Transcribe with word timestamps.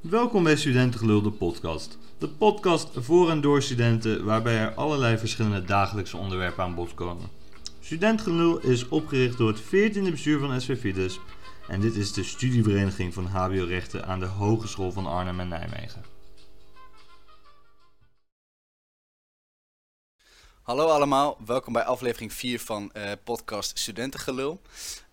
Welkom 0.00 0.42
bij 0.42 0.56
Studentengelul, 0.56 1.22
de 1.22 1.30
podcast. 1.30 1.98
De 2.18 2.28
podcast 2.28 2.88
voor 2.94 3.30
en 3.30 3.40
door 3.40 3.62
studenten, 3.62 4.24
waarbij 4.24 4.58
er 4.58 4.74
allerlei 4.74 5.18
verschillende 5.18 5.64
dagelijkse 5.64 6.16
onderwerpen 6.16 6.64
aan 6.64 6.74
bod 6.74 6.94
komen. 6.94 7.28
Studentengelul 7.80 8.58
is 8.58 8.88
opgericht 8.88 9.38
door 9.38 9.48
het 9.48 9.62
14e 9.62 10.10
bestuur 10.10 10.38
van 10.38 10.60
SV 10.60 10.80
Fides 10.80 11.20
en 11.68 11.80
dit 11.80 11.96
is 11.96 12.12
de 12.12 12.22
studievereniging 12.22 13.14
van 13.14 13.26
HBO-rechten 13.26 14.06
aan 14.06 14.20
de 14.20 14.26
Hogeschool 14.26 14.92
van 14.92 15.06
Arnhem 15.06 15.40
en 15.40 15.48
Nijmegen. 15.48 16.02
Hallo 20.70 20.86
allemaal, 20.86 21.36
welkom 21.46 21.72
bij 21.72 21.82
aflevering 21.82 22.32
4 22.32 22.60
van 22.60 22.92
eh, 22.92 23.12
podcast 23.24 23.78
Studentengelul. 23.78 24.60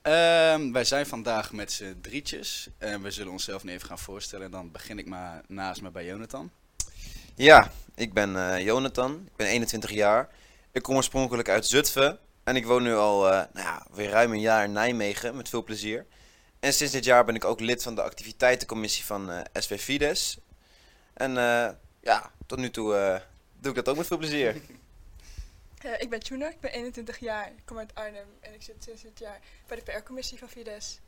Ehm, 0.01 0.71
wij 0.71 0.83
zijn 0.83 1.05
vandaag 1.05 1.51
met 1.53 1.71
z'n 1.71 1.97
drietjes 2.01 2.69
en 2.77 3.01
we 3.01 3.11
zullen 3.11 3.31
onszelf 3.31 3.63
nu 3.63 3.71
even 3.71 3.87
gaan 3.87 3.99
voorstellen. 3.99 4.51
Dan 4.51 4.71
begin 4.71 4.99
ik 4.99 5.07
maar 5.07 5.41
naast 5.47 5.81
me 5.81 5.89
bij 5.89 6.05
Jonathan. 6.05 6.51
Ja, 7.35 7.71
ik 7.95 8.13
ben 8.13 8.35
eh, 8.35 8.63
Jonathan. 8.63 9.23
Ik 9.25 9.35
ben 9.35 9.47
21 9.47 9.91
jaar. 9.91 10.29
Ik 10.71 10.81
kom 10.81 10.95
oorspronkelijk 10.95 11.49
uit 11.49 11.65
Zutphen. 11.65 12.19
En 12.43 12.55
ik 12.55 12.65
woon 12.65 12.83
nu 12.83 12.95
al 12.95 13.27
eh, 13.27 13.31
nou 13.31 13.65
ja, 13.67 13.85
weer 13.91 14.09
ruim 14.09 14.31
een 14.31 14.39
jaar 14.39 14.63
in 14.63 14.71
Nijmegen, 14.71 15.35
met 15.35 15.49
veel 15.49 15.63
plezier. 15.63 16.05
En 16.59 16.73
sinds 16.73 16.93
dit 16.93 17.05
jaar 17.05 17.25
ben 17.25 17.35
ik 17.35 17.45
ook 17.45 17.59
lid 17.59 17.83
van 17.83 17.95
de 17.95 18.01
activiteitencommissie 18.01 19.05
van 19.05 19.31
SV 19.53 19.81
Fides. 19.81 20.37
En 21.13 21.33
ja, 22.01 22.31
tot 22.45 22.57
nu 22.57 22.71
toe 22.71 23.21
doe 23.59 23.69
ik 23.69 23.75
dat 23.75 23.89
ook 23.89 23.97
met 23.97 24.07
veel 24.07 24.17
plezier. 24.17 24.55
Eh, 25.77 26.01
ik 26.01 26.09
ben 26.09 26.19
Tjuna, 26.19 26.49
ik 26.49 26.59
ben 26.59 26.71
21 26.71 27.19
jaar, 27.19 27.47
ik 27.47 27.65
kom 27.65 27.77
uit 27.77 27.95
Arnhem 27.95 28.27
en 28.39 28.53
ik 28.53 28.61
zit 28.61 28.83
sinds 28.83 29.01
dit 29.01 29.19
jaar 29.19 29.39
bij 29.67 29.77
de 29.77 29.83
PR-commissie 29.83 30.37
van 30.37 30.49
Fides. 30.49 30.99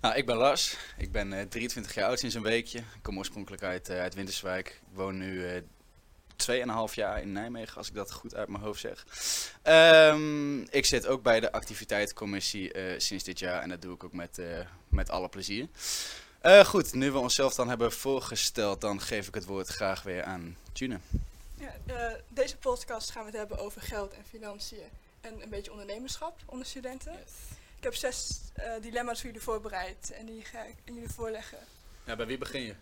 Nou, 0.00 0.14
ik 0.14 0.26
ben 0.26 0.36
Lars. 0.36 0.76
Ik 0.96 1.12
ben 1.12 1.32
eh, 1.32 1.46
23 1.46 1.94
jaar 1.94 2.08
oud 2.08 2.18
sinds 2.18 2.34
een 2.34 2.42
weekje. 2.42 2.78
Ik 2.78 3.02
kom 3.02 3.18
oorspronkelijk 3.18 3.62
uit, 3.62 3.88
eh, 3.88 4.00
uit 4.00 4.14
Winterswijk. 4.14 4.68
Ik 4.68 4.96
woon 4.96 5.18
nu 5.18 5.46
eh 5.46 5.62
2,5 6.38 6.94
jaar 6.94 7.22
in 7.22 7.32
Nijmegen, 7.32 7.76
als 7.76 7.88
ik 7.88 7.94
dat 7.94 8.12
goed 8.12 8.34
uit 8.34 8.48
mijn 8.48 8.62
hoofd 8.62 8.80
zeg. 8.80 9.06
Ehm, 9.62 10.60
ik 10.60 10.86
zit 10.86 11.06
ook 11.06 11.22
bij 11.22 11.40
de 11.40 11.52
activiteitencommissie 11.52 12.72
eh, 12.72 12.98
sinds 12.98 13.24
dit 13.24 13.38
jaar 13.38 13.62
en 13.62 13.68
dat 13.68 13.82
doe 13.82 13.94
ik 13.94 14.04
ook 14.04 14.12
met, 14.12 14.38
eh, 14.38 14.46
met 14.88 15.10
alle 15.10 15.28
plezier. 15.28 15.68
Eh, 16.40 16.64
goed, 16.64 16.94
nu 16.94 17.10
we 17.10 17.18
onszelf 17.18 17.54
dan 17.54 17.68
hebben 17.68 17.92
voorgesteld, 17.92 18.80
dan 18.80 19.00
geef 19.00 19.28
ik 19.28 19.34
het 19.34 19.44
woord 19.44 19.68
graag 19.68 20.02
weer 20.02 20.22
aan 20.22 20.56
Tune. 20.72 20.98
Eh, 21.88 22.12
deze 22.28 22.56
podcast 22.56 23.10
gaan 23.10 23.22
we 23.22 23.28
het 23.28 23.38
hebben 23.38 23.58
over 23.58 23.80
geld 23.82 24.12
en 24.12 24.24
financiën 24.28 24.82
en 25.20 25.42
een 25.42 25.48
beetje 25.48 25.70
ondernemerschap 25.70 26.38
onder 26.46 26.66
studenten. 26.66 27.12
Ik 27.76 27.84
heb 27.84 27.94
zes 27.94 28.40
eh, 28.54 28.72
dilemma's 28.80 29.16
voor 29.20 29.26
jullie 29.26 29.42
voorbereid 29.44 30.10
en 30.10 30.26
die 30.26 30.44
ga 30.44 30.62
ik 30.62 30.74
aan 30.88 30.94
jullie 30.94 31.10
voorleggen. 31.10 31.58
Ja, 32.04 32.16
bij 32.16 32.26
wie 32.26 32.38
begin 32.38 32.60
je? 32.62 32.74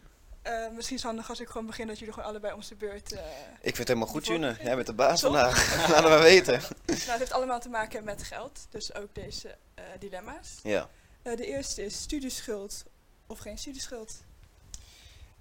Eh, 0.42 0.52
misschien 0.52 0.96
is 0.96 1.02
het 1.02 1.10
handig 1.10 1.28
als 1.28 1.40
ik 1.40 1.48
gewoon 1.48 1.66
begin 1.66 1.86
dat 1.86 1.98
jullie 1.98 2.14
gewoon 2.14 2.28
allebei 2.28 2.52
om 2.54 2.60
de 2.68 2.74
beurt... 2.74 3.12
eh, 3.12 3.20
Ik 3.60 3.62
vind 3.62 3.78
het 3.78 3.88
helemaal 3.88 4.08
goed, 4.08 4.26
June. 4.26 4.56
Jij 4.62 4.74
bent 4.74 4.86
de 4.86 4.92
baas 4.92 5.20
vandaag. 5.20 5.76
Laten 5.90 6.10
we 6.10 6.22
weten. 6.22 6.60
nou, 6.86 7.00
het 7.00 7.18
heeft 7.18 7.32
allemaal 7.32 7.60
te 7.60 7.68
maken 7.68 8.04
met 8.04 8.22
geld, 8.22 8.66
dus 8.70 8.94
ook 8.94 9.14
deze 9.14 9.56
eh, 9.74 9.84
dilemma's. 9.98 10.48
Ja. 10.62 10.88
Eh, 11.22 11.36
de 11.36 11.46
eerste 11.46 11.84
is 11.84 12.00
studieschuld 12.02 12.84
of 13.26 13.38
geen 13.38 13.58
studieschuld. 13.58 14.14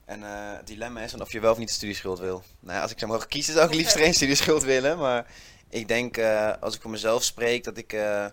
En 0.06 0.23
eh, 0.23 0.58
het 0.58 0.67
dilemma 0.67 1.02
is 1.02 1.14
of 1.14 1.31
je 1.31 1.39
wel 1.39 1.52
of 1.52 1.58
niet 1.58 1.70
een 1.70 1.75
studieschuld 1.75 2.20
wil. 2.20 2.44
Nou 2.59 2.81
als 2.81 2.92
ik 2.92 3.00
zou 3.00 3.11
mogen 3.11 3.28
kiezen, 3.28 3.53
zou 3.53 3.67
ik 3.67 3.73
liefst 3.73 3.95
geen 3.95 4.14
studieschuld 4.14 4.64
willen. 4.64 4.98
Maar 4.98 5.25
ik 5.70 5.88
denk, 5.88 6.17
eh, 6.17 6.53
als 6.59 6.75
ik 6.75 6.81
voor 6.81 6.92
mezelf 6.92 7.23
spreek, 7.23 7.64
dat 7.64 7.78
ik 7.78 7.94
eh, 7.94 8.26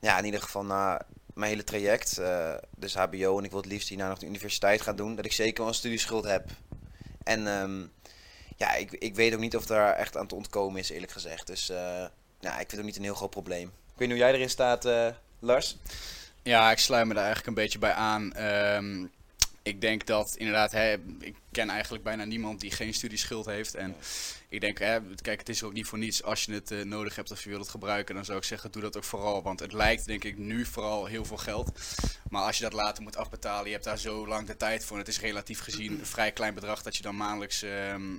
ja, 0.00 0.18
in 0.18 0.24
ieder 0.24 0.42
geval 0.42 0.64
na 0.64 1.00
mijn 1.34 1.50
hele 1.50 1.64
traject, 1.64 2.20
dus 2.76 2.94
HBO 2.94 3.38
en 3.38 3.44
ik 3.44 3.50
wil 3.50 3.60
het 3.60 3.70
liefst 3.70 3.88
hierna 3.88 4.08
nog 4.08 4.18
de 4.18 4.26
universiteit 4.26 4.80
gaan 4.80 4.96
doen, 4.96 5.16
dat 5.16 5.24
ik 5.24 5.32
zeker 5.32 5.58
wel 5.58 5.68
een 5.68 5.74
studieschuld 5.74 6.24
heb. 6.24 6.50
En 7.22 7.46
ehm, 7.46 7.80
ja, 8.56 8.74
ik, 8.74 8.92
ik 8.92 9.14
weet 9.14 9.34
ook 9.34 9.40
niet 9.40 9.56
of 9.56 9.66
daar 9.66 9.94
echt 9.94 10.16
aan 10.16 10.26
te 10.26 10.34
ontkomen 10.34 10.80
is, 10.80 10.90
eerlijk 10.90 11.12
gezegd. 11.12 11.46
Dus 11.46 11.66
ja, 12.40 12.50
ik 12.50 12.56
vind 12.56 12.70
het 12.70 12.80
ook 12.80 12.86
niet 12.86 12.96
een 12.96 13.02
heel 13.02 13.14
groot 13.14 13.30
probleem. 13.30 13.66
Ik 13.66 13.98
weet 13.98 14.08
niet 14.08 14.16
hoe 14.16 14.26
jij 14.26 14.34
erin 14.34 14.50
staat, 14.50 14.88
Lars. 15.38 15.76
Ja, 16.42 16.70
ik 16.70 16.78
sluit 16.78 17.06
me 17.06 17.14
daar 17.14 17.24
eigenlijk 17.24 17.56
een 17.56 17.62
beetje 17.62 17.78
bij 17.78 17.92
aan. 17.92 18.32
Ehm, 18.32 19.06
ik 19.66 19.80
denk 19.80 20.06
dat 20.06 20.34
inderdaad, 20.36 20.72
hè, 20.72 20.96
ik 21.20 21.36
ken 21.52 21.70
eigenlijk 21.70 22.04
bijna 22.04 22.24
niemand 22.24 22.60
die 22.60 22.70
geen 22.70 22.94
studieschuld 22.94 23.46
heeft. 23.46 23.74
En 23.74 23.96
ik 24.48 24.60
denk, 24.60 24.78
hè, 24.78 24.98
kijk, 25.22 25.38
het 25.38 25.48
is 25.48 25.62
ook 25.62 25.72
niet 25.72 25.86
voor 25.86 25.98
niets. 25.98 26.22
Als 26.22 26.44
je 26.44 26.52
het 26.52 26.70
eh, 26.70 26.82
nodig 26.82 27.16
hebt 27.16 27.30
of 27.30 27.42
je 27.42 27.48
wilt 27.48 27.60
het 27.60 27.70
gebruiken, 27.70 28.14
dan 28.14 28.24
zou 28.24 28.38
ik 28.38 28.44
zeggen, 28.44 28.70
doe 28.70 28.82
dat 28.82 28.96
ook 28.96 29.04
vooral. 29.04 29.42
Want 29.42 29.60
het 29.60 29.72
lijkt, 29.72 30.06
denk 30.06 30.24
ik, 30.24 30.38
nu 30.38 30.64
vooral 30.64 31.06
heel 31.06 31.24
veel 31.24 31.36
geld. 31.36 31.80
Maar 32.30 32.42
als 32.42 32.56
je 32.56 32.62
dat 32.62 32.72
later 32.72 33.02
moet 33.02 33.16
afbetalen, 33.16 33.66
je 33.66 33.72
hebt 33.72 33.84
daar 33.84 33.98
zo 33.98 34.26
lang 34.26 34.46
de 34.46 34.56
tijd 34.56 34.84
voor. 34.84 34.96
En 34.96 35.02
het 35.02 35.12
is 35.12 35.20
relatief 35.20 35.60
gezien 35.60 35.98
een 35.98 36.06
vrij 36.06 36.32
klein 36.32 36.54
bedrag 36.54 36.82
dat 36.82 36.96
je 36.96 37.02
dan 37.02 37.16
maandelijks 37.16 37.62
ehm, 37.62 38.14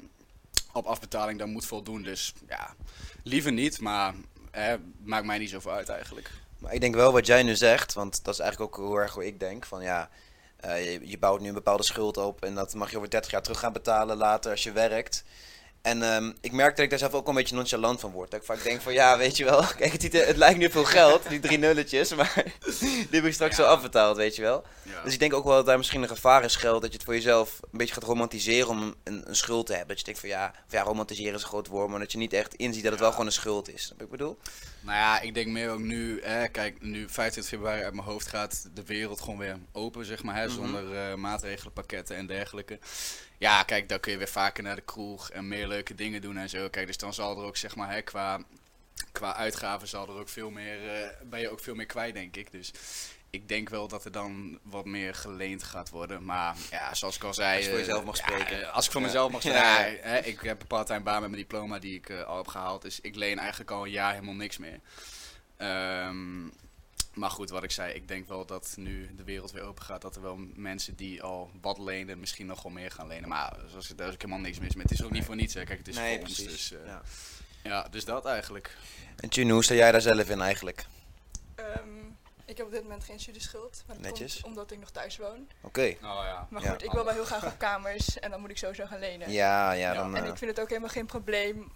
op 0.73 0.85
afbetaling 0.85 1.39
dan 1.39 1.49
moet 1.49 1.65
voldoen. 1.65 2.03
Dus 2.03 2.33
ja, 2.47 2.75
liever 3.23 3.51
niet, 3.51 3.79
maar 3.79 4.13
hè, 4.51 4.75
maakt 5.03 5.25
mij 5.25 5.37
niet 5.37 5.49
zoveel 5.49 5.71
uit 5.71 5.89
eigenlijk. 5.89 6.31
Maar 6.59 6.73
ik 6.73 6.81
denk 6.81 6.95
wel 6.95 7.11
wat 7.11 7.25
jij 7.25 7.43
nu 7.43 7.55
zegt, 7.55 7.93
want 7.93 8.23
dat 8.23 8.33
is 8.33 8.39
eigenlijk 8.39 8.75
ook 8.75 8.85
heel 8.85 8.95
erg 8.95 9.13
hoe 9.13 9.25
ik 9.25 9.39
denk. 9.39 9.65
Van 9.65 9.81
ja, 9.81 10.09
eh, 10.59 10.93
je, 10.93 11.09
je 11.09 11.17
bouwt 11.17 11.41
nu 11.41 11.47
een 11.47 11.53
bepaalde 11.53 11.83
schuld 11.83 12.17
op 12.17 12.43
en 12.43 12.55
dat 12.55 12.73
mag 12.73 12.91
je 12.91 12.97
over 12.97 13.09
30 13.09 13.31
jaar 13.31 13.41
terug 13.41 13.59
gaan 13.59 13.73
betalen 13.73 14.17
later 14.17 14.51
als 14.51 14.63
je 14.63 14.71
werkt. 14.71 15.23
En 15.87 16.03
ehm, 16.03 16.31
ik 16.41 16.51
merk 16.51 16.75
dat 16.75 16.83
ik 16.83 16.89
daar 16.89 16.99
zelf 16.99 17.13
ook 17.13 17.27
een 17.27 17.33
beetje 17.35 17.55
nonchalant 17.55 17.99
van 17.99 18.11
word. 18.11 18.31
Dat 18.31 18.39
ik 18.39 18.45
vaak 18.45 18.63
denk 18.63 18.81
van 18.81 18.93
ja, 18.93 19.17
weet 19.17 19.37
je 19.37 19.43
wel, 19.43 19.63
kijk 19.77 19.91
het, 19.91 20.13
het 20.13 20.37
lijkt 20.37 20.59
nu 20.59 20.69
veel 20.69 20.83
geld, 20.85 21.29
die 21.29 21.39
drie 21.39 21.57
nulletjes, 21.57 22.15
maar 22.15 22.33
die 22.79 23.07
heb 23.11 23.25
ik 23.25 23.33
straks 23.33 23.57
Ja. 23.57 23.63
zo 23.63 23.69
afbetaald, 23.69 24.17
weet 24.17 24.35
je 24.35 24.41
wel. 24.41 24.63
Ja. 24.83 25.03
Dus 25.03 25.13
ik 25.13 25.19
denk 25.19 25.33
ook 25.33 25.43
wel 25.43 25.55
dat 25.55 25.65
daar 25.65 25.77
misschien 25.77 26.01
een 26.01 26.07
gevaar 26.07 26.43
is 26.43 26.55
geldt 26.55 26.81
dat 26.81 26.91
je 26.91 26.97
het 26.97 27.05
voor 27.05 27.15
jezelf 27.15 27.59
een 27.71 27.77
beetje 27.77 27.93
gaat 27.93 28.03
romantiseren 28.03 28.69
om 28.69 28.95
een, 29.03 29.23
een 29.29 29.35
schuld 29.35 29.65
te 29.65 29.71
hebben. 29.71 29.87
Dat 29.89 29.99
je 29.99 30.05
denkt 30.05 30.19
van 30.19 30.29
ja, 30.29 30.53
ja, 30.69 30.81
romantiseren 30.81 31.33
is 31.33 31.41
een 31.41 31.47
groot 31.47 31.67
woord, 31.67 31.89
maar 31.89 31.99
dat 31.99 32.11
je 32.11 32.17
niet 32.17 32.33
echt 32.33 32.53
inziet 32.55 32.83
dat 32.83 32.91
het 32.91 33.01
wel 33.01 33.11
gewoon 33.11 33.25
een 33.25 33.31
schuld 33.31 33.73
is. 33.73 33.83
Snap 33.83 34.01
ik 34.01 34.09
bedoel? 34.09 34.37
Nou 34.81 34.97
ja, 34.97 35.21
ik 35.21 35.33
denk 35.33 35.47
meer 35.47 35.69
ook 35.69 35.79
nu, 35.79 36.21
hè, 36.23 36.47
kijk, 36.47 36.81
nu 36.81 37.05
25 37.09 37.45
februari 37.47 37.83
uit 37.83 37.93
mijn 37.93 38.07
hoofd 38.07 38.27
gaat 38.27 38.67
de 38.73 38.83
wereld 38.83 39.19
gewoon 39.21 39.37
weer 39.37 39.57
open, 39.71 40.05
zeg 40.05 40.23
maar, 40.23 40.35
hè, 40.35 40.45
Mhm. 40.45 40.53
zonder 40.55 40.95
eh, 40.95 41.13
maatregelen, 41.15 41.73
pakketten 41.73 42.15
en 42.15 42.27
dergelijke. 42.27 42.79
Ja, 43.37 43.63
kijk, 43.63 43.89
dan 43.89 43.99
kun 43.99 44.11
je 44.11 44.17
weer 44.17 44.27
vaker 44.27 44.63
naar 44.63 44.75
de 44.75 44.81
kroeg 44.81 45.29
en 45.31 45.47
meer 45.47 45.67
leuke 45.67 45.95
dingen 45.95 46.21
doen 46.21 46.37
en 46.37 46.49
zo. 46.49 46.69
Kijk, 46.69 46.87
dus 46.87 46.97
dan 46.97 47.13
zal 47.13 47.37
er 47.37 47.43
ook, 47.45 47.57
zeg 47.57 47.75
maar, 47.75 47.91
hè, 47.91 48.01
qua, 48.01 48.39
qua 49.11 49.35
uitgaven 49.35 49.87
zal 49.87 50.07
er 50.07 50.19
ook 50.19 50.29
veel 50.29 50.49
meer, 50.49 51.01
eh, 51.03 51.09
ben 51.23 51.39
je 51.39 51.49
ook 51.49 51.59
veel 51.59 51.75
meer 51.75 51.85
kwijt, 51.85 52.13
denk 52.13 52.35
ik. 52.35 52.51
Dus 52.51 52.71
ik 53.29 53.47
denk 53.47 53.69
wel 53.69 53.87
dat 53.87 54.05
er 54.05 54.11
dan 54.11 54.59
wat 54.63 54.85
meer 54.85 55.15
geleend 55.15 55.63
gaat 55.63 55.89
worden. 55.89 56.25
Maar 56.25 56.55
ja, 56.71 56.93
zoals 56.93 57.15
ik 57.15 57.23
al 57.23 57.33
zei... 57.33 57.55
Als 57.55 57.63
je 57.65 57.69
voor 57.69 57.79
eh, 57.79 57.85
jezelf 57.85 58.03
mag 58.05 58.17
ja, 58.17 58.23
spreken. 58.23 58.61
eh, 58.61 58.73
als 58.73 58.85
ik 58.85 58.91
voor 58.91 59.01
Ja. 59.01 59.07
mezelf 59.07 59.31
mag 59.31 59.43
Ja, 59.43 59.73
spreken. 59.75 60.09
ja. 60.09 60.13
hè, 60.15 60.17
ik 60.19 60.39
heb 60.39 60.61
een 60.61 60.67
part-time 60.67 61.01
baan 61.01 61.21
met 61.21 61.29
mijn 61.29 61.41
diploma 61.41 61.79
die 61.79 61.95
ik 61.95 62.09
al 62.11 62.37
heb 62.37 62.47
gehaald. 62.47 62.81
Dus 62.81 63.01
ik 63.01 63.15
leen 63.15 63.39
eigenlijk 63.39 63.71
al 63.71 63.83
een 63.85 63.91
jaar 63.91 64.13
helemaal 64.13 64.33
niks 64.33 64.57
meer. 64.57 64.79
Ehm, 65.57 66.47
maar 67.17 67.29
goed, 67.29 67.49
wat 67.49 67.63
ik 67.63 67.71
zei, 67.71 67.93
ik 67.93 68.07
denk 68.07 68.27
wel 68.27 68.45
dat 68.45 68.73
nu 68.75 69.15
de 69.15 69.23
wereld 69.23 69.51
weer 69.51 69.63
open 69.63 69.83
gaat, 69.83 70.01
dat 70.01 70.15
er 70.15 70.21
wel 70.21 70.35
mensen 70.55 70.95
die 70.95 71.21
al 71.23 71.51
wat 71.61 71.77
lenen, 71.77 72.19
misschien 72.19 72.45
nog 72.45 72.63
wel 72.63 72.71
meer 72.71 72.91
gaan 72.91 73.07
lenen. 73.07 73.29
Maar 73.29 73.55
zoals, 73.69 73.87
daar 73.87 74.07
is 74.07 74.13
ook 74.13 74.21
helemaal 74.21 74.41
niks 74.43 74.59
mis 74.59 74.73
mee. 74.75 74.83
Het 74.83 74.91
is 74.91 75.03
ook 75.03 75.11
niet 75.11 75.25
voor 75.25 75.35
niets, 75.35 75.53
hè. 75.53 75.63
Kijk, 75.63 75.77
het 75.77 75.87
is 75.87 75.95
nee, 75.95 76.17
voor 76.17 76.27
ons. 76.27 76.35
precies. 76.41 76.67
Dus, 76.69 76.79
eh, 76.79 76.85
ja. 76.87 77.01
ja, 77.63 77.87
dus 77.89 78.05
dat 78.05 78.25
eigenlijk. 78.25 78.77
En 79.15 79.29
Tune, 79.29 79.53
hoe 79.53 79.63
sta 79.63 79.73
jij 79.73 79.91
daar 79.91 80.01
zelf 80.01 80.29
in 80.29 80.41
eigenlijk? 80.41 80.85
Ehm, 81.55 81.89
ik 82.45 82.57
heb 82.57 82.65
op 82.65 82.71
dit 82.71 82.83
moment 82.83 83.03
geen 83.03 83.19
studieschuld, 83.19 83.83
maar 83.87 83.95
dat 83.95 84.05
Netjes. 84.05 84.33
komt 84.33 84.45
omdat 84.45 84.71
ik 84.71 84.79
nog 84.79 84.89
thuis 84.91 85.17
woon. 85.17 85.47
Oké. 85.61 85.81
Oh 85.81 85.97
ja. 86.01 86.47
Maar 86.49 86.63
Ja. 86.63 86.69
goed, 86.71 86.83
ik 86.83 86.91
wil 86.91 87.05
wel 87.05 87.13
heel 87.13 87.25
graag 87.25 87.45
op 87.45 87.57
kamers 87.57 88.19
en 88.19 88.31
dan 88.31 88.39
moet 88.41 88.49
ik 88.49 88.57
sowieso 88.57 88.85
gaan 88.85 88.99
lenen. 88.99 89.31
Ja, 89.31 89.71
ja, 89.71 89.93
Ja. 89.93 89.93
dan... 89.93 90.15
En 90.15 90.23
eh, 90.23 90.29
ik 90.29 90.37
vind 90.37 90.51
het 90.51 90.59
ook 90.59 90.69
helemaal 90.69 90.89
geen 90.89 91.05
probleem. 91.05 91.71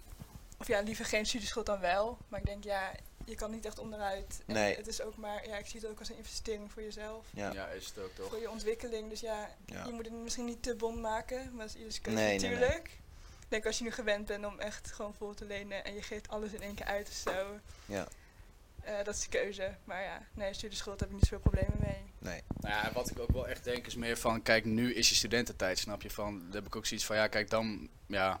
Of 0.58 0.68
ja, 0.68 0.80
liever 0.80 1.04
geen 1.04 1.26
studieschuld 1.26 1.66
dan 1.66 1.80
wel. 1.80 2.18
Maar 2.28 2.40
ik 2.40 2.46
denk, 2.46 2.64
ja, 2.64 2.90
je 3.24 3.34
kan 3.34 3.50
niet 3.50 3.64
echt 3.64 3.78
onderuit. 3.78 4.42
En 4.46 4.54
Nee. 4.54 4.76
Het 4.76 4.86
is 4.86 5.00
ook 5.02 5.16
maar, 5.16 5.48
ja, 5.48 5.56
ik 5.58 5.66
zie 5.66 5.80
het 5.80 5.88
ook 5.90 5.98
als 5.98 6.08
een 6.08 6.16
investering 6.16 6.72
voor 6.72 6.82
jezelf. 6.82 7.26
ja. 7.34 7.52
Ja, 7.52 7.66
is 7.66 7.86
het 7.86 7.98
ook 7.98 8.14
toch. 8.14 8.28
Voor 8.28 8.40
je 8.40 8.50
ontwikkeling. 8.50 9.08
Dus 9.08 9.20
ja, 9.20 9.50
Ja. 9.66 9.84
je 9.86 9.92
moet 9.92 10.04
het 10.04 10.14
misschien 10.14 10.44
niet 10.44 10.62
te 10.62 10.74
bond 10.76 11.00
maken. 11.00 11.50
Maar 11.54 11.66
dat 11.66 11.74
is 11.74 11.80
ieders 11.80 12.00
keuze 12.00 12.18
Nee, 12.20 12.38
nee, 12.38 12.50
nee. 12.50 12.58
natuurlijk. 12.58 12.86
Ik 13.40 13.48
denk 13.58 13.66
als 13.66 13.78
je 13.78 13.84
nu 13.84 13.90
gewend 13.90 14.26
bent 14.26 14.46
om 14.46 14.58
echt 14.58 14.92
gewoon 14.92 15.14
vol 15.14 15.34
te 15.34 15.44
lenen 15.44 15.84
en 15.84 15.94
je 15.94 16.02
geeft 16.02 16.28
alles 16.28 16.52
in 16.52 16.62
één 16.62 16.74
keer 16.74 16.86
uit 16.86 17.08
of 17.08 17.14
zo. 17.14 17.58
Ja. 17.86 18.06
eh, 18.82 19.04
dat 19.04 19.14
is 19.14 19.20
de 19.20 19.28
keuze. 19.28 19.74
Maar 19.84 20.02
ja, 20.02 20.26
nee, 20.34 20.54
studieschuld 20.54 21.00
heb 21.00 21.08
ik 21.08 21.14
niet 21.14 21.24
zoveel 21.24 21.38
problemen 21.50 21.76
mee. 21.80 22.02
Nee. 22.18 22.42
Nou 22.60 22.74
ja, 22.74 22.92
wat 22.92 23.10
ik 23.10 23.18
ook 23.18 23.30
wel 23.30 23.48
echt 23.48 23.64
denk 23.64 23.86
is 23.86 23.94
meer 23.94 24.16
van, 24.18 24.42
kijk, 24.42 24.64
nu 24.64 24.94
is 24.94 25.08
je 25.08 25.14
studententijd, 25.14 25.78
snap 25.78 26.02
je? 26.02 26.10
Van, 26.10 26.38
dan 26.38 26.52
heb 26.52 26.66
ik 26.66 26.76
ook 26.76 26.86
zoiets 26.86 27.06
van, 27.06 27.16
ja, 27.16 27.26
kijk, 27.26 27.50
dan, 27.50 27.88
ja, 28.12 28.40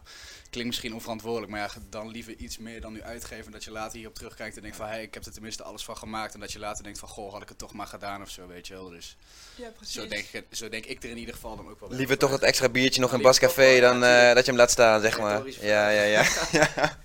klinkt 0.50 0.70
misschien 0.70 0.94
onverantwoordelijk, 0.94 1.50
maar 1.52 1.60
ja, 1.60 1.68
dan 1.90 2.08
liever 2.10 2.34
iets 2.36 2.58
meer 2.58 2.80
dan 2.80 2.92
nu 2.92 3.02
uitgeven, 3.02 3.52
dat 3.52 3.64
je 3.64 3.70
later 3.70 3.96
hierop 3.96 4.14
terugkijkt 4.14 4.56
en 4.56 4.62
denkt 4.62 4.76
van, 4.76 4.86
hé, 4.86 4.92
hey, 4.92 5.02
ik 5.02 5.14
heb 5.14 5.24
er 5.24 5.32
tenminste 5.32 5.62
alles 5.62 5.84
van 5.84 5.96
gemaakt, 5.96 6.34
en 6.34 6.40
dat 6.40 6.52
je 6.52 6.58
later 6.58 6.84
denkt 6.84 6.98
van, 6.98 7.08
goh, 7.08 7.32
had 7.32 7.42
ik 7.42 7.48
het 7.48 7.58
toch 7.58 7.72
maar 7.72 7.86
gedaan 7.86 8.22
of 8.22 8.30
zo, 8.30 8.46
weet 8.46 8.66
je 8.66 8.74
wel. 8.74 8.88
Dus 8.88 9.16
Ja, 9.54 9.68
precies. 9.68 9.94
zo 9.94 10.06
denk, 10.06 10.26
ik, 10.32 10.44
zo 10.50 10.68
denk 10.68 10.84
ik 10.84 11.02
er 11.02 11.10
in 11.10 11.18
ieder 11.18 11.34
geval 11.34 11.56
dan 11.56 11.68
ook 11.68 11.80
wel 11.80 11.88
bij 11.88 11.98
Liever 11.98 12.18
toch 12.18 12.30
dat 12.30 12.42
extra 12.42 12.68
biertje 12.68 13.00
nog 13.00 13.12
in 13.12 13.22
Bascafé 13.22 13.80
dan 13.80 13.98
ja, 13.98 14.28
eh, 14.28 14.34
dat 14.34 14.44
je 14.44 14.50
hem 14.50 14.60
laat 14.60 14.70
staan, 14.70 15.00
zeg 15.00 15.18
maar. 15.18 15.48
Ja, 15.48 15.88
ja, 15.88 16.02
ja. 16.02 16.24
ja. 16.60 17.00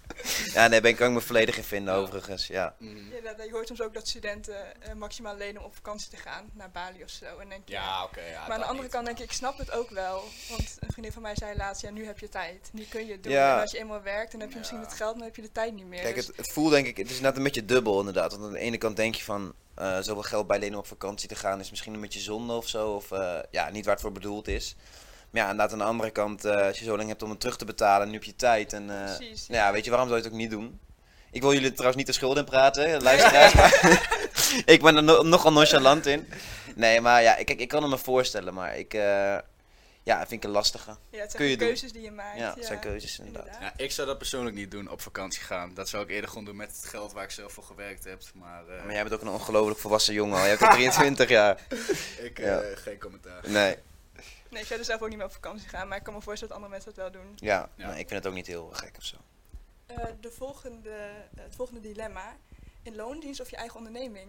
Ja, 0.53 0.67
nee, 0.67 0.81
ben 0.81 0.91
ik 0.91 1.01
ook 1.01 1.11
me 1.11 1.21
volledig 1.21 1.57
in 1.57 1.63
vinden, 1.63 1.93
Ja. 1.93 1.99
overigens. 1.99 2.47
Ja. 2.47 2.75
Mhm. 2.79 2.97
Ja, 3.23 3.33
dat, 3.33 3.45
je 3.45 3.51
hoort 3.51 3.67
soms 3.67 3.81
ook 3.81 3.93
dat 3.93 4.07
studenten 4.07 4.81
eh, 4.81 4.93
maximaal 4.93 5.35
lenen 5.37 5.61
om 5.61 5.67
op 5.67 5.75
vakantie 5.75 6.09
te 6.09 6.15
gaan 6.17 6.49
naar 6.53 6.71
Bali 6.71 7.03
of 7.03 7.09
zo. 7.09 7.37
En 7.37 7.49
denk 7.49 7.61
je, 7.65 7.73
Ja, 7.73 8.03
oké. 8.03 8.21
ja, 8.21 8.41
maar 8.41 8.51
aan 8.51 8.59
de 8.59 8.65
andere 8.65 8.83
niet. 8.83 8.91
kant 8.91 9.05
denk 9.05 9.17
ik, 9.19 9.23
ik 9.25 9.31
snap 9.31 9.57
het 9.57 9.71
ook 9.71 9.89
wel. 9.89 10.23
Want 10.49 10.77
een 10.79 10.91
vriendin 10.91 11.11
van 11.11 11.21
mij 11.21 11.35
zei 11.35 11.57
laatst, 11.57 11.81
ja, 11.81 11.89
nu 11.89 12.05
heb 12.05 12.19
je 12.19 12.29
tijd. 12.29 12.56
Nu 12.71 12.85
kun 12.89 13.05
je 13.05 13.11
het 13.11 13.23
doen. 13.23 13.31
Ja. 13.31 13.55
En 13.55 13.61
als 13.61 13.71
je 13.71 13.77
eenmaal 13.79 14.01
werkt, 14.01 14.31
dan 14.31 14.41
heb 14.41 14.51
je 14.51 14.57
misschien 14.57 14.79
Ja. 14.79 14.85
het 14.85 14.93
geld, 14.93 15.09
maar 15.09 15.17
dan 15.17 15.27
heb 15.27 15.35
je 15.35 15.41
de 15.41 15.51
tijd 15.51 15.73
niet 15.73 15.85
meer. 15.85 16.01
Kijk, 16.01 16.15
Dus- 16.15 16.27
het, 16.27 16.37
het 16.37 16.51
voelt 16.51 16.71
denk 16.71 16.87
ik, 16.87 16.97
het 16.97 17.09
is 17.09 17.19
net 17.19 17.37
een 17.37 17.43
beetje 17.43 17.65
dubbel 17.65 17.99
inderdaad. 17.99 18.31
Want 18.31 18.43
aan 18.43 18.51
de 18.51 18.59
ene 18.59 18.77
kant 18.77 18.95
denk 18.95 19.15
je 19.15 19.23
van, 19.23 19.53
eh, 19.75 19.97
zoveel 20.01 20.21
geld 20.23 20.47
bijlenen 20.47 20.73
om 20.73 20.79
op 20.79 20.87
vakantie 20.87 21.27
te 21.29 21.35
gaan 21.35 21.59
is 21.59 21.69
misschien 21.69 21.93
een 21.93 22.01
beetje 22.01 22.19
zonde 22.19 22.53
of 22.53 22.67
zo. 22.67 22.89
Of 22.89 23.11
eh, 23.11 23.35
ja, 23.51 23.69
niet 23.69 23.83
waar 23.85 23.93
het 23.93 24.03
voor 24.03 24.11
bedoeld 24.11 24.47
is. 24.47 24.75
Maar 25.29 25.41
ja, 25.41 25.49
inderdaad 25.49 25.71
aan 25.73 25.79
de 25.79 25.83
andere 25.85 26.09
kant, 26.11 26.45
eh, 26.45 26.65
als 26.67 26.79
je 26.79 26.85
zo 26.85 26.97
lang 26.97 27.09
hebt 27.09 27.23
om 27.23 27.29
het 27.29 27.39
terug 27.39 27.57
te 27.57 27.65
betalen, 27.65 28.07
nu 28.07 28.13
heb 28.13 28.23
je 28.23 28.35
tijd. 28.35 28.73
En 28.73 28.85
Precies, 28.85 29.47
nou 29.47 29.61
ja, 29.61 29.71
weet 29.71 29.83
je, 29.83 29.89
waarom 29.89 30.07
zou 30.09 30.19
je 30.19 30.25
het 30.25 30.33
ook 30.35 30.39
niet 30.41 30.51
doen? 30.51 30.79
Ik 31.31 31.41
wil 31.41 31.53
jullie 31.53 31.69
trouwens 31.71 31.97
niet 31.97 32.05
de 32.07 32.13
schuld 32.13 32.37
in 32.37 32.45
praten, 32.45 33.01
luisteraars. 33.03 33.53
maar 33.57 34.01
ik 34.73 34.81
ben 34.81 34.95
er 34.95 35.03
no- 35.03 35.21
nogal 35.21 35.51
nonchalant 35.51 36.05
in. 36.05 36.27
Nee, 36.75 37.01
maar 37.01 37.21
ja, 37.21 37.33
kijk, 37.33 37.59
ik 37.59 37.67
kan 37.67 37.81
het 37.81 37.91
me 37.91 37.97
voorstellen, 37.97 38.53
maar 38.53 38.77
ik, 38.77 38.93
ja, 40.07 40.17
vind 40.19 40.31
ik 40.31 40.43
een 40.43 40.49
lastige. 40.49 40.89
ja, 40.89 40.95
het 40.95 41.31
zijn 41.31 41.31
kun 41.31 41.45
je 41.45 41.51
gewoon 41.51 41.57
doen. 41.57 41.67
keuzes 41.67 41.91
die 41.91 42.01
je 42.01 42.11
maakt. 42.11 42.37
Ja, 42.37 42.53
het 42.55 42.65
zijn 42.65 42.79
keuzes 42.79 43.19
inderdaad. 43.19 43.57
Ja, 43.61 43.73
ik 43.77 43.91
zou 43.91 44.07
dat 44.07 44.17
persoonlijk 44.17 44.55
niet 44.55 44.71
doen, 44.71 44.89
op 44.89 45.01
vakantie 45.01 45.41
gaan. 45.41 45.73
Dat 45.73 45.89
zou 45.89 46.03
ik 46.03 46.09
eerder 46.09 46.29
gewoon 46.29 46.45
doen 46.45 46.55
met 46.55 46.75
het 46.75 46.85
geld 46.85 47.13
waar 47.13 47.23
ik 47.23 47.31
zelf 47.31 47.51
voor 47.53 47.63
gewerkt 47.63 48.03
heb. 48.03 48.21
Maar, 48.33 48.67
eh, 48.67 48.83
Maar 48.83 48.93
jij 48.93 49.01
bent 49.03 49.13
ook 49.15 49.21
een 49.21 49.27
ongelooflijk 49.33 49.79
volwassen 49.79 50.13
jongen 50.13 50.41
hebt 50.49 50.61
al 50.61 50.69
23 50.69 51.29
jaar. 51.29 51.61
ik, 52.27 52.37
Ja. 52.37 52.59
eh, 52.59 52.77
geen 52.77 52.99
commentaar. 52.99 53.49
Nee, 53.49 53.77
Nee, 54.49 54.61
ik 54.61 54.67
zou 54.67 54.79
er 54.79 54.85
zelf 54.85 55.01
ook 55.01 55.07
niet 55.07 55.17
meer 55.17 55.25
op 55.27 55.33
vakantie 55.33 55.69
gaan, 55.69 55.87
maar 55.87 55.97
ik 55.97 56.03
kan 56.03 56.13
me 56.13 56.21
voorstellen 56.21 56.53
dat 56.55 56.63
andere 56.63 56.83
mensen 56.83 57.01
dat 57.03 57.11
wel 57.11 57.21
doen. 57.23 57.33
ja, 57.35 57.69
Ja. 57.75 57.87
Nee, 57.89 57.99
ik 57.99 58.07
vind 58.07 58.19
het 58.23 58.27
ook 58.27 58.33
niet 58.37 58.47
heel 58.47 58.69
gek 58.73 58.95
of 58.97 59.03
zo. 59.03 59.15
Eh, 59.85 60.05
de 60.21 60.31
volgende, 60.31 61.09
het 61.35 61.55
volgende 61.55 61.81
dilemma. 61.81 62.35
In 62.83 62.95
loondienst 62.95 63.39
of 63.41 63.49
je 63.49 63.55
eigen 63.55 63.77
onderneming? 63.77 64.27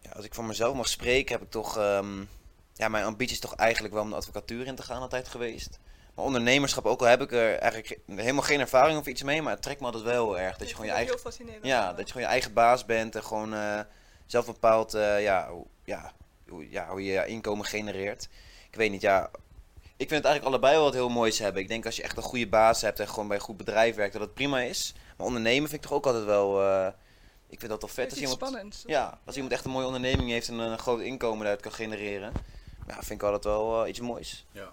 Ja, 0.00 0.10
als 0.10 0.24
ik 0.24 0.34
voor 0.34 0.44
mezelf 0.44 0.74
mag 0.76 0.88
spreken, 0.88 1.32
heb 1.34 1.42
ik 1.42 1.50
toch. 1.50 1.76
ehm, 1.76 2.24
ja, 2.78 2.88
mijn 2.88 3.04
ambitie 3.04 3.34
is 3.34 3.40
toch 3.40 3.54
eigenlijk 3.54 3.94
wel 3.94 4.02
om 4.02 4.10
de 4.10 4.16
advocatuur 4.16 4.66
in 4.66 4.74
te 4.74 4.82
gaan, 4.82 5.00
altijd 5.00 5.28
geweest. 5.28 5.78
Maar 6.14 6.24
ondernemerschap, 6.24 6.86
ook 6.86 7.00
al 7.00 7.06
heb 7.06 7.20
ik 7.22 7.32
er 7.32 7.54
eigenlijk 7.58 7.86
ge- 7.86 8.12
helemaal 8.22 8.42
geen 8.42 8.60
ervaring 8.60 8.98
of 8.98 9.06
iets 9.06 9.22
mee, 9.22 9.42
maar 9.42 9.52
het 9.52 9.62
trekt 9.62 9.80
me 9.80 9.86
altijd 9.86 10.04
wel 10.04 10.24
heel 10.34 10.38
erg. 10.38 10.56
Dat 10.56 10.68
je 10.68 10.74
gewoon 10.74 10.86
je 10.90 10.96
eigen. 10.98 11.14
Ja, 11.68 11.92
dat 11.92 12.06
je 12.06 12.12
gewoon 12.12 12.22
je 12.22 12.32
eigen 12.32 12.52
baas 12.52 12.84
bent 12.84 13.14
en 13.16 13.24
gewoon 13.24 13.54
eh, 13.54 13.80
zelf 14.26 14.46
bepaalt 14.46 14.94
eh, 14.94 15.22
ja, 15.22 15.48
hoe, 15.50 15.66
ja, 15.84 16.12
hoe, 16.48 16.70
ja, 16.70 16.88
hoe 16.88 17.04
je 17.04 17.12
je 17.12 17.26
inkomen 17.26 17.64
genereert. 17.66 18.28
Ik 18.70 18.76
weet 18.76 18.90
niet, 18.90 19.00
ja. 19.00 19.30
Ik 19.96 20.08
vind 20.08 20.22
het 20.22 20.24
eigenlijk 20.24 20.44
allebei 20.44 20.74
wel 20.74 20.84
wat 20.84 20.92
heel 20.94 21.08
moois 21.08 21.38
hebben. 21.38 21.62
Ik 21.62 21.68
denk 21.68 21.86
als 21.86 21.96
je 21.96 22.02
echt 22.02 22.16
een 22.16 22.22
goede 22.22 22.48
baas 22.48 22.80
hebt 22.80 23.00
en 23.00 23.08
gewoon 23.08 23.28
bij 23.28 23.36
een 23.36 23.42
goed 23.42 23.56
bedrijf 23.56 23.94
werkt, 23.94 24.12
dat 24.12 24.22
het 24.22 24.34
prima 24.34 24.60
is. 24.60 24.94
Maar 25.16 25.26
ondernemen 25.26 25.68
vind 25.68 25.82
ik 25.82 25.88
toch 25.88 25.98
ook 25.98 26.06
altijd 26.06 26.24
wel. 26.24 26.62
eh, 26.62 26.86
ik 27.48 27.58
vind 27.58 27.70
dat 27.70 27.80
toch 27.80 27.90
vet 27.90 28.10
als 28.10 28.20
iemand. 28.20 28.38
spannends. 28.38 28.82
Ja, 28.86 29.18
als 29.24 29.34
iemand 29.34 29.52
echt 29.54 29.64
een 29.64 29.70
mooie 29.70 29.86
onderneming 29.86 30.30
heeft 30.30 30.48
en 30.48 30.58
een 30.58 30.78
groot 30.78 31.00
inkomen 31.00 31.38
daaruit 31.38 31.60
kan 31.60 31.72
genereren. 31.72 32.32
Ja, 32.88 32.94
vind 32.94 33.10
ik 33.10 33.22
altijd 33.22 33.44
wel 33.44 33.82
eh, 33.82 33.88
iets 33.88 34.00
moois. 34.00 34.46
Ja. 34.52 34.72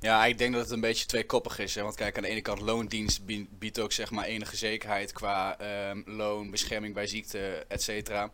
Ja, 0.00 0.24
ik 0.26 0.38
denk 0.38 0.52
dat 0.52 0.62
het 0.62 0.70
een 0.70 0.80
beetje 0.80 1.06
tweekoppig 1.06 1.58
is. 1.58 1.74
Hè? 1.74 1.82
Want 1.82 1.94
kijk, 1.94 2.16
aan 2.16 2.22
de 2.22 2.28
ene 2.28 2.40
kant 2.40 2.60
loondienst 2.60 3.24
bie- 3.24 3.48
biedt 3.58 3.78
ook 3.78 3.92
zeg 3.92 4.10
maar 4.10 4.24
enige 4.24 4.56
zekerheid 4.56 5.12
qua 5.12 5.58
ehm, 5.58 6.02
loon, 6.04 6.50
bescherming 6.50 6.94
bij 6.94 7.06
ziekte, 7.06 7.64
et 7.68 7.82
cetera. 7.82 8.30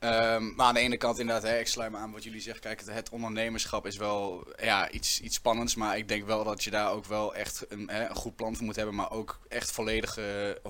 Ehm, 0.00 0.54
maar 0.54 0.66
aan 0.66 0.74
de 0.74 0.80
ene 0.80 0.96
kant 0.96 1.18
inderdaad, 1.18 1.50
hè, 1.50 1.58
ik 1.58 1.66
sluit 1.66 1.90
me 1.90 1.98
aan 1.98 2.12
wat 2.12 2.24
jullie 2.24 2.40
zeggen. 2.40 2.62
Kijk, 2.62 2.80
het, 2.80 2.90
het 2.90 3.08
ondernemerschap 3.08 3.86
is 3.86 3.96
wel 3.96 4.46
ja, 4.62 4.90
iets, 4.90 5.20
iets 5.20 5.36
spannends. 5.36 5.74
Maar 5.74 5.98
ik 5.98 6.08
denk 6.08 6.26
wel 6.26 6.44
dat 6.44 6.64
je 6.64 6.70
daar 6.70 6.90
ook 6.90 7.04
wel 7.04 7.34
echt 7.34 7.64
een, 7.68 7.90
hè, 7.90 8.08
een 8.08 8.14
goed 8.14 8.36
plan 8.36 8.56
voor 8.56 8.64
moet 8.64 8.76
hebben. 8.76 8.94
Maar 8.94 9.10
ook 9.10 9.40
echt 9.48 9.70
volledige 9.70 10.60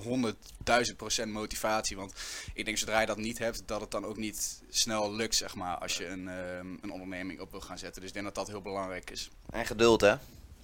100.000 0.90 0.96
procent 0.96 1.32
motivatie. 1.32 1.96
Want 1.96 2.12
ik 2.54 2.64
denk 2.64 2.78
zodra 2.78 3.00
je 3.00 3.06
dat 3.06 3.16
niet 3.16 3.38
hebt, 3.38 3.62
dat 3.66 3.80
het 3.80 3.90
dan 3.90 4.04
ook 4.04 4.16
niet 4.16 4.62
snel 4.70 5.12
lukt, 5.12 5.34
zeg 5.34 5.54
maar. 5.54 5.76
Als 5.76 5.96
je 5.96 6.06
een, 6.06 6.28
ehm, 6.28 6.66
een 6.80 6.92
onderneming 6.92 7.40
op 7.40 7.50
wil 7.50 7.60
gaan 7.60 7.78
zetten. 7.78 8.00
Dus 8.00 8.10
ik 8.10 8.14
denk 8.14 8.26
dat 8.26 8.34
dat 8.34 8.48
heel 8.48 8.62
belangrijk 8.62 9.10
is. 9.10 9.30
En 9.50 9.66
geduld, 9.66 10.00
hè? 10.00 10.14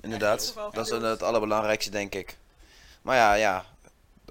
Inderdaad. 0.01 0.55
Dat 0.73 0.87
is 0.87 0.93
het 0.93 1.23
allerbelangrijkste, 1.23 1.91
denk 1.91 2.15
ik. 2.15 2.37
Maar 3.03 3.17
ja, 3.17 3.35
ja. 3.35 3.65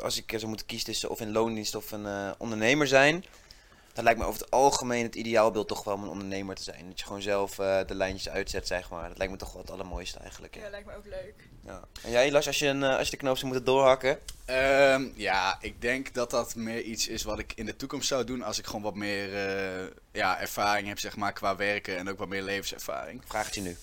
Als 0.01 0.17
ik 0.17 0.31
zou 0.35 0.47
moeten 0.47 0.65
kiezen 0.65 0.85
tussen 0.85 1.09
of 1.09 1.21
in 1.21 1.31
loondienst 1.31 1.75
of 1.75 1.91
een 1.91 2.05
eh, 2.05 2.31
ondernemer 2.37 2.87
zijn. 2.87 3.25
Dan 3.95 4.03
lijkt 4.03 4.19
me 4.19 4.25
over 4.25 4.41
het 4.41 4.51
algemeen 4.51 5.03
het 5.03 5.15
ideaalbeeld 5.15 5.67
toch 5.67 5.83
wel 5.83 5.93
om 5.93 6.03
een 6.03 6.09
ondernemer 6.09 6.55
te 6.55 6.63
zijn. 6.63 6.87
Dat 6.87 6.99
je 6.99 7.05
gewoon 7.05 7.21
zelf 7.21 7.59
eh, 7.59 7.79
de 7.87 7.95
lijntjes 7.95 8.29
uitzet, 8.29 8.67
zeg 8.67 8.89
maar. 8.89 9.07
Dat 9.07 9.17
lijkt 9.17 9.33
me 9.33 9.39
toch 9.39 9.53
wel 9.53 9.61
het 9.61 9.71
allermooiste 9.71 10.19
eigenlijk. 10.19 10.55
Ja, 10.55 10.61
Ja. 10.63 10.69
lijkt 10.69 10.85
me 10.87 10.95
ook 10.95 11.05
leuk. 11.05 11.33
Ja. 11.65 11.81
En 12.03 12.11
jij, 12.11 12.31
Lars, 12.31 12.47
als 12.47 12.59
je, 12.59 12.67
een, 12.67 12.83
eh, 12.83 12.95
als 12.97 13.05
je 13.05 13.11
de 13.11 13.17
knoop 13.17 13.35
zou 13.37 13.47
moeten 13.47 13.65
doorhakken? 13.65 14.19
Ehm, 14.45 15.07
ja, 15.15 15.57
ik 15.61 15.81
denk 15.81 16.13
dat 16.13 16.29
dat 16.29 16.55
meer 16.55 16.81
iets 16.81 17.07
is 17.07 17.23
wat 17.23 17.39
ik 17.39 17.53
in 17.55 17.65
de 17.65 17.75
toekomst 17.75 18.07
zou 18.07 18.23
doen 18.23 18.41
als 18.43 18.59
ik 18.59 18.65
gewoon 18.65 18.81
wat 18.81 18.95
meer 18.95 19.33
eh, 19.35 19.87
ja, 20.11 20.39
ervaring 20.39 20.87
heb, 20.87 20.99
zeg 20.99 21.15
maar, 21.15 21.33
qua 21.33 21.55
werken 21.55 21.97
en 21.97 22.09
ook 22.09 22.17
wat 22.17 22.27
meer 22.27 22.43
levenservaring. 22.43 23.21
Vraag 23.27 23.45
het 23.45 23.55
je 23.55 23.61
nu. 23.61 23.77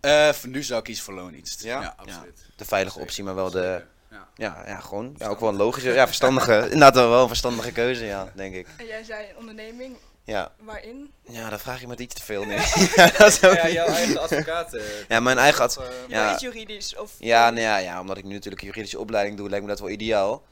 Eh, 0.00 0.28
voor 0.32 0.48
nu 0.48 0.62
zou 0.62 0.78
ik 0.78 0.84
kiezen 0.84 1.04
voor 1.04 1.14
loondienst. 1.14 1.62
Ja? 1.62 1.80
Ja, 1.80 1.94
absoluut. 1.96 2.40
De 2.56 2.64
veilige 2.64 2.98
optie, 2.98 3.24
maar 3.24 3.34
wel 3.34 3.50
de... 3.50 3.82
Ja. 4.14 4.26
Ja, 4.34 4.62
ja, 4.66 4.80
gewoon. 4.80 5.14
Ja, 5.18 5.26
ook 5.28 5.40
wel 5.40 5.48
een 5.48 5.56
logische, 5.56 5.92
ja, 5.92 6.06
verstandige. 6.06 6.54
inderdaad 6.72 6.94
wel, 6.94 7.08
wel 7.10 7.22
een 7.22 7.28
verstandige 7.28 7.72
keuze, 7.72 8.04
ja, 8.04 8.32
denk 8.34 8.54
ik. 8.54 8.66
En 8.76 8.86
jij 8.86 9.04
zei 9.04 9.28
een 9.30 9.36
onderneming, 9.36 9.96
Ja, 10.24 10.52
waarin? 10.58 11.12
ja 11.22 11.48
dan 11.48 11.58
vraag 11.58 11.80
je 11.80 11.86
me 11.86 11.96
iets 11.96 12.14
te 12.14 12.22
veel 12.22 12.44
nu. 12.50 12.54
ja, 12.96 13.06
dat 13.18 13.26
is 13.28 13.44
ook 13.44 13.54
Ja, 13.54 13.68
jouw 13.68 13.86
eigen 13.86 14.18
advocaat. 14.22 14.74
eh, 14.74 14.82
Ja, 15.08 15.20
mijn 15.20 15.38
eigen 15.38 15.64
of, 15.64 15.78
ad- 15.78 15.84
eh, 15.84 15.88
Ja. 16.08 16.36
juridisch 16.38 16.96
of... 16.96 17.12
Ja, 17.18 17.50
nou 17.50 17.60
ja, 17.62 17.76
ja, 17.76 18.00
omdat 18.00 18.16
ik 18.16 18.24
nu 18.24 18.32
natuurlijk 18.32 18.62
een 18.62 18.68
juridische 18.68 18.98
opleiding 18.98 19.36
doe, 19.36 19.48
lijkt 19.48 19.64
me 19.64 19.70
dat 19.70 19.80
wel 19.80 19.88
ideaal. 19.90 20.42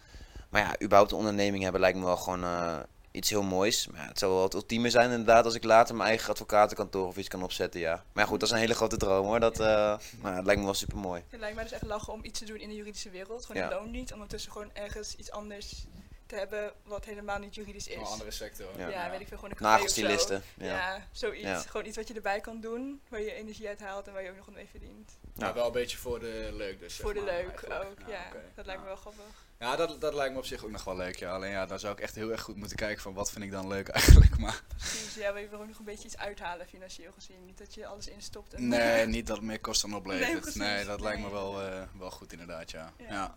Maar 0.51 0.61
ja, 0.63 0.75
überhaupt 0.83 1.11
een 1.13 1.19
onderneming 1.19 1.63
hebben 1.63 1.81
lijkt 1.81 1.99
me 1.99 2.05
wel 2.05 2.17
gewoon 2.17 2.43
eh, 2.45 2.77
iets 3.13 3.31
heel 3.31 3.43
moois. 3.43 3.87
Maar 3.89 4.01
ja, 4.01 4.07
het 4.09 4.19
zou 4.19 4.33
wel 4.33 4.43
het 4.43 4.55
ultieme 4.55 4.91
zijn 4.91 5.11
inderdaad 5.11 5.45
als 5.45 5.55
ik 5.55 5.65
later 5.65 5.95
mijn 5.95 6.09
eigen 6.09 6.31
advocatenkantoor 6.31 7.07
of 7.07 7.17
iets 7.17 7.29
kan 7.29 7.43
opzetten, 7.43 7.81
ja. 7.81 8.05
Maar 8.13 8.25
ja, 8.25 8.31
goed, 8.31 8.41
dat 8.41 8.49
is 8.49 8.55
een 8.55 8.61
hele 8.61 8.75
grote 8.75 8.97
droom 8.97 9.27
hoor. 9.27 9.41
Dat, 9.41 9.61
eh, 9.61 9.99
maar 10.21 10.37
het 10.37 10.45
lijkt 10.45 10.61
me 10.61 10.65
wel 10.67 10.75
super 10.75 10.99
mooi. 10.99 11.23
Het 11.29 11.41
lijkt 11.41 11.55
mij 11.55 11.65
dus 11.65 11.73
echt 11.73 11.83
lachen 11.83 12.13
om 12.13 12.21
iets 12.25 12.39
te 12.39 12.45
doen 12.45 12.57
in 12.61 12.69
de 12.69 12.75
juridische 12.75 13.11
wereld. 13.11 13.45
Gewoon 13.47 13.63
Ja. 13.63 13.71
in 13.71 13.77
loondienst. 13.77 14.13
Ondertussen 14.13 14.53
gewoon 14.53 14.71
ergens 14.73 15.15
iets 15.17 15.31
anders 15.31 15.85
te 16.33 16.39
hebben 16.39 16.73
wat 16.85 17.05
helemaal 17.05 17.39
niet 17.39 17.55
juridisch 17.55 17.87
is. 17.87 17.97
Een 17.97 18.05
andere 18.05 18.31
sector. 18.31 18.79
Ja. 18.79 18.89
Ja, 18.89 19.11
weet 19.11 19.21
ik 19.21 19.29
veel, 19.29 19.37
gewoon 19.37 19.55
een. 19.57 19.63
Nagelstilisten. 19.63 20.43
Ja. 20.55 20.67
Ja. 20.67 21.07
zoiets. 21.13 21.43
Ja. 21.43 21.61
Gewoon 21.61 21.87
iets 21.87 21.97
wat 21.97 22.09
je 22.09 22.15
erbij 22.15 22.41
kan 22.41 22.61
doen, 22.61 23.01
waar 23.09 23.21
je 23.21 23.33
energie 23.33 23.69
uit 23.69 23.81
haalt 23.81 24.07
en 24.07 24.13
waar 24.13 24.23
je 24.23 24.31
ook 24.31 24.37
nog 24.37 24.47
wat 24.47 24.55
mee 24.55 24.69
verdient. 24.71 25.19
Maar 25.35 25.55
wel 25.55 25.67
een 25.67 25.73
beetje 25.73 25.97
voor 25.97 26.21
de 26.21 26.51
leuk 26.53 26.79
dus. 26.79 26.97
Voor 26.97 27.15
de 27.15 27.21
maar, 27.21 27.29
leuk 27.29 27.63
eigenlijk. 27.63 28.01
ook, 28.01 28.09
ja. 28.09 28.33
Dat 28.55 28.67
lijkt 28.67 28.81
me 28.81 28.87
wel 28.87 28.97
grappig. 28.97 29.25
Ja, 29.59 29.77
dat, 29.77 30.01
dat 30.01 30.15
lijkt 30.15 30.33
me 30.33 30.39
op 30.39 30.45
zich 30.45 30.65
ook 30.65 30.71
nog 30.71 30.85
wel 30.85 30.97
leuk. 30.97 31.17
Ja. 31.17 31.35
Alleen 31.35 31.51
ja, 31.51 31.67
dan 31.67 31.79
zou 31.79 31.93
ik 31.93 32.01
echt 32.01 32.15
heel 32.15 32.31
erg 32.31 32.41
goed 32.41 32.57
moeten 32.57 32.77
kijken 32.77 33.03
van 33.03 33.15
wat 33.15 33.31
vind 33.31 33.45
ik 33.45 33.51
dan 33.51 33.69
leuk 33.69 33.89
eigenlijk. 33.99 34.39
Maar 34.39 34.63
Precies, 34.77 35.15
ja, 35.15 35.33
maar 35.33 35.41
je 35.41 35.49
wil 35.49 35.61
ook 35.61 35.69
nog 35.69 35.79
een 35.79 35.85
beetje 35.85 36.05
iets 36.05 36.17
uithalen 36.17 36.67
financieel 36.67 37.13
gezien. 37.13 37.45
Niet 37.45 37.59
dat 37.59 37.75
je 37.75 37.87
alles 37.87 38.09
instopt. 38.09 38.55
En 38.55 38.69
nee, 38.69 39.07
niet 39.17 39.27
dat 39.27 39.37
het 39.37 39.47
meer 39.47 39.61
kosten 39.61 39.89
Nee, 39.89 39.99
oplevert. 39.99 40.55
Nee, 40.55 40.85
dat 40.85 41.01
lijkt 41.01 41.21
me 41.21 41.31
wel, 41.31 41.63
eh, 41.63 41.83
wel 41.99 42.11
goed 42.11 42.33
inderdaad, 42.33 42.71
ja. 42.71 42.93
Ja. 42.99 43.13
ja. 43.13 43.37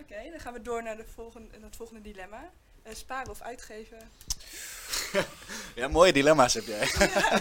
Oké, 0.00 0.30
dan 0.30 0.40
gaan 0.40 0.52
we 0.52 0.62
door 0.62 0.82
naar, 0.82 0.96
de 0.96 1.04
volgende, 1.14 1.48
naar 1.52 1.68
het 1.68 1.76
volgende 1.76 2.02
dilemma. 2.02 2.50
Eh, 2.82 2.94
sparen 2.94 3.30
of 3.30 3.40
uitgeven? 3.40 3.98
Ja, 5.74 5.88
mooie 5.88 6.12
dilemma's 6.12 6.54
heb 6.54 6.64
jij. 6.64 6.88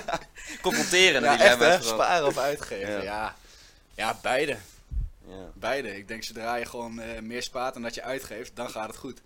Confronteren 0.62 1.22
Ja, 1.22 1.39
echt. 1.39 1.86
Sparen 1.86 2.28
of 2.28 2.38
uitgeven. 2.38 2.94
Ja. 2.94 3.01
Ja. 3.01 3.36
ja. 3.94 4.20
beide. 4.22 4.58
Ja. 5.28 5.51
Beide. 5.54 5.98
Ik 5.98 6.08
denk 6.08 6.24
zodra 6.24 6.56
je 6.56 6.66
gewoon 6.66 7.00
eh, 7.00 7.22
meer 7.22 7.44
spaart 7.44 7.74
dan 7.74 7.82
dat 7.84 7.96
je 7.96 8.04
uitgeeft, 8.04 8.56
dan 8.56 8.70
gaat 8.70 8.88
het 8.88 8.98
goed. 8.98 9.22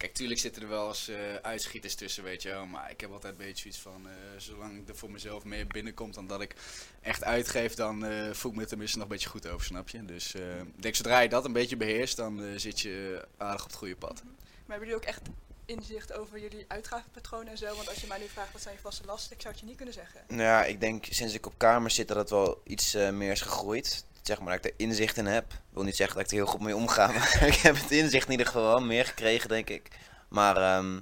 Kijk, 0.00 0.14
tuurlijk 0.14 0.40
zitten 0.40 0.62
er 0.62 0.68
wel 0.68 0.88
eens 0.88 1.08
eh, 1.08 1.34
uitschieters 1.34 1.94
tussen, 1.94 2.24
weet 2.24 2.42
je 2.42 2.48
wel. 2.48 2.66
Maar 2.66 2.90
ik 2.90 3.00
heb 3.00 3.12
altijd 3.12 3.32
een 3.32 3.44
beetje 3.46 3.68
iets 3.68 3.78
van, 3.78 4.08
eh, 4.08 4.12
zolang 4.38 4.88
er 4.88 4.96
voor 4.96 5.10
mezelf 5.10 5.44
meer 5.44 5.66
binnenkomt 5.66 6.14
dan 6.14 6.26
dat 6.26 6.40
ik 6.40 6.54
echt 7.00 7.24
uitgeef, 7.24 7.74
dan 7.74 8.04
eh, 8.04 8.30
voel 8.32 8.50
ik 8.50 8.56
me 8.56 8.62
er 8.62 8.68
tenminste 8.68 8.98
nog 8.98 9.06
een 9.06 9.12
beetje 9.12 9.28
goed 9.28 9.48
over, 9.48 9.66
snap 9.66 9.88
je? 9.88 10.04
Dus 10.04 10.34
eh, 10.34 10.58
ik 10.58 10.82
denk 10.82 10.94
zodra 10.94 11.20
je 11.20 11.28
dat 11.28 11.44
een 11.44 11.52
beetje 11.52 11.76
beheerst, 11.76 12.16
dan 12.16 12.42
eh, 12.42 12.48
zit 12.56 12.80
je 12.80 13.26
aardig 13.36 13.62
op 13.62 13.68
het 13.68 13.78
goede 13.78 13.96
pad. 13.96 14.22
Maar 14.24 14.78
hebben 14.78 14.88
jullie 14.88 15.02
ook 15.02 15.08
echt 15.08 15.22
inzicht 15.64 16.12
over 16.12 16.40
jullie 16.40 16.64
uitgavenpatronen 16.68 17.48
en 17.48 17.58
zo? 17.58 17.74
Want 17.74 17.88
als 17.88 18.00
je 18.00 18.06
mij 18.06 18.18
nu 18.18 18.28
vraagt 18.28 18.52
wat 18.52 18.62
zijn 18.62 18.74
je 18.74 18.80
vaste 18.80 19.06
lasten, 19.06 19.32
ik 19.32 19.40
zou 19.40 19.52
het 19.52 19.62
je 19.62 19.68
niet 19.68 19.76
kunnen 19.76 19.94
zeggen. 19.94 20.20
Nou 20.28 20.42
ja, 20.42 20.64
ik 20.64 20.80
denk 20.80 21.04
sinds 21.10 21.34
ik 21.34 21.46
op 21.46 21.54
kamer 21.56 21.90
zit 21.90 22.08
dat 22.08 22.16
het 22.16 22.30
wel 22.30 22.60
iets 22.64 22.94
meer 22.94 23.30
is 23.30 23.40
gegroeid. 23.40 24.04
Zeg 24.22 24.40
maar 24.40 24.56
dat 24.56 24.64
ik 24.64 24.70
er 24.70 24.86
inzicht 24.86 25.16
in 25.16 25.26
heb. 25.26 25.52
Ik 25.52 25.58
wil 25.70 25.82
niet 25.82 25.96
zeggen 25.96 26.16
dat 26.16 26.24
ik 26.24 26.30
er 26.30 26.36
heel 26.36 26.52
goed 26.52 26.60
mee 26.60 26.76
omga, 26.76 27.06
maar 27.12 27.42
ik 27.46 27.54
heb 27.54 27.76
het 27.76 27.90
inzicht 27.90 28.24
in 28.24 28.30
ieder 28.30 28.46
geval 28.46 28.80
meer 28.80 29.06
gekregen, 29.06 29.48
denk 29.48 29.68
ik. 29.68 29.88
Maar 30.28 30.56
ehm, 30.56 31.00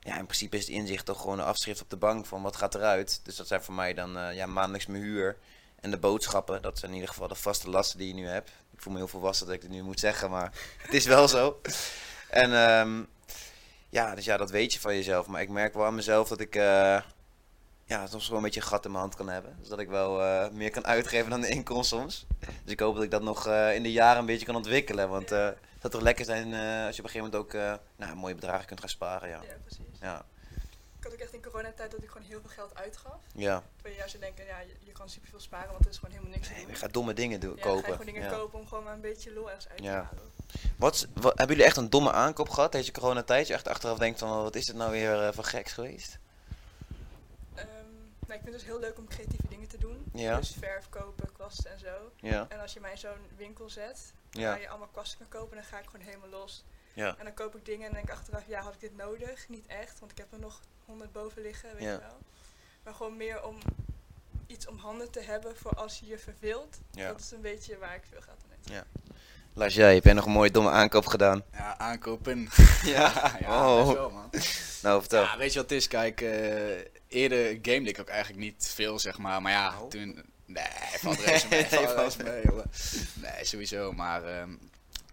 ja, 0.00 0.18
in 0.18 0.24
principe 0.24 0.56
is 0.56 0.66
het 0.66 0.74
inzicht 0.74 1.04
toch 1.04 1.20
gewoon 1.20 1.38
een 1.38 1.44
afschrift 1.44 1.80
op 1.80 1.90
de 1.90 1.96
bank 1.96 2.26
van 2.26 2.42
wat 2.42 2.56
gaat 2.56 2.74
eruit. 2.74 3.20
Dus 3.22 3.36
dat 3.36 3.46
zijn 3.46 3.62
voor 3.62 3.74
mij 3.74 3.94
dan 3.94 4.18
eh, 4.18 4.34
ja, 4.34 4.46
maandelijks 4.46 4.86
mijn 4.86 5.02
huur 5.02 5.36
en 5.80 5.90
de 5.90 5.98
boodschappen. 5.98 6.62
Dat 6.62 6.78
zijn 6.78 6.90
in 6.90 6.96
ieder 6.96 7.12
geval 7.12 7.28
de 7.28 7.34
vaste 7.34 7.70
lasten 7.70 7.98
die 7.98 8.08
je 8.08 8.14
nu 8.14 8.26
hebt. 8.26 8.50
Ik 8.72 8.80
voel 8.80 8.92
me 8.92 8.98
heel 8.98 9.08
volwassen 9.08 9.46
dat 9.46 9.54
ik 9.54 9.62
het 9.62 9.70
nu 9.70 9.82
moet 9.82 10.00
zeggen, 10.00 10.30
maar 10.30 10.52
het 10.84 10.94
is 10.94 11.06
wel 11.06 11.28
zo. 11.28 11.60
En 12.30 12.54
ehm, 12.54 13.02
ja, 13.88 14.14
dus 14.14 14.24
ja, 14.24 14.36
dat 14.36 14.50
weet 14.50 14.72
je 14.72 14.80
van 14.80 14.94
jezelf. 14.94 15.26
Maar 15.26 15.42
ik 15.42 15.48
merk 15.48 15.74
wel 15.74 15.84
aan 15.84 15.94
mezelf 15.94 16.28
dat 16.28 16.40
ik 16.40 16.56
eh, 16.56 17.00
ja, 17.84 18.06
soms 18.06 18.24
gewoon 18.24 18.38
een 18.38 18.44
beetje 18.44 18.60
een 18.60 18.66
gat 18.66 18.84
in 18.84 18.90
mijn 18.90 19.02
hand 19.02 19.14
kan 19.16 19.28
hebben. 19.28 19.56
Dus 19.58 19.68
dat 19.68 19.78
ik 19.78 19.88
wel 19.88 20.22
eh, 20.22 20.50
meer 20.50 20.70
kan 20.70 20.86
uitgeven 20.86 21.30
dan 21.30 21.40
de 21.40 21.48
inkomst 21.48 21.88
soms. 21.88 22.26
Dus 22.38 22.72
ik 22.72 22.80
hoop 22.80 22.94
dat 22.94 23.04
ik 23.04 23.10
dat 23.10 23.22
nog 23.22 23.46
eh, 23.46 23.74
in 23.74 23.82
de 23.82 23.92
jaren 23.92 24.18
een 24.20 24.26
beetje 24.26 24.46
kan 24.46 24.56
ontwikkelen. 24.56 25.08
Want 25.08 25.32
eh, 25.32 25.44
het 25.44 25.56
zou 25.80 25.92
toch 25.92 26.02
lekker 26.02 26.24
zijn 26.24 26.44
als 26.86 26.96
je 26.96 27.02
op 27.02 27.08
een 27.08 27.14
gegeven 27.14 27.20
moment 27.20 27.34
ook 27.34 27.52
nou, 27.96 28.14
mooie 28.16 28.34
bedragen 28.34 28.66
kunt 28.66 28.80
gaan 28.80 28.88
sparen. 28.88 29.28
Ja. 29.28 29.42
Ja, 29.42 29.54
precies. 29.64 29.98
Ja. 30.00 30.24
Ik 30.98 31.04
had 31.10 31.12
ook 31.12 31.18
echt 31.24 31.32
in 31.34 31.42
coronatijd 31.50 31.90
dat 31.90 32.02
ik 32.02 32.10
gewoon 32.10 32.26
heel 32.26 32.40
veel 32.40 32.50
geld 32.50 32.74
uitgaf. 32.74 33.16
Ja. 33.34 33.62
Terwijl 33.74 33.94
je 33.94 34.00
juist 34.00 34.20
denken, 34.20 34.46
ja, 34.46 34.60
je, 34.60 34.76
je 34.80 34.92
kan 34.92 35.08
superveel 35.08 35.40
sparen, 35.40 35.70
want 35.70 35.84
er 35.84 35.90
is 35.90 35.96
gewoon 35.98 36.14
helemaal 36.14 36.34
niks 36.34 36.46
te 36.46 36.52
Nee, 36.52 36.62
doen. 36.62 36.72
je 36.72 36.78
gaat 36.78 36.92
domme 36.92 37.14
dingen 37.14 37.40
doen, 37.40 37.56
ja, 37.56 37.62
dan 37.62 37.64
ga 37.64 37.76
je 37.76 37.82
kopen. 37.82 37.96
gewoon 37.98 38.14
dingen 38.14 38.30
Ja. 38.30 38.36
kopen 38.36 38.58
om 38.58 38.66
gewoon 38.68 38.84
maar 38.84 38.94
een 38.94 39.00
beetje 39.00 39.32
lol 39.32 39.46
ergens 39.48 39.68
uit 39.68 39.76
te 39.78 39.82
Ja. 39.84 39.92
halen. 39.92 40.32
Wat, 40.76 41.06
wat, 41.14 41.38
hebben 41.38 41.56
jullie 41.56 41.64
echt 41.70 41.76
een 41.76 41.90
domme 41.90 42.12
aankoop 42.12 42.48
gehad 42.48 42.72
deze 42.72 42.92
coronatijd? 42.92 43.46
Je 43.46 43.52
echt 43.54 43.68
achteraf 43.68 43.98
denkt 43.98 44.18
van, 44.18 44.42
wat 44.42 44.56
is 44.56 44.66
dit 44.66 44.76
nou 44.76 44.90
weer 44.90 45.34
van 45.34 45.44
geks 45.44 45.72
geweest? 45.72 46.18
Ik 48.34 48.40
vind 48.40 48.52
het 48.54 48.64
dus 48.64 48.72
heel 48.72 48.80
leuk 48.80 48.98
om 48.98 49.08
creatieve 49.08 49.48
dingen 49.48 49.68
te 49.68 49.78
doen. 49.78 50.04
Ja. 50.12 50.36
Dus 50.36 50.50
verf 50.58 50.88
kopen, 50.88 51.32
kwasten 51.32 51.70
en 51.72 51.78
zo. 51.78 52.10
Ja, 52.16 52.46
En 52.48 52.60
als 52.60 52.72
je 52.72 52.80
mij 52.80 52.90
in 52.90 52.98
zo'n 52.98 53.26
winkel 53.36 53.70
zet, 53.70 54.12
ja, 54.30 54.42
waar 54.50 54.60
je 54.60 54.68
allemaal 54.68 54.88
kwasten 54.88 55.18
kan 55.18 55.40
kopen, 55.40 55.56
dan 55.56 55.64
ga 55.64 55.78
ik 55.78 55.84
gewoon 55.86 56.06
helemaal 56.06 56.28
los. 56.28 56.64
ja. 56.92 57.16
En 57.18 57.24
dan 57.24 57.34
koop 57.34 57.54
ik 57.56 57.64
dingen 57.64 57.86
en 57.88 57.92
denk 57.94 58.04
ik 58.04 58.10
achteraf, 58.12 58.46
ja, 58.46 58.60
had 58.60 58.74
ik 58.74 58.80
dit 58.80 58.96
nodig? 58.96 59.48
Niet 59.48 59.66
echt, 59.66 59.98
want 59.98 60.12
ik 60.12 60.18
heb 60.18 60.32
er 60.32 60.38
nog 60.38 60.60
honderd 60.84 61.12
boven 61.12 61.42
liggen, 61.42 61.72
weet 61.74 61.82
Ja. 61.82 61.92
je 61.92 61.98
wel. 62.00 62.18
Maar 62.82 62.94
gewoon 62.94 63.16
meer 63.16 63.42
om 63.44 63.58
iets 64.46 64.66
om 64.66 64.76
handen 64.78 65.10
te 65.10 65.20
hebben 65.20 65.56
voor 65.56 65.74
als 65.74 65.98
je 66.00 66.06
je 66.06 66.18
verveelt. 66.18 66.78
Ja. 66.90 67.08
Dat 67.08 67.20
is 67.20 67.30
een 67.30 67.40
beetje 67.40 67.78
waar 67.78 67.94
ik 67.94 68.02
veel 68.10 68.20
geld 68.20 68.38
aan 68.44 68.74
heb. 68.74 68.86
Lars, 69.54 69.74
jij, 69.74 69.94
heb 69.94 70.04
jij 70.04 70.12
nog 70.12 70.24
een 70.24 70.30
mooie 70.32 70.50
domme 70.50 70.70
aankoop 70.70 71.06
gedaan? 71.06 71.42
Ja, 71.52 71.78
aankopen. 71.78 72.48
Ja? 72.84 73.32
ja, 73.40 73.66
Oh. 73.76 73.92
wel, 73.92 74.10
man. 74.10 74.30
Nou, 74.82 75.00
vertel. 75.00 75.22
Ja, 75.22 75.36
weet 75.36 75.52
je 75.52 75.58
wat 75.60 75.70
het 75.70 75.78
is? 75.78 75.88
Kijk, 75.88 76.20
eh, 76.20 76.78
eerder 77.08 77.58
game 77.62 77.88
ik 77.88 78.00
ook 78.00 78.08
eigenlijk 78.08 78.40
niet 78.40 78.70
veel, 78.74 78.98
zeg 78.98 79.18
maar. 79.18 79.42
Maar 79.42 79.52
ja, 79.52 79.74
Oh. 79.80 79.88
toen... 79.88 80.22
Nee, 80.46 80.64
valt 80.98 81.20
reuze 81.20 81.46
mee. 81.50 81.66
Nee, 81.70 81.88
valt 81.88 82.22
mee, 82.22 82.40
jongen. 82.44 82.70
Nee, 83.14 83.44
sowieso. 83.44 83.92
Maar 83.92 84.24
ehm, 84.24 84.50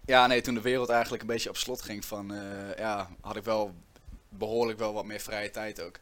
ja, 0.06 0.26
nee, 0.26 0.40
toen 0.40 0.54
de 0.54 0.60
wereld 0.60 0.88
eigenlijk 0.88 1.22
een 1.22 1.28
beetje 1.28 1.48
op 1.48 1.56
slot 1.56 1.82
ging 1.82 2.04
van... 2.04 2.34
eh, 2.34 2.76
ja, 2.78 3.08
had 3.20 3.36
ik 3.36 3.44
wel 3.44 3.74
behoorlijk 4.28 4.78
wel 4.78 4.92
wat 4.92 5.04
meer 5.04 5.20
vrije 5.20 5.50
tijd 5.50 5.82
ook. 5.82 5.98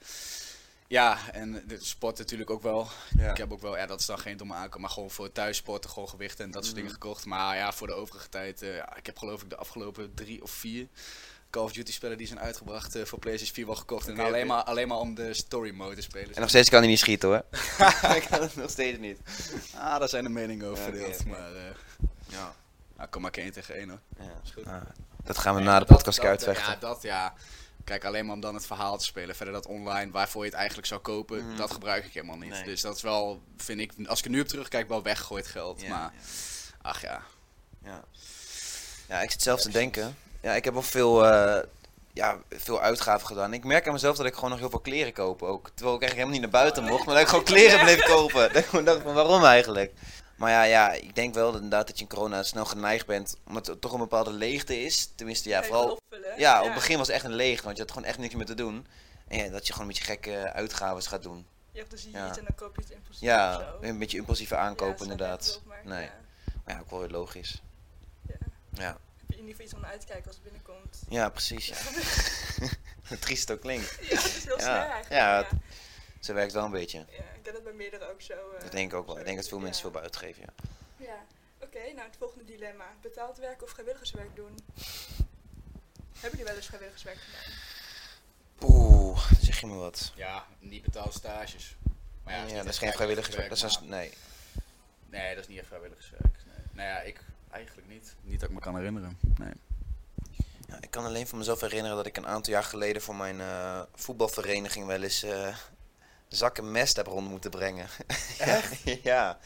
Ja, 0.90 1.18
en 1.32 1.62
de 1.66 1.76
sport 1.84 2.18
natuurlijk 2.18 2.50
ook 2.50 2.62
wel. 2.62 2.88
Ja. 3.16 3.30
Ik 3.30 3.36
heb 3.36 3.52
ook 3.52 3.60
wel, 3.60 3.76
ja, 3.76 3.86
dat 3.86 4.00
is 4.00 4.06
dan 4.06 4.18
geen 4.18 4.36
domme 4.36 4.54
aankoop, 4.54 4.80
maar 4.80 4.90
gewoon 4.90 5.10
voor 5.10 5.32
thuissporten, 5.32 5.90
gewoon 5.90 6.08
gewichten 6.08 6.44
en 6.44 6.50
dat 6.50 6.62
soort 6.64 6.76
Mhm. 6.76 6.84
dingen 6.84 7.00
gekocht. 7.00 7.24
Maar 7.24 7.56
ja, 7.56 7.72
voor 7.72 7.86
de 7.86 7.92
overige 7.92 8.28
tijd, 8.28 8.62
eh, 8.62 8.76
ja, 8.76 8.96
ik 8.96 9.06
heb 9.06 9.18
geloof 9.18 9.42
ik 9.42 9.50
de 9.50 9.56
afgelopen 9.56 10.14
drie 10.14 10.42
of 10.42 10.50
vier 10.50 10.86
Call 11.50 11.62
of 11.64 11.72
Duty 11.72 11.92
spellen 11.92 12.18
die 12.18 12.26
zijn 12.26 12.40
uitgebracht 12.40 12.94
eh, 12.94 13.04
voor 13.04 13.18
PlayStation 13.18 13.54
4 13.54 13.66
wel 13.66 13.74
gekocht. 13.74 14.08
En 14.08 14.18
alleen, 14.18 14.46
maar, 14.46 14.62
alleen 14.62 14.88
maar 14.88 14.96
om 14.98 15.14
de 15.14 15.34
story 15.34 15.70
mode 15.74 15.94
te 15.94 16.02
spelen. 16.02 16.34
En 16.34 16.40
nog 16.40 16.48
steeds 16.48 16.68
kan 16.68 16.78
hij 16.78 16.88
niet 16.88 16.98
schieten 16.98 17.28
hoor. 17.28 17.44
ik 18.16 18.26
kan 18.30 18.40
het 18.42 18.56
nog 18.56 18.70
steeds 18.70 18.98
niet. 18.98 19.18
Ah, 19.76 19.98
daar 19.98 20.08
zijn 20.08 20.24
de 20.24 20.30
meningen 20.30 20.66
over 20.66 20.84
Ja, 20.84 20.90
verdeeld. 20.90 21.24
Maar 21.26 21.54
eh 21.56 21.62
Ja. 22.26 22.54
nou, 22.96 23.08
kom 23.08 23.22
maar 23.22 23.30
één 23.30 23.52
tegen 23.52 23.74
één 23.74 23.88
hoor. 23.88 24.00
ja. 24.18 24.24
goed. 24.54 24.64
Nou, 24.64 24.82
dat 25.24 25.38
gaan 25.38 25.54
we 25.54 25.60
na 25.60 25.78
de 25.78 25.84
podcast 25.84 26.16
dat- 26.16 26.26
uitvechten. 26.26 26.72
Ja, 26.72 26.78
dat 26.78 27.02
ja. 27.02 27.34
Kijk, 27.90 28.04
alleen 28.04 28.24
maar 28.26 28.34
om 28.34 28.40
dan 28.40 28.54
het 28.54 28.66
verhaal 28.66 28.98
te 28.98 29.04
spelen. 29.04 29.34
Verder 29.36 29.54
dat 29.54 29.66
online, 29.66 30.10
waarvoor 30.10 30.42
je 30.44 30.48
het 30.48 30.58
eigenlijk 30.58 30.88
zou 30.88 31.00
kopen, 31.00 31.46
Mhm. 31.46 31.56
dat 31.56 31.70
gebruik 31.70 32.04
ik 32.04 32.12
helemaal 32.12 32.36
niet. 32.36 32.50
Nee. 32.50 32.64
Dus 32.64 32.80
dat 32.80 32.96
is 32.96 33.02
wel, 33.02 33.42
vind 33.56 33.80
ik, 33.80 33.92
als 34.06 34.18
ik 34.18 34.24
er 34.24 34.30
nu 34.30 34.40
op 34.40 34.46
terugkijk, 34.48 34.88
wel 34.88 35.02
weggegooid 35.02 35.46
geld. 35.46 35.80
Ja, 35.82 35.88
maar, 35.88 36.12
ach 36.82 37.00
ja. 37.02 37.22
Ja. 37.84 38.04
ja, 39.08 39.20
ik 39.20 39.30
zit 39.30 39.42
zelf 39.42 39.60
te 39.60 39.70
denken. 39.70 40.16
Ja, 40.40 40.52
ik 40.54 40.64
heb 40.64 40.72
wel 40.72 40.82
veel, 40.82 41.26
eh, 41.26 41.62
ja, 42.12 42.38
veel 42.50 42.80
uitgaven 42.80 43.26
gedaan. 43.26 43.52
Ik 43.52 43.64
merk 43.64 43.86
aan 43.86 43.92
mezelf 43.92 44.16
dat 44.16 44.26
ik 44.26 44.34
gewoon 44.34 44.50
nog 44.50 44.58
heel 44.58 44.70
veel 44.70 44.80
kleren 44.80 45.12
koop 45.12 45.42
ook. 45.42 45.70
Terwijl 45.74 45.96
ik 45.96 46.02
eigenlijk 46.02 46.12
helemaal 46.12 46.32
niet 46.32 46.40
naar 46.40 46.62
buiten 46.62 46.84
mocht, 46.84 47.04
maar 47.06 47.14
dat 47.14 47.22
ik 47.22 47.28
gewoon 47.28 47.44
kleren 47.44 47.80
bleef 47.84 48.02
kopen. 48.02 48.48
Dat 48.52 48.56
ik 48.62 48.66
gewoon 48.68 48.84
dacht 48.84 49.02
van 49.02 49.14
waarom 49.14 49.44
eigenlijk? 49.44 49.92
Maar 50.40 50.50
ja, 50.50 50.62
ja, 50.62 50.92
ik 50.92 51.14
denk 51.14 51.34
wel 51.34 51.46
dat 51.52 51.54
inderdaad 51.62 51.86
dat 51.86 51.98
je 51.98 52.04
in 52.04 52.10
corona 52.10 52.42
snel 52.42 52.64
geneigd 52.64 53.06
bent, 53.06 53.36
omdat 53.46 53.68
er 53.68 53.78
toch 53.78 53.92
een 53.92 53.98
bepaalde 53.98 54.32
leegte 54.32 54.80
is. 54.82 55.12
Tenminste, 55.16 55.48
ja, 55.48 55.62
vooral... 55.62 55.98
Ja, 56.36 56.58
op 56.60 56.64
het 56.64 56.74
begin 56.74 56.98
was 56.98 57.06
het 57.06 57.16
echt 57.16 57.24
een 57.24 57.34
leegte, 57.34 57.64
want 57.64 57.76
je 57.76 57.82
had 57.82 57.92
gewoon 57.92 58.08
echt 58.08 58.18
niks 58.18 58.34
meer 58.34 58.46
te 58.46 58.54
doen. 58.54 58.86
En 59.28 59.38
ja, 59.38 59.48
dat 59.50 59.66
je 59.66 59.72
gewoon 59.72 59.88
een 59.88 59.94
beetje 59.94 60.10
gekke 60.12 60.52
uitgaven 60.52 61.02
gaat 61.02 61.22
doen. 61.22 61.46
Je 61.72 61.78
hebt 61.78 61.90
dus 61.90 62.06
Ja. 62.12 62.28
iets 62.28 62.38
en 62.38 62.44
dan 62.44 62.54
koop 62.54 62.76
je 62.76 62.82
het 62.82 62.90
impulsief 62.90 63.20
Ja, 63.22 63.72
een 63.80 63.98
beetje 63.98 64.16
impulsieve 64.18 64.54
Ja, 64.54 64.60
aankopen 64.60 65.02
inderdaad. 65.02 65.60
je 65.62 65.68
maar 65.68 65.80
Nee. 65.84 66.04
Ja. 66.04 66.12
Maar 66.64 66.74
ja, 66.74 66.80
ook 66.80 66.90
wel 66.90 67.00
weer 67.00 67.08
logisch. 67.10 67.62
Ja. 68.28 68.34
Ja, 68.72 68.86
Heb 68.86 68.98
je 69.26 69.34
in 69.36 69.38
ieder 69.38 69.50
geval 69.50 69.64
iets 69.64 69.74
om 69.74 69.80
naar 69.80 69.90
uit 69.90 70.00
te 70.00 70.06
kijken 70.06 70.26
als 70.26 70.34
het 70.34 70.44
binnenkomt. 70.44 70.98
ja 71.08 71.28
precies. 71.28 71.66
Ja. 71.68 71.76
Triest 73.20 73.48
het 73.48 73.56
ook 73.56 73.62
klinkt. 73.62 73.98
Ja, 74.00 74.14
dat 74.14 74.24
is 74.24 74.44
heel 74.44 74.56
Ja. 74.56 74.62
snel 74.62 74.74
eigenlijk. 74.74 75.08
Ja, 75.08 75.46
Zo 76.20 76.34
werkt 76.34 76.52
wel 76.52 76.64
een 76.64 76.70
beetje. 76.70 76.98
Ja, 76.98 77.04
ik 77.34 77.44
denk 77.44 77.54
dat 77.56 77.64
bij 77.64 77.72
meerdere 77.72 78.10
ook 78.10 78.20
zo. 78.22 78.32
eh, 78.32 78.60
Dat 78.62 78.72
denk 78.72 78.92
ik 78.92 78.98
ook 78.98 79.06
wel. 79.06 79.18
Ik 79.18 79.24
denk 79.24 79.36
dat 79.36 79.48
veel 79.48 79.58
mensen 79.58 79.84
Ja. 79.84 79.90
veel 79.90 80.00
buiten 80.00 80.20
geven, 80.20 80.42
ja. 80.42 80.52
Ja, 81.06 81.24
oké, 81.62 81.78
nou 81.78 82.06
het 82.08 82.16
volgende 82.18 82.44
dilemma. 82.44 82.84
Betaald 83.00 83.38
werk 83.38 83.62
of 83.62 83.70
vrijwilligerswerk 83.70 84.36
doen? 84.36 84.58
Hebben 86.12 86.30
jullie 86.30 86.44
wel 86.44 86.54
eens 86.56 86.66
vrijwilligerswerk 86.66 87.18
gedaan? 87.18 87.52
Oeh, 88.70 89.30
zeg 89.40 89.60
je 89.60 89.66
me 89.66 89.74
wat. 89.74 90.12
Ja, 90.14 90.46
niet 90.58 90.82
betaalde 90.82 91.12
stages. 91.12 91.76
Maar 92.24 92.48
Ja, 92.48 92.56
dat 92.56 92.66
is 92.72 92.78
geen 92.78 92.92
vrijwilligerswerk. 92.92 93.48
Dat 93.48 93.62
is 93.62 93.80
nee. 93.80 94.12
Nee, 95.06 95.34
dat 95.34 95.42
is 95.42 95.48
niet 95.48 95.58
echt 95.58 95.66
vrijwilligerswerk. 95.66 96.36
Nee. 96.46 96.64
Nou 96.72 96.88
ja, 96.88 97.00
ik 97.00 97.20
eigenlijk 97.50 97.88
niet. 97.88 98.14
Niet 98.22 98.40
dat 98.40 98.48
ik 98.48 98.54
me 98.54 98.60
kan 98.60 98.76
herinneren. 98.76 99.18
Nee. 99.38 99.52
Ja, 100.66 100.76
ik 100.80 100.90
kan 100.90 101.04
alleen 101.04 101.26
van 101.26 101.38
mezelf 101.38 101.60
herinneren 101.60 101.96
dat 101.96 102.06
ik 102.06 102.16
een 102.16 102.26
aantal 102.26 102.52
jaar 102.52 102.64
geleden 102.64 103.02
voor 103.02 103.14
mijn 103.14 103.40
eh, 103.40 103.82
voetbalvereniging 103.94 104.86
wel 104.86 105.02
eens 105.02 105.22
eh, 105.22 105.56
zakken 106.30 106.70
mest 106.72 106.96
heb 106.96 107.06
rond 107.06 107.28
moeten 107.28 107.50
brengen. 107.50 107.86
Echt? 108.38 108.74
ja. 109.02 109.38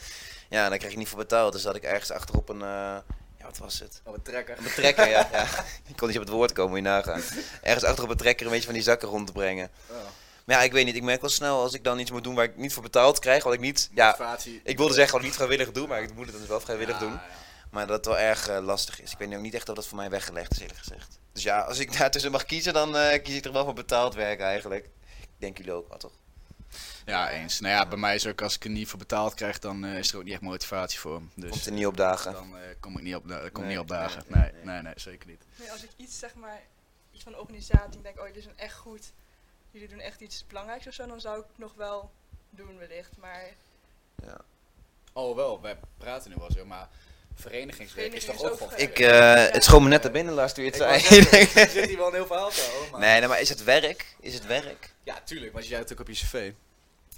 Ja, 0.49 0.65
en 0.65 0.71
daar 0.71 0.79
kreeg 0.79 0.91
ik 0.91 0.97
niet 0.97 1.09
voor 1.09 1.19
betaald. 1.19 1.53
Dus 1.53 1.63
zat 1.63 1.75
ik 1.77 1.83
ergens 1.83 2.11
achterop 2.11 2.49
een, 2.49 2.63
eh, 2.63 2.97
ja 3.39 3.45
wat 3.45 3.59
was 3.59 3.79
het? 3.81 4.01
Oh, 4.05 4.13
wat 4.13 4.25
trekker. 4.25 4.59
Een 4.59 4.65
betrekker, 4.65 5.09
ja. 5.09 5.29
ja. 5.33 5.43
Ik 5.89 5.97
kon 5.97 6.09
niet 6.09 6.17
op 6.17 6.23
het 6.25 6.33
woord 6.33 6.53
komen, 6.53 6.71
moet 6.71 6.79
je 6.79 6.85
nagaan. 6.85 7.23
Ergens 7.63 7.85
achter 7.85 8.05
op 8.05 8.11
een 8.11 8.17
trekker 8.17 8.45
een 8.47 8.51
beetje 8.53 8.67
van 8.67 8.75
die 8.75 8.83
zakken 8.83 9.09
rond 9.09 9.27
te 9.27 9.33
brengen. 9.33 9.71
Oh. 9.91 9.97
Maar 10.45 10.57
ja, 10.57 10.63
ik 10.63 10.73
weet 10.73 10.85
niet. 10.85 10.97
Ik 10.97 11.03
merk 11.03 11.21
wel 11.21 11.31
snel 11.31 11.61
als 11.61 11.75
ik 11.75 11.85
dan 11.85 11.99
iets 11.99 12.11
moet 12.11 12.25
doen 12.25 12.35
waar 12.35 12.45
ik 12.45 12.57
niet 12.57 12.73
voor 12.73 12.83
betaald 12.83 13.19
krijg. 13.19 13.45
Wat 13.45 13.53
ik 13.53 13.61
niet, 13.61 13.91
ja, 13.95 14.39
ik 14.63 14.77
wilde 14.77 14.93
zeggen 14.95 15.09
gewoon 15.11 15.25
niet 15.25 15.35
vrijwillig 15.35 15.73
doen, 15.73 15.89
maar 15.89 16.03
ik 16.03 16.15
moet 16.15 16.23
het 16.23 16.31
dan 16.31 16.41
dus 16.41 16.49
wel 16.49 16.61
vrijwillig 16.61 16.95
Ja, 16.95 17.01
doen. 17.01 17.13
ja. 17.13 17.27
Maar 17.71 17.87
dat 17.87 17.97
het 17.97 18.07
wel 18.07 18.19
erg 18.19 18.49
eh, 18.49 18.59
lastig 18.65 19.01
is. 19.01 19.13
Ik 19.13 19.19
weet 19.19 19.29
nu 19.29 19.37
ook 19.37 19.43
niet 19.43 19.55
echt 19.55 19.69
of 19.69 19.75
dat 19.75 19.87
voor 19.87 19.97
mij 19.97 20.11
weggelegd 20.11 20.53
is, 20.53 20.59
eerlijk 20.61 20.79
gezegd. 20.79 21.19
Dus 21.33 21.43
ja, 21.43 21.61
als 21.61 21.79
ik 21.79 21.93
daartussen 21.99 22.31
mag 22.31 22.45
kiezen, 22.45 22.73
dan 22.73 22.97
eh, 22.97 23.23
kies 23.23 23.37
ik 23.37 23.45
er 23.45 23.53
wel 23.53 23.65
voor 23.65 23.75
betaald 23.75 24.15
werk 24.15 24.41
eigenlijk. 24.41 24.85
Ik 25.21 25.29
denk 25.39 25.57
jullie 25.57 25.73
ook 25.73 25.89
wel, 25.89 25.99
toch? 25.99 26.13
Ja, 27.07 27.31
eens. 27.31 27.61
Nou 27.61 27.75
ja, 27.75 27.87
bij 27.89 27.99
mij 27.99 28.15
is 28.15 28.27
ook 28.27 28.43
als 28.43 28.55
ik 28.55 28.65
er 28.65 28.71
niet 28.71 28.89
voor 28.89 28.99
betaald 28.99 29.35
krijg, 29.35 29.59
dan 29.59 29.85
eh, 29.85 29.99
is 29.99 30.11
er 30.13 30.17
ook 30.19 30.25
niet 30.25 30.33
echt 30.33 30.43
motivatie 30.43 30.99
voor. 30.99 31.23
Dus 31.35 31.51
Komt 31.51 31.67
er 31.67 31.73
niet 31.73 31.87
op 31.87 31.97
dagen. 31.97 32.33
dan 32.33 32.57
eh, 32.59 32.63
kom 32.81 32.97
ik 32.97 33.03
niet 33.03 33.15
op, 33.15 33.29
da- 33.29 33.49
kom 33.53 33.63
Nee, 33.63 33.71
niet 33.73 33.81
op 33.81 33.89
dagen. 33.89 34.25
nee, 34.29 34.43
Nee, 34.43 34.53
nee, 34.53 34.65
nee, 34.65 34.83
nee, 34.83 34.93
zeker 34.97 35.29
niet. 35.29 35.45
Nee, 35.57 35.71
als 35.73 35.83
ik 35.83 35.91
iets 35.97 36.19
zeg 36.19 36.35
maar, 36.35 36.61
iets 37.13 37.23
van 37.23 37.33
de 37.33 37.41
organisatie, 37.41 38.01
denk 38.03 38.19
oh, 38.19 38.25
dit 38.27 38.37
is 38.37 38.47
een 38.47 38.59
echt 38.59 38.75
goed, 38.77 39.13
jullie 39.71 39.89
doen 39.89 40.01
echt 40.01 40.21
iets 40.21 40.45
belangrijks 40.47 40.87
of 40.87 40.95
zo, 40.95 41.07
dan 41.07 41.21
zou 41.21 41.39
ik 41.41 41.45
het 41.49 41.59
nog 41.59 41.75
wel 41.75 42.11
doen 42.51 42.79
wellicht. 42.79 43.17
Maar 43.17 43.45
Oh 45.13 45.37
wel, 45.37 45.61
wij 45.61 45.79
praten 45.99 46.31
nu 46.31 46.37
wel 46.39 46.51
zo, 46.53 46.65
maar 46.65 46.89
verenigingswerk 47.35 48.13
is 48.13 48.25
toch 48.25 48.43
ook 48.45 48.57
gewoon... 48.59 48.73
Ik, 48.77 48.99
eh, 48.99 49.07
Ja. 49.09 49.35
het 49.37 49.65
schoon 49.65 49.83
me 49.83 49.89
net 49.89 50.05
er 50.05 50.11
binnen, 50.11 50.53
toen 50.53 50.65
je 50.65 50.71
het 50.71 50.79
zei. 50.79 50.93
er 51.65 51.69
zit 51.71 51.87
hier 51.89 51.97
wel 51.97 52.07
een 52.07 52.15
heel 52.15 52.27
verhaal 52.27 52.51
te 52.51 52.67
houden, 52.71 52.91
maar... 52.91 53.01
nee, 53.01 53.19
nee, 53.19 53.29
maar 53.29 53.41
is 53.41 53.49
het 53.49 53.65
werk? 53.65 54.07
Is 54.21 54.35
het 54.35 54.47
werk? 54.47 54.91
Ja, 55.03 55.21
tuurlijk, 55.25 55.53
maar 55.53 55.63
je 55.65 55.75
het 55.75 55.93
ook 55.93 56.01
op 56.01 56.09
je 56.09 56.15
cv. 56.15 56.51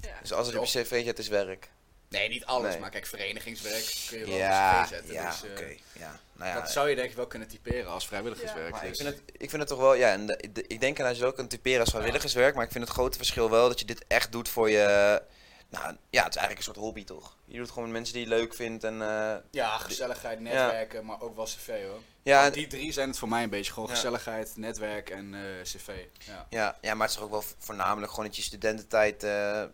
ja. 0.00 0.08
Dus 0.20 0.32
als 0.32 0.46
het 0.46 0.56
op 0.56 0.64
je 0.64 0.82
cv 0.82 1.04
zet, 1.04 1.18
is 1.18 1.28
werk. 1.28 1.68
Nee, 2.08 2.28
niet 2.28 2.44
alles, 2.44 2.70
Nee. 2.70 2.80
maar 2.80 2.90
kijk, 2.90 3.06
verenigingswerk 3.06 3.94
kun 4.08 4.18
je 4.18 4.26
wel 4.26 4.36
Ja, 4.36 4.80
op 4.82 4.88
je 4.88 4.94
cv 4.94 4.98
zetten. 4.98 5.14
ja, 5.14 5.30
dus, 5.30 5.42
eh, 5.42 5.50
oké. 5.50 5.74
Ja, 5.92 6.20
nou 6.32 6.50
ja. 6.50 6.60
Dat 6.60 6.70
zou 6.70 6.88
je 6.88 6.94
denk 6.94 7.10
ik 7.10 7.16
wel 7.16 7.26
kunnen 7.26 7.48
typeren 7.48 7.90
als 7.90 8.06
vrijwilligerswerk. 8.06 8.70
Maar 8.70 8.82
ik 8.84 8.88
dus- 8.88 8.98
vind, 9.00 9.08
het, 9.14 9.22
ik 9.32 9.50
vind 9.50 9.62
het 9.62 9.70
toch 9.70 9.78
wel, 9.80 9.94
ja, 9.94 10.12
en 10.12 10.26
de- 10.26 10.48
de- 10.52 10.64
ik 10.66 10.80
denk 10.80 10.96
dat 10.96 11.06
je 11.06 11.12
het 11.12 11.22
wel 11.22 11.32
kunt 11.32 11.50
typeren 11.50 11.80
als 11.80 11.90
vrijwilligerswerk, 11.90 12.54
maar 12.54 12.64
ik 12.64 12.70
vind 12.72 12.84
het 12.84 12.92
grote 12.92 13.16
verschil 13.16 13.50
wel 13.50 13.68
dat 13.68 13.78
je 13.80 13.84
dit 13.86 14.04
echt 14.08 14.32
doet 14.32 14.48
voor 14.48 14.70
je, 14.70 15.22
nou 15.68 15.96
ja, 16.10 16.22
het 16.24 16.34
is 16.34 16.36
eigenlijk 16.36 16.56
een 16.58 16.62
soort 16.62 16.76
hobby 16.76 17.04
toch? 17.04 17.36
Je 17.44 17.52
doet 17.52 17.62
het 17.62 17.70
gewoon 17.70 17.84
met 17.84 17.92
mensen 17.96 18.14
die 18.14 18.22
je 18.22 18.28
leuk 18.28 18.54
vindt 18.54 18.84
en 18.84 19.02
eh, 19.02 19.36
Ja, 19.50 19.78
gezelligheid, 19.78 20.40
netwerken, 20.40 21.04
maar 21.04 21.20
ook 21.20 21.36
wel 21.36 21.44
cv 21.44 21.66
hoor. 21.86 22.00
ja, 22.22 22.42
Want 22.42 22.54
die 22.54 22.66
drie 22.66 22.92
zijn 22.92 23.08
het 23.08 23.18
voor 23.18 23.28
mij 23.28 23.42
een 23.42 23.50
beetje. 23.50 23.72
Gewoon 23.72 23.88
Ja. 23.88 23.94
gezelligheid, 23.94 24.56
netwerk 24.56 25.10
en 25.10 25.34
eh, 25.34 25.62
cv. 25.62 25.90
Ja. 26.18 26.46
ja, 26.50 26.76
ja, 26.80 26.94
maar 26.94 27.06
het 27.06 27.10
is 27.10 27.14
toch 27.14 27.24
ook 27.24 27.30
wel 27.30 27.44
voornamelijk 27.58 28.10
gewoon 28.10 28.26
dat 28.26 28.36
je 28.36 28.42
studententijd, 28.42 29.22
eh, 29.22 29.64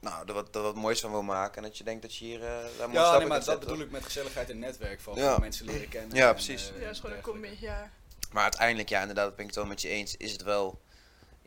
nou, 0.00 0.26
er 0.28 0.32
wat, 0.34 0.54
er 0.54 0.62
wat 0.62 0.74
moois 0.74 1.00
van 1.00 1.10
wil 1.10 1.22
maken 1.22 1.56
en 1.56 1.62
dat 1.62 1.78
je 1.78 1.84
denkt 1.84 2.02
dat 2.02 2.16
je 2.16 2.24
hier, 2.24 2.42
eh 2.44 2.48
daar 2.78 2.92
Ja, 2.92 3.16
nee, 3.16 3.26
maar 3.26 3.36
dat 3.36 3.44
zetten, 3.46 3.68
bedoel 3.68 3.84
ik 3.84 3.90
met 3.90 4.04
gezelligheid 4.04 4.50
en 4.50 4.58
netwerk. 4.58 5.00
Van 5.00 5.40
mensen 5.40 5.66
leren 5.66 5.88
kennen. 5.88 6.16
Ja, 6.16 6.28
en, 6.28 6.34
precies. 6.34 6.72
ja, 6.74 6.80
dat 6.84 6.90
is 6.90 7.00
gewoon 7.00 7.16
een 7.16 7.22
combi, 7.22 7.56
ja. 7.60 7.90
Maar 8.32 8.42
uiteindelijk, 8.42 8.88
ja, 8.88 9.00
inderdaad, 9.00 9.24
dat 9.26 9.36
ben 9.36 9.44
ik 9.44 9.50
het 9.50 9.60
wel 9.60 9.68
met 9.70 9.82
je 9.82 9.88
eens, 9.88 10.16
is 10.16 10.32
het 10.32 10.42
wel, 10.42 10.80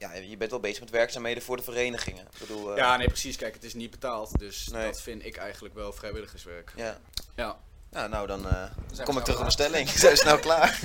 ja, 0.07 0.13
je 0.13 0.37
bent 0.37 0.51
wel 0.51 0.59
bezig 0.59 0.79
met 0.79 0.89
werkzaamheden 0.89 1.43
voor 1.43 1.57
de 1.57 1.63
verenigingen. 1.63 2.23
Ik 2.33 2.39
bedoel, 2.39 2.71
eh, 2.71 2.77
Ja, 2.77 2.97
nee, 2.97 3.07
precies. 3.07 3.35
Kijk, 3.37 3.53
het 3.53 3.63
is 3.63 3.73
niet 3.73 3.91
betaald. 3.91 4.39
Dus 4.39 4.67
Nee. 4.67 4.85
dat 4.85 5.01
vind 5.01 5.25
ik 5.25 5.37
eigenlijk 5.37 5.75
wel 5.75 5.93
vrijwilligerswerk. 5.93 6.71
ja. 6.75 6.97
Ja. 7.35 7.57
Ja, 7.91 8.07
nou 8.07 8.27
dan 8.27 8.47
eh, 8.47 8.63
kom 9.03 9.17
ik 9.17 9.23
terug 9.23 9.23
op 9.23 9.25
mijn 9.25 9.33
klaar. 9.35 9.51
stelling. 9.51 9.89
Zijn 10.03 10.17
snel 10.17 10.39
klaar? 10.39 10.79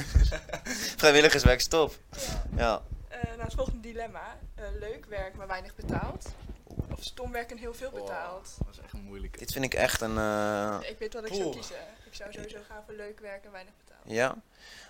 Vrijwilligerswerk, 0.96 1.60
stop. 1.60 1.94
Ja. 2.56 2.82
Eh, 3.08 3.22
nou, 3.22 3.40
het 3.42 3.54
volgende 3.54 3.80
dilemma. 3.80 4.36
Eh, 4.54 4.64
leuk 4.78 5.04
werk, 5.08 5.34
maar 5.34 5.46
weinig 5.46 5.74
betaald. 5.74 6.26
Of 6.92 7.02
stom 7.04 7.32
werken 7.32 7.56
heel 7.58 7.74
veel 7.74 7.90
betaald. 7.90 8.48
Oh, 8.58 8.66
dat 8.66 8.74
is 8.74 8.80
echt 8.84 8.92
een 8.92 9.00
moeilijke. 9.02 9.38
Dit 9.38 9.52
vind 9.52 9.64
ik 9.64 9.74
echt 9.74 10.00
een... 10.00 10.18
eh, 10.18 10.78
Ik 10.90 10.98
weet 10.98 11.14
wat 11.14 11.26
ik 11.26 11.34
zou 11.34 11.50
kiezen. 11.52 11.76
Ik 12.06 12.14
zou 12.14 12.32
sowieso 12.32 12.58
gaan 12.68 12.82
voor 12.86 12.94
leuk 12.94 13.20
werken 13.20 13.44
en 13.44 13.52
weinig 13.52 13.72
betaald. 13.76 13.87
Ja. 14.08 14.34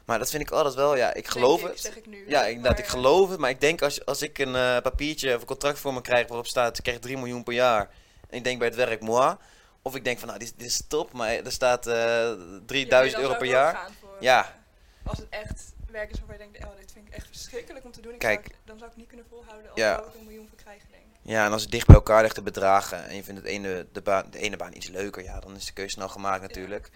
Maar 0.05 0.19
dat 0.19 0.31
vind 0.31 0.43
ik 0.43 0.51
altijd 0.51 0.75
wel, 0.75 0.97
ja, 0.97 1.15
ik 1.15 1.29
geloof 1.29 1.61
ik, 1.61 1.67
het. 1.69 1.81
zeg 1.81 1.97
ik 1.97 2.07
nu. 2.07 2.29
Ja, 2.29 2.45
inderdaad, 2.47 2.71
Maar, 2.73 2.79
ik 2.81 2.85
eh, 2.85 2.91
geloof 2.91 3.31
het. 3.31 3.39
Maar 3.39 3.51
ik 3.51 3.61
denk 3.61 3.83
als, 3.83 4.05
als 4.05 4.23
ik 4.23 4.39
een 4.39 4.55
eh, 4.55 4.77
papiertje 4.83 5.35
of 5.35 5.41
een 5.41 5.47
contract 5.47 5.79
voor 5.79 5.95
me 5.95 6.01
krijg 6.01 6.27
waarop 6.29 6.47
staat, 6.47 6.79
ik 6.79 6.85
krijg 6.85 6.99
3 6.99 7.17
miljoen 7.17 7.43
per 7.43 7.53
jaar. 7.55 7.91
En 8.31 8.37
ik 8.39 8.45
denk 8.45 8.59
bij 8.59 8.69
het 8.69 8.77
werk, 8.77 9.01
moi. 9.01 9.37
Of 9.83 9.95
ik 9.97 10.05
denk 10.05 10.19
van, 10.19 10.29
nou, 10.29 10.41
dit, 10.41 10.53
dit 10.57 10.67
is 10.67 10.83
top, 10.89 11.13
maar 11.13 11.29
er 11.31 11.53
staat 11.53 11.87
eh 11.87 11.95
ja, 11.95 12.37
3000 12.67 13.13
dan 13.13 13.23
euro 13.23 13.39
per 13.39 13.47
jaar. 13.47 13.91
voor, 14.01 14.17
Ja. 14.21 14.45
eh, 14.45 15.09
Als 15.11 15.19
het 15.19 15.27
echt 15.31 15.63
werk 15.91 16.11
is 16.11 16.19
waarvan 16.19 16.37
je 16.47 16.51
denkt, 16.53 16.67
oh, 16.69 16.77
dit 16.81 16.93
vind 16.93 17.07
ik 17.07 17.15
echt 17.15 17.27
verschrikkelijk 17.27 17.85
om 17.85 17.93
te 17.93 18.01
doen. 18.01 18.13
Ik 18.13 18.19
Kijk. 18.19 18.41
zou 18.47 18.55
dan 18.65 18.79
zou 18.79 18.91
ik 18.91 18.97
niet 18.97 19.07
kunnen 19.09 19.27
volhouden 19.31 19.71
als 19.71 19.81
Ja. 19.81 19.99
ik 19.99 20.05
een 20.19 20.25
miljoen 20.27 20.49
voor 20.49 20.59
krijgen, 20.59 20.87
denk 20.91 21.03
ik. 21.03 21.09
Ja, 21.23 21.45
en 21.47 21.53
als 21.53 21.63
het 21.63 21.71
dicht 21.71 21.87
bij 21.87 21.95
elkaar 21.97 22.23
ligt 22.23 22.35
de 22.35 22.43
bedragen 22.43 23.05
en 23.09 23.17
je 23.17 23.23
vindt 23.25 23.41
het 23.41 23.51
ene, 23.51 23.87
de, 23.93 24.01
baan, 24.01 24.31
de 24.31 24.39
ene 24.39 24.57
baan 24.57 24.75
iets 24.75 24.89
leuker, 24.89 25.23
ja, 25.23 25.41
dan 25.41 25.57
is 25.57 25.67
de 25.67 25.73
keuze 25.73 25.91
snel 25.91 26.09
gemaakt 26.09 26.43
natuurlijk. 26.43 26.91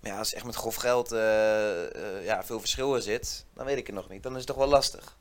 Maar 0.00 0.10
ja, 0.10 0.18
als 0.18 0.32
echt 0.32 0.44
met 0.44 0.54
grof 0.54 0.74
geld 0.74 1.12
eh, 1.12 1.84
eh, 1.84 2.24
ja, 2.24 2.44
veel 2.44 2.60
verschil 2.60 2.94
in 2.94 3.02
zit, 3.02 3.44
dan 3.54 3.64
weet 3.64 3.76
ik 3.76 3.86
het 3.86 3.96
nog 3.96 4.08
niet. 4.08 4.22
Dan 4.22 4.32
is 4.32 4.38
het 4.38 4.46
toch 4.46 4.56
wel 4.56 4.66
lastig. 4.68 5.16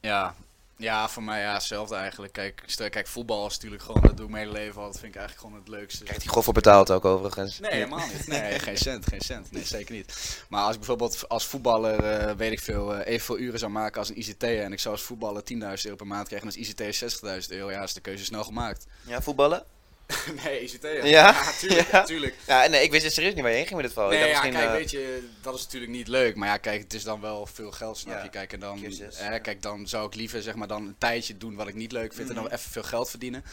Ja. 0.00 0.34
ja, 0.76 1.08
voor 1.08 1.22
mij 1.22 1.40
ja, 1.40 1.52
hetzelfde 1.52 1.94
eigenlijk. 1.94 2.32
Kijk, 2.32 2.62
stel, 2.66 2.88
kijk, 2.88 3.06
voetbal 3.06 3.46
is 3.46 3.54
natuurlijk 3.54 3.82
gewoon, 3.82 4.02
dat 4.02 4.16
doe 4.16 4.26
ik 4.26 4.32
mijn 4.32 4.46
hele 4.46 4.58
leven 4.58 4.80
al. 4.80 4.86
Dat 4.86 4.98
vind 5.00 5.14
ik 5.14 5.20
eigenlijk 5.20 5.46
gewoon 5.46 5.64
het 5.64 5.80
leukste. 5.80 6.04
Krijgt 6.04 6.22
hij 6.22 6.32
grof 6.32 6.44
voor 6.44 6.54
betaald 6.54 6.90
ook 6.90 7.04
overigens. 7.04 7.58
Nee, 7.58 7.72
helemaal 7.72 8.06
niet. 8.06 8.26
Nee, 8.26 8.58
geen 8.68 8.76
cent, 8.76 9.06
geen 9.06 9.20
cent. 9.20 9.52
Nee, 9.52 9.64
zeker 9.64 9.94
niet. 9.94 10.42
Maar 10.48 10.62
als 10.62 10.72
ik 10.72 10.78
bijvoorbeeld 10.78 11.28
als 11.28 11.46
voetballer, 11.46 12.04
eh, 12.04 12.34
weet 12.36 12.52
ik 12.52 12.60
veel, 12.60 12.94
eh, 12.94 13.12
evenveel 13.12 13.38
uren 13.38 13.58
zou 13.58 13.72
maken 13.72 13.98
als 13.98 14.08
een 14.08 14.18
ICT'er 14.18 14.62
en 14.62 14.72
ik 14.72 14.80
zou 14.80 14.94
als 14.94 15.04
voetballer 15.04 15.44
10.000 15.44 15.84
euro 15.84 15.96
per 15.96 16.06
maand 16.06 16.26
krijgen 16.26 16.48
en 16.48 16.54
als 16.54 16.68
ICT'er 16.68 16.94
60.000 16.94 17.50
euro, 17.50 17.70
ja, 17.70 17.82
is 17.82 17.94
de 17.94 18.00
keuze 18.00 18.24
snel 18.24 18.44
gemaakt. 18.44 18.86
Ja, 19.02 19.22
voetballen? 19.22 19.64
nee, 20.44 20.60
ICT'er. 20.62 21.06
Ja? 21.06 21.52
tuurlijk, 21.58 21.90
Ja. 21.90 22.04
tuurlijk. 22.04 22.34
Ja, 22.46 22.66
nee, 22.66 22.82
ik 22.82 22.90
wist 22.90 23.12
serieus 23.12 23.34
niet 23.34 23.42
waar 23.42 23.50
je 23.50 23.56
heen 23.56 23.66
ging 23.66 23.76
met 23.76 23.84
dit 23.84 23.94
verhaal. 23.94 24.10
Nee, 24.12 24.20
ja, 24.20 24.26
misschien, 24.26 24.52
kijk, 24.52 24.64
eh, 24.66 24.72
weet 24.72 24.90
je, 24.90 25.28
dat 25.42 25.54
is 25.54 25.62
natuurlijk 25.64 25.92
niet 25.92 26.08
leuk. 26.08 26.36
Maar 26.36 26.48
ja, 26.48 26.56
kijk, 26.56 26.82
het 26.82 26.94
is 26.94 27.04
dan 27.04 27.20
wel 27.20 27.46
veel 27.46 27.70
geld, 27.70 27.98
snap 27.98 28.22
je. 28.22 28.28
Kijk, 28.28 28.52
en 28.52 28.60
dan, 28.60 28.84
hè, 29.14 29.38
kijk, 29.40 29.62
dan 29.62 29.88
zou 29.88 30.06
ik 30.06 30.14
liever 30.14 30.42
zeg 30.42 30.54
maar 30.54 30.68
dan 30.68 30.86
een 30.86 30.96
tijdje 30.98 31.36
doen 31.36 31.54
wat 31.54 31.68
ik 31.68 31.74
niet 31.74 31.92
leuk 31.92 32.14
vind 32.14 32.28
en 32.28 32.34
dan 32.34 32.44
Mhm. 32.44 32.52
even 32.54 32.70
veel 32.70 32.82
geld 32.82 33.10
verdienen. 33.10 33.44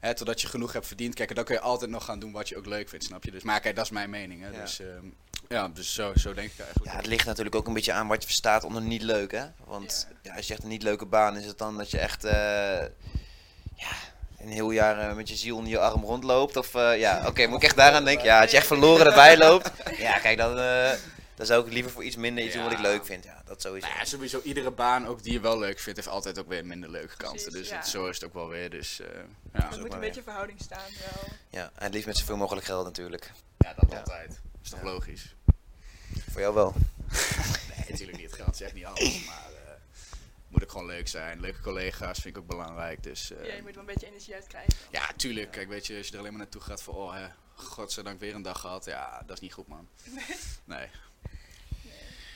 Hè, 0.00 0.14
totdat 0.14 0.40
je 0.40 0.46
genoeg 0.48 0.72
hebt 0.72 0.86
verdiend. 0.86 1.14
Kijk, 1.14 1.28
en 1.28 1.34
dan 1.34 1.44
kun 1.44 1.54
je 1.54 1.60
altijd 1.60 1.90
nog 1.90 2.04
gaan 2.04 2.18
doen 2.18 2.32
wat 2.32 2.48
je 2.48 2.56
ook 2.56 2.66
leuk 2.66 2.88
vindt, 2.88 3.04
snap 3.04 3.24
je. 3.24 3.30
Dus, 3.30 3.42
maar 3.42 3.60
kijk, 3.60 3.76
dat 3.76 3.84
is 3.84 3.90
mijn 3.90 4.10
mening. 4.10 4.42
Hè. 4.42 4.48
Ja. 4.48 4.60
Dus, 4.60 4.80
ehm, 4.80 5.06
ja, 5.48 5.68
dus 5.68 5.94
zo, 5.94 6.12
zo 6.16 6.34
denk 6.34 6.50
ik 6.52 6.58
eigenlijk. 6.58 6.90
Ja, 6.90 6.96
het 6.96 7.06
ligt 7.06 7.26
natuurlijk 7.26 7.54
ook 7.54 7.66
een 7.66 7.72
beetje 7.74 7.92
aan 7.92 8.06
wat 8.08 8.20
je 8.20 8.26
verstaat 8.26 8.64
onder 8.64 8.82
niet 8.82 9.02
leuk, 9.02 9.30
hè? 9.32 9.44
Want 9.64 10.06
ja. 10.22 10.34
als 10.36 10.46
je 10.46 10.52
echt 10.52 10.62
een 10.62 10.68
niet 10.68 10.82
leuke 10.82 11.06
baan 11.06 11.36
is 11.36 11.44
het 11.46 11.58
dan 11.58 11.76
dat 11.76 11.90
je 11.90 11.98
echt 11.98 12.24
eh, 12.24 12.32
ja, 13.76 13.92
een 14.40 14.48
heel 14.48 14.70
jaar 14.70 14.98
eh, 15.10 15.16
met 15.16 15.28
je 15.28 15.36
ziel 15.36 15.58
in 15.58 15.66
je 15.66 15.78
arm 15.78 16.04
rondloopt? 16.04 16.56
Of 16.56 16.74
eh, 16.74 16.98
ja, 16.98 17.26
oké, 17.26 17.46
moet 17.46 17.56
ik 17.56 17.64
echt 17.64 17.76
daaraan 17.76 18.04
denken? 18.04 18.24
Ja, 18.24 18.40
als 18.40 18.50
je 18.50 18.56
echt 18.56 18.66
verloren 18.66 19.06
erbij 19.06 19.38
loopt, 19.38 19.70
ja, 19.98 20.18
kijk, 20.18 20.38
dan, 20.38 20.58
eh, 20.58 20.90
dan 21.34 21.46
zou 21.46 21.66
ik 21.66 21.72
liever 21.72 21.92
voor 21.92 22.04
iets 22.04 22.16
minder 22.16 22.44
iets 22.44 22.54
doen 22.54 22.62
wat 22.62 22.72
ik 22.72 22.78
leuk 22.78 23.04
vind. 23.06 23.24
Ja, 23.24 23.42
dat 23.44 23.60
sowieso. 23.62 23.86
Nou 23.86 23.98
ja, 23.98 24.04
sowieso 24.04 24.40
iedere 24.44 24.70
baan, 24.70 25.06
ook 25.06 25.22
die 25.22 25.32
je 25.32 25.40
wel 25.40 25.58
leuk 25.58 25.78
vindt, 25.78 25.98
heeft 25.98 26.10
altijd 26.14 26.38
ook 26.38 26.48
weer 26.48 26.66
minder 26.66 26.90
leuke 26.90 27.16
kanten. 27.16 27.42
Precies, 27.42 27.52
Dus 27.60 27.68
ja. 27.68 27.76
het, 27.76 27.86
zo 27.88 28.06
is 28.06 28.14
het 28.14 28.24
ook 28.24 28.34
wel 28.34 28.48
weer. 28.48 28.70
Dus 28.70 29.00
eh, 29.00 29.06
ja. 29.52 29.60
Dat 29.60 29.62
ook 29.64 29.70
moet 29.70 29.78
een 29.84 29.90
weer. 29.90 29.98
beetje 30.00 30.16
in 30.16 30.22
verhouding 30.26 30.58
staan 30.60 30.78
wel. 30.98 31.28
Ja, 31.48 31.62
en 31.74 31.84
het 31.84 31.92
liefst 31.92 32.06
met 32.06 32.16
zoveel 32.16 32.36
mogelijk 32.36 32.66
geld 32.66 32.84
natuurlijk. 32.84 33.30
ja, 33.58 33.74
dat 33.80 33.90
Ja. 33.90 33.98
altijd. 33.98 34.40
Is 34.62 34.70
toch 34.70 34.78
Ja. 34.78 34.84
logisch? 34.86 35.34
Voor 36.30 36.40
jou 36.40 36.54
wel. 36.54 36.74
Nee, 37.76 37.88
natuurlijk 37.88 38.18
niet. 38.18 38.32
Geld 38.32 38.56
zegt 38.56 38.74
niet 38.74 38.84
alles, 38.84 39.24
maar 39.26 39.48
moet 40.50 40.62
ook 40.62 40.70
gewoon 40.70 40.86
leuk 40.86 41.08
zijn. 41.08 41.40
Leuke 41.40 41.60
collega's 41.60 42.18
vind 42.18 42.36
ik 42.36 42.42
ook 42.42 42.48
belangrijk. 42.48 43.02
Dus 43.02 43.30
eh, 43.32 43.46
Ja, 43.46 43.54
je 43.54 43.62
moet 43.62 43.70
wel 43.74 43.80
een 43.80 43.92
beetje 43.92 44.06
energie 44.06 44.34
uitkrijgen. 44.34 44.72
ja, 44.90 45.06
tuurlijk. 45.16 45.50
Kijk, 45.50 45.68
weet 45.68 45.86
je, 45.86 45.96
als 45.96 46.06
je 46.06 46.12
er 46.12 46.18
alleen 46.18 46.30
maar 46.32 46.40
naartoe 46.40 46.60
gaat 46.60 46.82
voor, 46.82 46.94
oh 46.94 47.12
hè, 47.14 47.26
godzijdank 47.54 48.20
weer 48.20 48.34
een 48.34 48.42
dag 48.42 48.60
gehad. 48.60 48.84
Ja, 48.84 49.22
dat 49.26 49.36
is 49.36 49.42
niet 49.42 49.52
goed, 49.52 49.66
man. 49.68 49.88
Nee. 50.64 50.88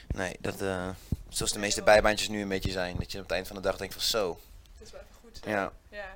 Nee, 0.06 0.37
dat, 0.40 0.61
eh, 0.62 0.90
zoals 1.28 1.52
de 1.52 1.59
meeste 1.59 1.83
bijbaantjes 1.83 2.28
nu 2.28 2.42
een 2.42 2.49
beetje 2.49 2.71
zijn. 2.71 2.97
Dat 2.97 3.12
je 3.12 3.18
op 3.18 3.25
het 3.25 3.33
eind 3.33 3.47
van 3.47 3.56
de 3.56 3.62
dag 3.62 3.76
denkt 3.76 3.94
van 3.94 4.02
zo. 4.02 4.40
Het 4.73 4.87
is 4.87 4.90
wel 4.92 5.00
even 5.00 5.14
goed. 5.21 5.40
Ja. 5.44 5.73
Ja, 5.88 6.14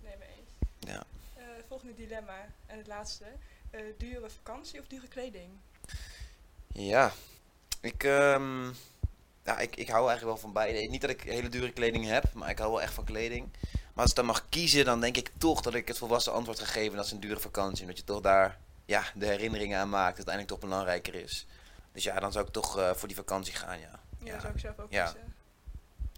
nee, 0.00 0.14
mee 0.18 0.28
eens. 0.28 0.50
Ja. 0.90 1.02
Eh, 1.36 1.44
volgende 1.68 1.94
dilemma 1.94 2.46
en 2.66 2.78
het 2.78 2.86
laatste. 2.86 3.24
Eh, 3.70 3.80
dure 3.98 4.30
vakantie 4.30 4.80
of 4.80 4.86
dure 4.86 5.08
kleding? 5.08 5.50
Ja, 6.68 7.12
ik, 7.80 8.04
ehm, 8.04 8.70
ja, 9.44 9.58
ik, 9.58 9.76
ik 9.76 9.88
hou 9.88 10.08
eigenlijk 10.08 10.24
wel 10.24 10.36
van 10.36 10.52
beide. 10.52 10.78
Niet 10.88 11.00
dat 11.00 11.10
ik 11.10 11.22
hele 11.22 11.48
dure 11.48 11.72
kleding 11.72 12.04
heb, 12.06 12.32
maar 12.32 12.50
ik 12.50 12.58
hou 12.58 12.70
wel 12.70 12.82
echt 12.82 12.94
van 12.94 13.04
kleding. 13.04 13.48
Maar 13.72 14.02
als 14.02 14.10
ik 14.10 14.16
dan 14.16 14.26
mag 14.26 14.48
kiezen, 14.48 14.84
dan 14.84 15.00
denk 15.00 15.16
ik 15.16 15.30
toch 15.38 15.60
dat 15.60 15.74
ik 15.74 15.88
het 15.88 15.98
volwassen 15.98 16.32
antwoord 16.32 16.58
ga 16.58 16.64
geven. 16.66 16.96
Dat 16.96 17.04
is 17.04 17.12
een 17.12 17.20
dure 17.20 17.40
vakantie. 17.40 17.82
Omdat 17.82 17.98
je 17.98 18.04
toch 18.04 18.20
daar 18.20 18.58
ja, 18.84 19.04
de 19.14 19.26
herinneringen 19.26 19.78
aan 19.78 19.88
maakt. 19.88 20.16
Dat 20.16 20.26
uiteindelijk 20.28 20.48
toch 20.60 20.70
belangrijker 20.70 21.14
is. 21.14 21.46
Dus 21.92 22.02
ja, 22.04 22.20
dan 22.20 22.32
zou 22.32 22.46
ik 22.46 22.52
toch 22.52 22.78
eh, 22.78 22.94
voor 22.94 23.08
die 23.08 23.16
vakantie 23.16 23.54
gaan, 23.54 23.78
ja. 23.80 24.00
Ja, 24.18 24.32
Ja. 24.34 24.40
zou 24.40 24.52
ik 24.52 24.60
zelf 24.60 24.78
ook 24.78 24.92
Ja. 24.92 25.04
kiezen. 25.04 25.34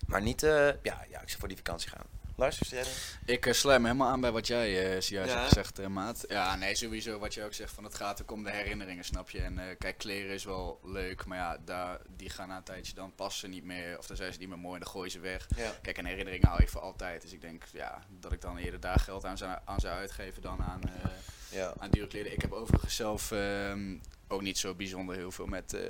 Maar 0.07 0.23
niet, 0.23 0.43
eh, 0.43 0.67
ja, 0.67 1.05
ja, 1.11 1.21
ik 1.21 1.29
zou 1.29 1.39
voor 1.39 1.49
die 1.49 1.57
vakantie 1.57 1.89
gaan. 1.91 2.07
Zeg 2.37 2.69
jij? 2.69 2.85
Ik 3.25 3.47
eh, 3.47 3.53
sluit 3.53 3.81
me 3.81 3.87
helemaal 3.87 4.09
aan 4.09 4.21
bij 4.21 4.33
wat 4.33 4.47
jij 4.47 4.95
eh 4.95 5.01
zojuist 5.01 5.33
Ja, 5.33 5.39
hebt 5.39 5.49
gezegd, 5.49 5.89
maat. 5.89 6.25
Ja, 6.29 6.57
nee, 6.57 6.75
sowieso 6.75 7.19
wat 7.19 7.35
je 7.35 7.45
ook 7.45 7.53
zegt 7.55 7.73
van 7.73 7.85
het 7.85 7.95
gaat 7.95 8.23
ook 8.23 8.31
om 8.31 8.45
de 8.45 8.51
herinneringen, 8.51 9.05
snap 9.05 9.31
je. 9.31 9.41
En 9.41 9.59
eh, 9.59 9.65
kijk, 9.79 9.99
kleren 9.99 10.35
is 10.35 10.45
wel 10.45 10.81
leuk, 10.85 11.25
maar 11.25 11.39
ja, 11.39 11.59
daar, 11.65 12.01
die 12.17 12.31
gaan 12.31 12.49
na 12.49 12.57
een 12.57 12.63
tijdje 12.63 12.95
dan 12.95 13.15
passen 13.15 13.51
niet 13.51 13.65
meer. 13.65 13.99
Of 13.99 14.07
dan 14.07 14.17
zijn 14.17 14.33
ze 14.33 14.39
niet 14.39 14.49
meer 14.49 14.59
mooi 14.59 14.75
en 14.75 14.81
dan 14.81 14.91
gooi 14.91 15.05
je 15.05 15.11
ze 15.11 15.21
weg. 15.21 15.47
Ja. 15.57 15.73
Kijk, 15.83 15.99
en 15.99 16.05
herinneringen 16.05 16.49
hou 16.49 16.61
je 16.61 16.69
voor 16.69 16.81
altijd. 16.81 17.23
Dus 17.23 17.33
ik 17.33 17.41
denk 17.41 17.65
ja, 17.73 18.03
dat 18.09 18.33
ik 18.33 18.41
dan 18.41 18.57
eerder 18.57 18.81
daar 18.81 19.01
geld 19.01 19.25
aan 19.25 19.39
zou, 19.39 19.59
aan 19.65 19.81
zou 19.81 19.95
uitgeven 19.95 20.43
dan 20.43 20.63
aan, 20.63 20.83
eh, 20.83 21.11
Ja. 21.57 21.73
aan 21.79 21.91
dure 21.91 22.07
kleding. 22.07 22.35
Ik 22.35 22.41
heb 22.41 22.53
overigens 22.53 22.97
zelf 22.97 23.31
ehm, 23.33 23.95
ook 24.29 24.43
niet 24.43 24.59
zo 24.59 24.75
bijzonder 24.75 25.17
heel 25.17 25.31
veel 25.31 25.47
met, 25.47 25.75
eh, 25.75 25.81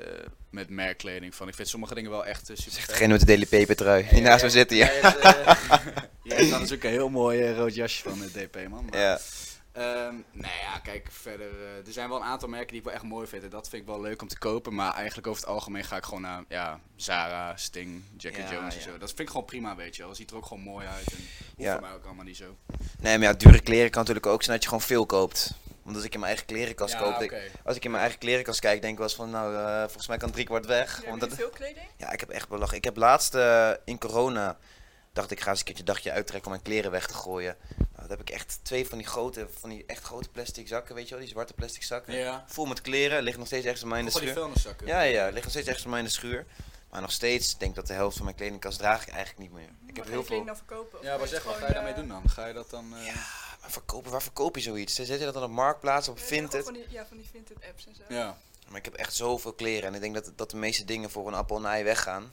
met 0.50 0.68
merkkleding. 0.70 1.34
Van. 1.34 1.48
Ik 1.48 1.54
vind 1.54 1.68
sommige 1.68 1.94
dingen 1.94 2.10
wel 2.10 2.26
echt 2.26 2.50
uh, 2.50 2.56
super 2.56 2.72
vet. 2.72 2.88
Degene 2.88 3.12
met 3.12 3.20
de 3.20 3.26
Daily 3.26 3.46
Paper 3.46 3.76
trui. 3.76 4.06
Die 4.10 4.20
naast 4.22 4.42
me 4.42 4.50
zitten, 4.50 4.76
ja. 4.76 4.86
Jij 6.22 6.44
hebt, 6.44 6.58
dus 6.58 6.72
ook 6.72 6.82
een 6.82 6.90
heel 6.90 7.08
mooi 7.08 7.42
eh, 7.42 7.56
rood 7.56 7.74
jasje 7.74 8.02
van 8.08 8.18
de 8.18 8.30
DP, 8.30 8.68
man. 8.68 8.84
Maar, 8.90 9.00
Ja. 9.00 9.18
Ehm, 9.76 10.14
nou 10.32 10.54
ja, 10.62 10.78
kijk, 10.82 11.08
verder. 11.10 11.46
eh, 11.50 11.86
er 11.86 11.92
zijn 11.92 12.08
wel 12.08 12.16
een 12.18 12.24
aantal 12.24 12.48
merken 12.48 12.68
die 12.68 12.78
ik 12.78 12.84
wel 12.84 12.94
echt 12.94 13.02
mooi 13.02 13.26
vind. 13.26 13.42
En 13.42 13.50
dat 13.50 13.68
vind 13.68 13.82
ik 13.82 13.88
wel 13.88 14.00
leuk 14.00 14.22
om 14.22 14.28
te 14.28 14.38
kopen. 14.38 14.74
Maar 14.74 14.94
eigenlijk 14.94 15.26
over 15.26 15.40
het 15.40 15.50
algemeen 15.50 15.84
ga 15.84 15.96
ik 15.96 16.04
gewoon 16.04 16.20
naar 16.20 16.44
ja, 16.48 16.80
Zara, 16.96 17.56
Sting, 17.56 18.02
Jackie 18.16 18.42
Ja, 18.42 18.52
Jones 18.52 18.74
en 18.74 18.80
ja. 18.80 18.86
zo. 18.86 18.98
Dat 18.98 19.08
vind 19.08 19.20
ik 19.20 19.28
gewoon 19.30 19.44
prima, 19.44 19.76
weet 19.76 19.96
je 19.96 20.02
wel. 20.02 20.14
Ziet 20.14 20.30
er 20.30 20.36
ook 20.36 20.46
gewoon 20.46 20.62
mooi 20.62 20.86
uit. 20.86 21.06
En 21.12 21.16
hoeft 21.16 21.28
Ja. 21.56 21.72
voor 21.72 21.80
mij 21.80 21.92
ook 21.92 22.04
allemaal 22.04 22.24
niet 22.24 22.36
zo. 22.36 22.56
Nee, 23.00 23.18
maar 23.18 23.26
ja, 23.28 23.34
dure 23.34 23.60
kleren 23.60 23.90
kan 23.90 24.00
natuurlijk 24.00 24.26
ook 24.26 24.42
zijn 24.42 24.54
dat 24.54 24.62
je 24.64 24.68
gewoon 24.70 24.86
veel 24.86 25.06
koopt. 25.06 25.50
Want 25.82 25.96
als 25.96 26.04
ik 26.06 26.12
in 26.14 26.20
mijn 26.20 26.32
eigen 26.32 26.48
klerenkast 26.52 26.92
ja, 26.92 26.98
koop, 27.00 27.32
als 27.64 27.76
ik 27.76 27.84
in 27.84 27.90
mijn 27.90 28.02
eigen 28.02 28.20
klerenkast 28.20 28.60
kijk, 28.60 28.80
denk 28.80 28.92
ik 28.92 28.98
wel 28.98 29.06
eens 29.08 29.16
van, 29.16 29.30
nou, 29.30 29.54
eh, 29.56 29.80
volgens 29.82 30.06
mij 30.06 30.16
kan 30.16 30.30
drie 30.30 30.44
kwart 30.44 30.66
weg. 30.66 31.02
Ja, 31.02 31.08
want 31.08 31.20
heb 31.20 31.30
dat, 31.30 31.38
je 31.38 31.44
veel 31.44 31.52
kleding? 31.54 31.86
ja, 31.96 32.12
ik 32.12 32.20
heb 32.20 32.28
echt 32.28 32.48
belach. 32.48 32.72
Ik 32.72 32.84
heb 32.84 32.96
laatst 32.96 33.34
eh, 33.34 33.70
in 33.84 33.98
corona, 33.98 34.56
dacht 35.16 35.30
ik 35.30 35.40
ga 35.40 35.50
eens 35.50 35.58
een 35.58 35.64
keertje 35.64 35.82
een 35.82 35.92
dagje 35.92 36.12
uittrekken 36.12 36.46
om 36.50 36.52
mijn 36.52 36.62
kleren 36.64 36.90
weg 36.90 37.06
te 37.06 37.14
gooien. 37.14 37.56
Nou, 37.78 37.88
dat 38.00 38.08
heb 38.08 38.20
ik 38.20 38.30
echt 38.30 38.58
twee 38.62 38.86
van 38.88 38.98
die 38.98 39.06
grote, 39.06 39.46
van 39.58 39.70
die 39.70 39.84
echt 39.86 40.02
grote 40.02 40.28
plastic 40.28 40.68
zakken, 40.68 40.94
weet 40.94 41.04
je 41.04 41.10
wel, 41.10 41.20
die 41.22 41.28
zwarte 41.32 41.52
plastic 41.54 41.82
zakken. 41.82 42.14
Ja. 42.14 42.44
Vol 42.48 42.64
met 42.66 42.80
kleren, 42.80 43.18
liggen 43.22 43.38
nog 43.38 43.46
steeds 43.48 43.64
ergens 43.64 43.80
bij 43.82 43.90
mij 43.90 43.98
in 43.98 44.04
de 44.04 44.10
Voor 44.10 44.20
die 44.20 44.28
schuur. 44.30 44.42
vuilniszakken. 44.42 44.86
Ja, 44.86 45.00
ja, 45.00 45.24
liggen 45.24 45.42
nog 45.42 45.50
steeds 45.50 45.66
ergens 45.66 45.82
bij 45.82 45.90
mij 45.92 46.00
in 46.00 46.06
de 46.06 46.12
schuur. 46.12 46.46
Maar 46.90 47.00
nog 47.00 47.12
steeds, 47.12 47.58
denk 47.58 47.70
ik 47.70 47.76
dat 47.76 47.86
de 47.86 47.92
helft 47.92 48.16
van 48.16 48.24
mijn 48.24 48.36
kledingkast 48.36 48.78
draag 48.78 49.02
ik 49.02 49.08
eigenlijk 49.08 49.38
niet 49.38 49.52
meer. 49.52 49.64
Ik 49.68 49.70
Maar 49.86 49.94
heb 49.94 50.04
heel 50.04 50.12
veel... 50.14 50.22
kleding 50.22 50.46
dan 50.46 50.56
verkopen? 50.56 50.98
Ja, 51.02 51.16
maar 51.16 51.28
zeg, 51.28 51.42
wat 51.42 51.54
ga 51.54 51.66
je 51.66 51.72
daarmee 51.72 51.92
eh, 51.92 51.98
doen 51.98 52.08
dan? 52.08 52.28
Ga 52.28 52.46
je 52.46 52.52
dat 52.54 52.70
dan... 52.70 52.96
eh, 52.96 53.06
Ja, 53.06 53.12
maar 53.60 53.70
verkopen, 53.70 54.10
waar 54.10 54.22
verkoop 54.22 54.56
je 54.56 54.62
zoiets? 54.62 54.94
Zet 54.94 55.06
je 55.08 55.18
dat 55.18 55.34
dan 55.34 55.42
op 55.42 55.50
Marktplaats, 55.50 56.08
op 56.08 56.14
gewoon 56.16 56.28
Vinted? 56.28 56.64
Van 56.64 56.72
die, 56.72 56.84
ja, 56.88 57.06
van 57.06 57.16
die 57.16 57.26
Vinted 57.32 57.56
apps 57.68 57.86
en 57.86 57.94
zo. 57.94 58.02
ja. 58.14 58.38
Maar 58.68 58.78
ik 58.78 58.84
heb 58.84 58.94
echt 58.94 59.14
zoveel 59.14 59.52
kleren 59.52 59.88
en 59.88 59.94
ik 59.94 60.00
denk 60.00 60.14
dat, 60.14 60.30
dat 60.36 60.50
de 60.50 60.56
meeste 60.56 60.84
dingen 60.84 61.10
voor 61.10 61.26
een 61.28 61.34
appel 61.34 61.56
en 61.56 61.64
ei 61.66 61.84
weggaan. 61.84 62.32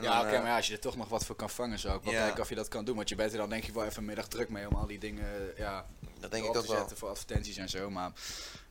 Ja, 0.00 0.20
oké, 0.20 0.28
eh, 0.30 0.38
maar 0.38 0.48
ja, 0.48 0.56
als 0.56 0.66
je 0.66 0.72
er 0.72 0.80
toch 0.80 0.96
nog 0.96 1.08
wat 1.08 1.24
voor 1.24 1.36
kan 1.36 1.50
vangen, 1.50 1.78
zou 1.78 1.96
ik 1.98 2.02
wel 2.04 2.12
kijken 2.12 2.40
of 2.42 2.48
je 2.48 2.54
dat 2.54 2.68
kan 2.68 2.84
doen. 2.84 2.96
Want 2.96 3.08
je 3.08 3.14
bent 3.14 3.32
er 3.32 3.38
dan 3.38 3.48
denk 3.50 3.64
ik 3.64 3.74
wel 3.74 3.84
even 3.84 3.98
een 3.98 4.04
middag 4.04 4.28
druk 4.28 4.48
mee 4.48 4.68
om 4.68 4.74
al 4.74 4.86
die 4.86 4.98
dingen 4.98 5.24
eh, 5.24 5.58
ja, 5.58 5.86
dat 6.20 6.30
denk 6.30 6.44
ik 6.44 6.48
ook 6.56 6.62
te 6.62 6.66
wel. 6.68 6.76
zetten 6.78 6.96
voor 6.96 7.08
advertenties 7.08 7.56
en 7.56 7.68
zo. 7.68 7.90
Maar 7.90 8.12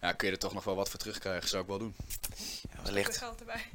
ja, 0.01 0.11
kun 0.11 0.27
je 0.27 0.33
er 0.33 0.39
toch 0.39 0.53
nog 0.53 0.63
wel 0.63 0.75
wat 0.75 0.89
voor 0.89 0.99
terugkrijgen, 0.99 1.49
zou 1.49 1.61
ik 1.61 1.67
wel 1.67 1.77
doen. 1.77 1.95
Ja, 2.61 2.77
Er 2.77 2.83
wellicht, 2.83 3.23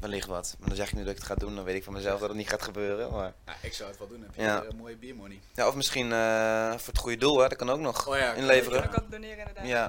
wellicht 0.01 0.27
wat. 0.27 0.57
Maar 0.59 0.69
dan 0.69 0.77
zeg 0.77 0.87
ik 0.89 0.93
nu 0.95 1.01
dat 1.01 1.11
ik 1.11 1.17
het 1.19 1.27
ga 1.27 1.35
doen, 1.35 1.55
dan 1.55 1.65
weet 1.65 1.77
ik 1.77 1.85
van 1.85 1.93
mezelf 1.93 2.21
dat 2.21 2.29
het 2.29 2.39
niet 2.39 2.49
gaat 2.49 2.63
gebeuren. 2.63 3.11
Maar... 3.13 3.33
Ja, 3.47 3.55
ik 3.63 3.73
zou 3.75 3.89
het 3.89 3.99
wel 3.99 4.09
doen, 4.09 4.23
heb 4.23 4.35
je 4.35 4.43
Ja. 4.43 4.65
een 4.65 4.77
mooie 4.77 4.97
biermoney. 4.97 5.41
Ja, 5.55 5.69
of 5.69 5.75
misschien 5.75 6.13
eh, 6.13 6.71
voor 6.71 6.93
het 6.93 6.99
goede 6.99 7.17
doel, 7.17 7.39
hè? 7.41 7.49
dat 7.49 7.59
kan 7.59 7.71
ook 7.71 7.81
nog 7.81 8.09
Oh 8.09 8.17
ja, 8.17 8.33
inleveren. 8.33 8.83
Je 8.83 8.89
kan 8.89 9.03
ook 9.05 9.11
doneren 9.11 9.39
inderdaad. 9.39 9.67
Ja. 9.67 9.83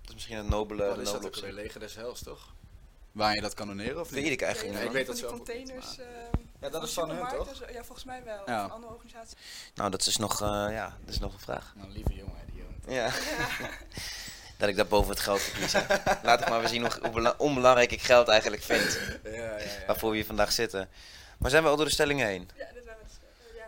Dat 0.00 0.08
is 0.08 0.14
misschien 0.14 0.36
het 0.36 0.48
nobele, 0.48 0.86
Wat 0.88 0.98
is 0.98 1.04
dat 1.04 1.22
nobele 1.22 1.36
ook 1.36 1.42
weer, 1.42 1.52
leger 1.52 1.80
des 1.80 1.94
hels, 1.94 2.22
toch? 2.22 2.48
Waar 3.12 3.34
je 3.34 3.40
dat 3.40 3.54
kan 3.54 3.66
doneren 3.66 4.00
of 4.00 4.10
niet? 4.10 4.22
Weet 4.22 4.32
ik 4.32 4.42
eigenlijk 4.42 4.74
Ja, 4.74 4.80
niet. 4.80 4.88
ik 4.90 4.96
weet 4.96 5.06
dat 5.06 5.18
zelf 5.18 5.32
ook 5.32 5.38
niet, 5.38 5.46
containers. 5.46 5.96
maar- 5.96 6.06
ehm, 6.06 6.39
Ja, 6.60 6.68
dat 6.68 6.82
is 6.82 6.92
van 6.92 7.10
hun, 7.10 7.26
toch? 7.28 7.48
Ja, 7.72 7.84
volgens 7.84 8.04
mij 8.04 8.22
wel. 8.24 8.42
Ja. 8.46 8.64
Een 8.64 8.70
andere 8.70 8.92
organisatie. 8.92 9.36
Nou, 9.74 9.90
dat 9.90 10.06
is 10.06 10.16
nog, 10.16 10.42
eh, 10.42 10.66
ja, 10.70 10.96
dat 11.04 11.14
is 11.14 11.20
nog 11.20 11.32
een 11.32 11.38
vraag. 11.40 11.72
Nou, 11.76 11.90
lieve 11.90 12.14
jongen, 12.14 12.40
die 12.52 12.62
jongen. 12.62 13.02
Ja. 13.02 13.10
dat 14.58 14.68
ik 14.68 14.76
dat 14.76 14.88
boven 14.88 15.10
het 15.10 15.20
geld 15.20 15.40
verkies. 15.40 15.72
hè. 15.72 15.80
Laat 16.22 16.40
ik 16.40 16.48
maar 16.48 16.58
weer 16.60 16.68
zien 16.68 16.82
hoe, 16.82 16.90
hoe 17.02 17.10
bela- 17.10 17.34
onbelangrijk 17.38 17.92
ik 17.92 18.02
geld 18.02 18.28
eigenlijk 18.28 18.62
vind. 18.62 18.98
Ja, 19.24 19.30
ja, 19.30 19.58
ja. 19.58 19.64
Waarvoor 19.86 20.10
we 20.10 20.16
hier 20.16 20.26
vandaag 20.26 20.52
zitten. 20.52 20.88
Maar 21.38 21.50
zijn 21.50 21.62
we 21.62 21.68
al 21.68 21.76
door 21.76 21.84
de 21.84 21.90
stellingen 21.92 22.26
heen? 22.26 22.48
Ja, 22.56 22.66
dit 22.74 22.84
zijn 22.84 22.96
we 22.96 23.04
dus, 23.06 23.18
eh, 23.50 23.56
ja, 23.56 23.66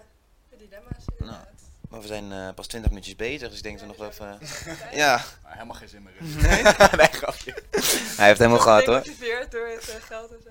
de 0.50 0.56
dilemma's 0.56 0.90
Nou. 1.06 1.18
inderdaad. 1.18 1.48
Maar 1.88 2.00
we 2.00 2.06
zijn 2.06 2.32
eh, 2.32 2.48
pas 2.54 2.66
20 2.66 2.90
minuutjes 2.90 3.16
bezig, 3.16 3.48
dus 3.48 3.56
ik 3.56 3.62
denk 3.62 3.78
dat 3.78 3.88
we 3.88 3.92
nog 3.96 4.16
wel 4.18 4.28
even... 4.28 4.38
Ja, 4.92 5.24
Maar 5.42 5.52
helemaal 5.52 5.76
geen 5.76 5.88
zin 5.88 6.02
meer 6.02 6.12
in. 6.18 6.36
nee, 6.48 6.62
nee, 6.62 7.08
grapje. 7.12 7.54
hij 8.16 8.26
heeft 8.26 8.38
helemaal 8.38 8.58
gehad 8.60 8.84
hoor. 8.84 9.02
Door 9.50 9.66
het 9.68 9.86
geld 10.02 10.30
en 10.32 10.40
zo. 10.44 10.50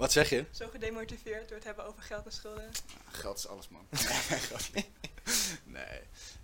Wat 0.00 0.12
zeg 0.12 0.30
je? 0.30 0.44
Zo 0.50 0.68
gedemotiveerd 0.68 1.48
door 1.48 1.56
het 1.56 1.66
hebben 1.66 1.84
over 1.84 2.02
geld 2.02 2.24
en 2.24 2.32
schulden. 2.32 2.70
Geld 3.10 3.38
is 3.38 3.48
alles, 3.48 3.68
man. 3.68 3.86
Nee. 5.64 6.00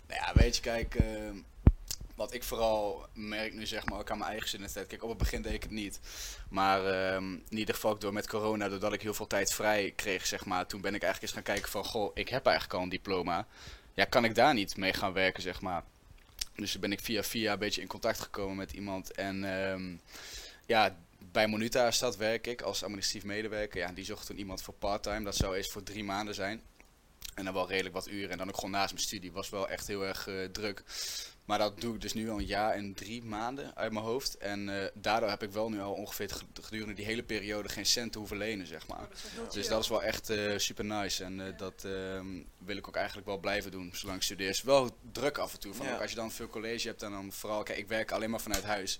Nou 0.07 0.21
ja, 0.21 0.31
weet 0.33 0.55
je, 0.55 0.61
kijk, 0.61 0.95
ehm, 0.95 1.35
wat 2.15 2.33
ik 2.33 2.43
vooral 2.43 3.07
merk 3.13 3.53
nu, 3.53 3.65
zeg 3.65 3.85
maar, 3.85 3.99
ook 3.99 4.11
aan 4.11 4.17
mijn 4.17 4.29
eigen 4.29 4.47
studententijd. 4.47 4.87
Kijk, 4.87 5.03
op 5.03 5.09
het 5.09 5.17
begin 5.17 5.41
deed 5.41 5.53
ik 5.53 5.63
het 5.63 5.71
niet. 5.71 5.99
Maar 6.49 6.85
ehm, 6.85 7.33
in 7.33 7.57
ieder 7.57 7.75
geval 7.75 7.91
ook 7.91 8.01
door 8.01 8.13
met 8.13 8.27
corona, 8.27 8.69
doordat 8.69 8.93
ik 8.93 9.01
heel 9.01 9.13
veel 9.13 9.27
tijd 9.27 9.53
vrij 9.53 9.93
kreeg, 9.95 10.25
zeg 10.25 10.45
maar. 10.45 10.67
Toen 10.67 10.81
ben 10.81 10.95
ik 10.95 11.01
eigenlijk 11.01 11.21
eens 11.33 11.43
gaan 11.43 11.53
kijken 11.53 11.71
van, 11.71 11.85
goh, 11.85 12.11
ik 12.13 12.29
heb 12.29 12.45
eigenlijk 12.45 12.77
al 12.77 12.83
een 12.83 12.89
diploma. 12.89 13.47
Ja, 13.93 14.05
kan 14.05 14.25
ik 14.25 14.35
daar 14.35 14.53
niet 14.53 14.77
mee 14.77 14.93
gaan 14.93 15.13
werken, 15.13 15.43
zeg 15.43 15.61
maar. 15.61 15.83
Dus 16.55 16.71
toen 16.71 16.81
ben 16.81 16.91
ik 16.91 16.99
via 16.99 17.23
via 17.23 17.53
een 17.53 17.59
beetje 17.59 17.81
in 17.81 17.87
contact 17.87 18.19
gekomen 18.19 18.55
met 18.55 18.71
iemand. 18.71 19.11
En 19.11 19.43
ehm, 19.43 19.95
ja, 20.65 20.95
bij 21.31 21.47
Monuta 21.47 21.91
stad 21.91 22.17
werk 22.17 22.47
ik 22.47 22.61
als 22.61 22.83
administratief 22.83 23.23
medewerker. 23.23 23.79
Ja, 23.79 23.91
die 23.91 24.05
zocht 24.05 24.25
toen 24.25 24.37
iemand 24.37 24.61
voor 24.61 24.73
parttime. 24.73 25.23
Dat 25.23 25.35
zou 25.35 25.55
eens 25.55 25.69
voor 25.71 25.83
drie 25.83 26.03
maanden 26.03 26.35
zijn. 26.35 26.61
En 27.35 27.45
dan 27.45 27.53
wel 27.53 27.67
redelijk 27.67 27.95
wat 27.95 28.07
uren. 28.07 28.29
En 28.29 28.37
dan 28.37 28.47
ook 28.49 28.55
gewoon 28.55 28.71
naast 28.71 28.93
mijn 28.93 29.05
studie. 29.05 29.31
Was 29.31 29.49
wel 29.49 29.69
echt 29.69 29.87
heel 29.87 30.05
erg 30.05 30.27
eh, 30.27 30.43
druk. 30.45 30.83
Maar 31.45 31.57
dat 31.57 31.81
doe 31.81 31.95
ik 31.95 32.01
dus 32.01 32.13
nu 32.13 32.29
al 32.29 32.37
een 32.39 32.45
jaar 32.45 32.73
en 32.73 32.93
drie 32.93 33.23
maanden 33.23 33.75
uit 33.75 33.91
mijn 33.91 34.05
hoofd. 34.05 34.37
En 34.37 34.81
eh, 34.81 34.87
daardoor 34.93 35.29
heb 35.29 35.43
ik 35.43 35.51
wel 35.51 35.69
nu 35.69 35.81
al 35.81 35.93
ongeveer 35.93 36.29
ged- 36.29 36.43
gedurende 36.65 36.93
die 36.93 37.05
hele 37.05 37.23
periode 37.23 37.69
geen 37.69 37.85
cent 37.85 38.11
te 38.11 38.17
hoeven 38.17 38.37
lenen, 38.37 38.67
zeg 38.67 38.87
maar. 38.87 38.99
Dat 39.09 39.19
heel 39.35 39.47
Dus 39.51 39.67
dat 39.67 39.83
is 39.83 39.89
wel 39.89 40.03
echt 40.03 40.29
eh, 40.29 40.57
super 40.57 40.85
nice. 40.85 41.23
En 41.23 41.53
dat 41.57 41.83
ehm, 41.85 42.27
wil 42.57 42.77
ik 42.77 42.87
ook 42.87 42.95
eigenlijk 42.95 43.27
wel 43.27 43.37
blijven 43.37 43.71
doen, 43.71 43.89
zolang 43.93 44.17
ik 44.17 44.23
studeer. 44.23 44.49
is 44.49 44.61
wel 44.61 44.97
druk 45.11 45.37
af 45.37 45.53
en 45.53 45.59
toe. 45.59 45.73
Van 45.73 45.85
Ja. 45.85 45.93
ook 45.93 46.01
als 46.01 46.09
je 46.09 46.15
dan 46.15 46.31
veel 46.31 46.47
college 46.47 46.87
hebt 46.87 47.03
en 47.03 47.11
dan 47.11 47.31
vooral, 47.31 47.63
kijk, 47.63 47.77
ik 47.77 47.87
werk 47.87 48.11
alleen 48.11 48.29
maar 48.29 48.41
vanuit 48.41 48.63
huis. 48.63 48.99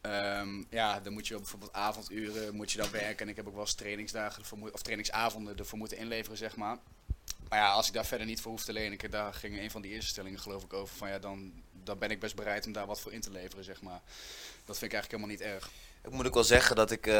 Ehm, 0.00 0.62
ja, 0.70 1.00
dan 1.00 1.12
moet 1.12 1.26
je 1.26 1.36
bijvoorbeeld 1.36 1.72
avonduren 1.72 2.54
moet 2.54 2.72
je 2.72 2.78
dan 2.78 2.90
werken. 2.90 3.18
En 3.18 3.28
ik 3.28 3.36
heb 3.36 3.46
ook 3.46 3.52
wel 3.52 3.62
eens 3.62 3.74
trainingsdagen 3.74 4.42
ervoor 4.42 4.70
of 4.72 4.82
trainingsavonden 4.82 5.56
ervoor 5.56 5.78
moeten 5.78 5.98
inleveren, 5.98 6.38
zeg 6.38 6.56
maar. 6.56 6.76
Maar 7.48 7.58
ja, 7.58 7.70
als 7.70 7.86
ik 7.86 7.92
daar 7.92 8.06
verder 8.06 8.26
niet 8.26 8.40
voor 8.40 8.50
hoef 8.50 8.64
te 8.64 8.72
lenen, 8.72 8.92
ik, 8.92 9.10
daar 9.10 9.34
ging 9.34 9.58
een 9.58 9.70
van 9.70 9.82
die 9.82 9.92
eerste 9.92 10.10
stellingen 10.10 10.38
geloof 10.38 10.64
ik 10.64 10.72
over. 10.72 10.96
Van 10.96 11.08
ja, 11.08 11.18
dan, 11.18 11.52
dan 11.84 11.98
ben 11.98 12.10
ik 12.10 12.20
best 12.20 12.34
bereid 12.34 12.66
om 12.66 12.72
daar 12.72 12.86
wat 12.86 13.00
voor 13.00 13.12
in 13.12 13.20
te 13.20 13.30
leveren, 13.30 13.64
zeg 13.64 13.82
maar. 13.82 14.00
Dat 14.64 14.78
vind 14.78 14.92
ik 14.92 14.98
eigenlijk 14.98 15.10
helemaal 15.10 15.30
niet 15.30 15.40
erg. 15.40 15.70
Ik 16.04 16.10
moet 16.10 16.26
ook 16.26 16.34
wel 16.34 16.44
zeggen 16.44 16.76
dat 16.76 16.90
ik 16.90 17.06
eh, 17.06 17.14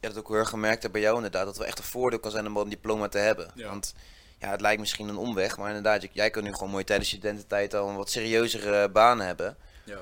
ja, 0.00 0.08
dat 0.08 0.18
ook 0.18 0.28
heel 0.28 0.36
erg 0.36 0.48
gemerkt 0.48 0.82
heb 0.82 0.92
bij 0.92 1.00
jou 1.00 1.16
inderdaad. 1.16 1.44
Dat 1.44 1.56
wel 1.56 1.66
echt 1.66 1.78
een 1.78 1.84
voordeel 1.84 2.18
kan 2.18 2.30
zijn 2.30 2.46
om 2.46 2.56
een 2.56 2.68
diploma 2.68 3.08
te 3.08 3.18
hebben. 3.18 3.50
Ja. 3.54 3.68
Want 3.68 3.94
ja, 4.38 4.50
het 4.50 4.60
lijkt 4.60 4.80
misschien 4.80 5.08
een 5.08 5.16
omweg. 5.16 5.56
Maar 5.56 5.68
inderdaad, 5.68 6.06
jij 6.12 6.30
kan 6.30 6.42
nu 6.42 6.52
gewoon 6.52 6.70
mooi 6.70 6.84
tijdens 6.84 7.10
je 7.10 7.16
studententijd 7.16 7.74
al 7.74 7.88
een 7.88 7.96
wat 7.96 8.10
serieuzere 8.10 8.88
baan 8.88 9.20
hebben. 9.20 9.56
Ja. 9.84 9.98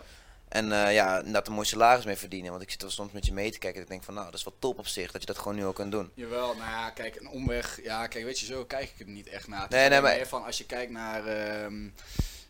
En 0.54 0.72
eh, 0.72 0.94
ja, 0.94 1.16
inderdaad 1.18 1.46
een 1.46 1.52
mooi 1.52 1.66
salaris 1.66 2.04
mee 2.04 2.16
verdienen. 2.16 2.50
Want 2.50 2.62
ik 2.62 2.70
zit 2.70 2.82
er 2.82 2.92
soms 2.92 3.12
met 3.12 3.26
je 3.26 3.32
mee 3.32 3.50
te 3.50 3.58
kijken 3.58 3.78
en 3.78 3.84
ik 3.84 3.90
denk 3.90 4.02
van 4.02 4.14
nou, 4.14 4.26
dat 4.26 4.34
is 4.34 4.44
wel 4.44 4.56
top 4.58 4.78
op 4.78 4.86
zich. 4.86 5.10
Dat 5.12 5.20
je 5.20 5.26
dat 5.26 5.38
gewoon 5.38 5.56
nu 5.56 5.64
al 5.64 5.72
kan 5.72 5.90
doen. 5.90 6.10
Jawel, 6.14 6.46
nou 6.56 6.70
ja, 6.70 6.90
kijk, 6.90 7.16
een 7.16 7.28
omweg. 7.28 7.80
Ja, 7.82 8.06
kijk, 8.06 8.24
weet 8.24 8.40
je, 8.40 8.46
zo 8.46 8.64
kijk 8.64 8.90
ik 8.96 9.00
er 9.06 9.12
niet 9.12 9.28
echt 9.28 9.48
naar. 9.48 9.60
Het 9.62 9.70
Nee, 9.70 9.88
nee, 9.88 10.00
maar- 10.00 10.26
van 10.26 10.44
als 10.44 10.58
je 10.58 10.66
kijkt 10.66 10.92
naar. 10.92 11.26
ehm, 11.26 11.88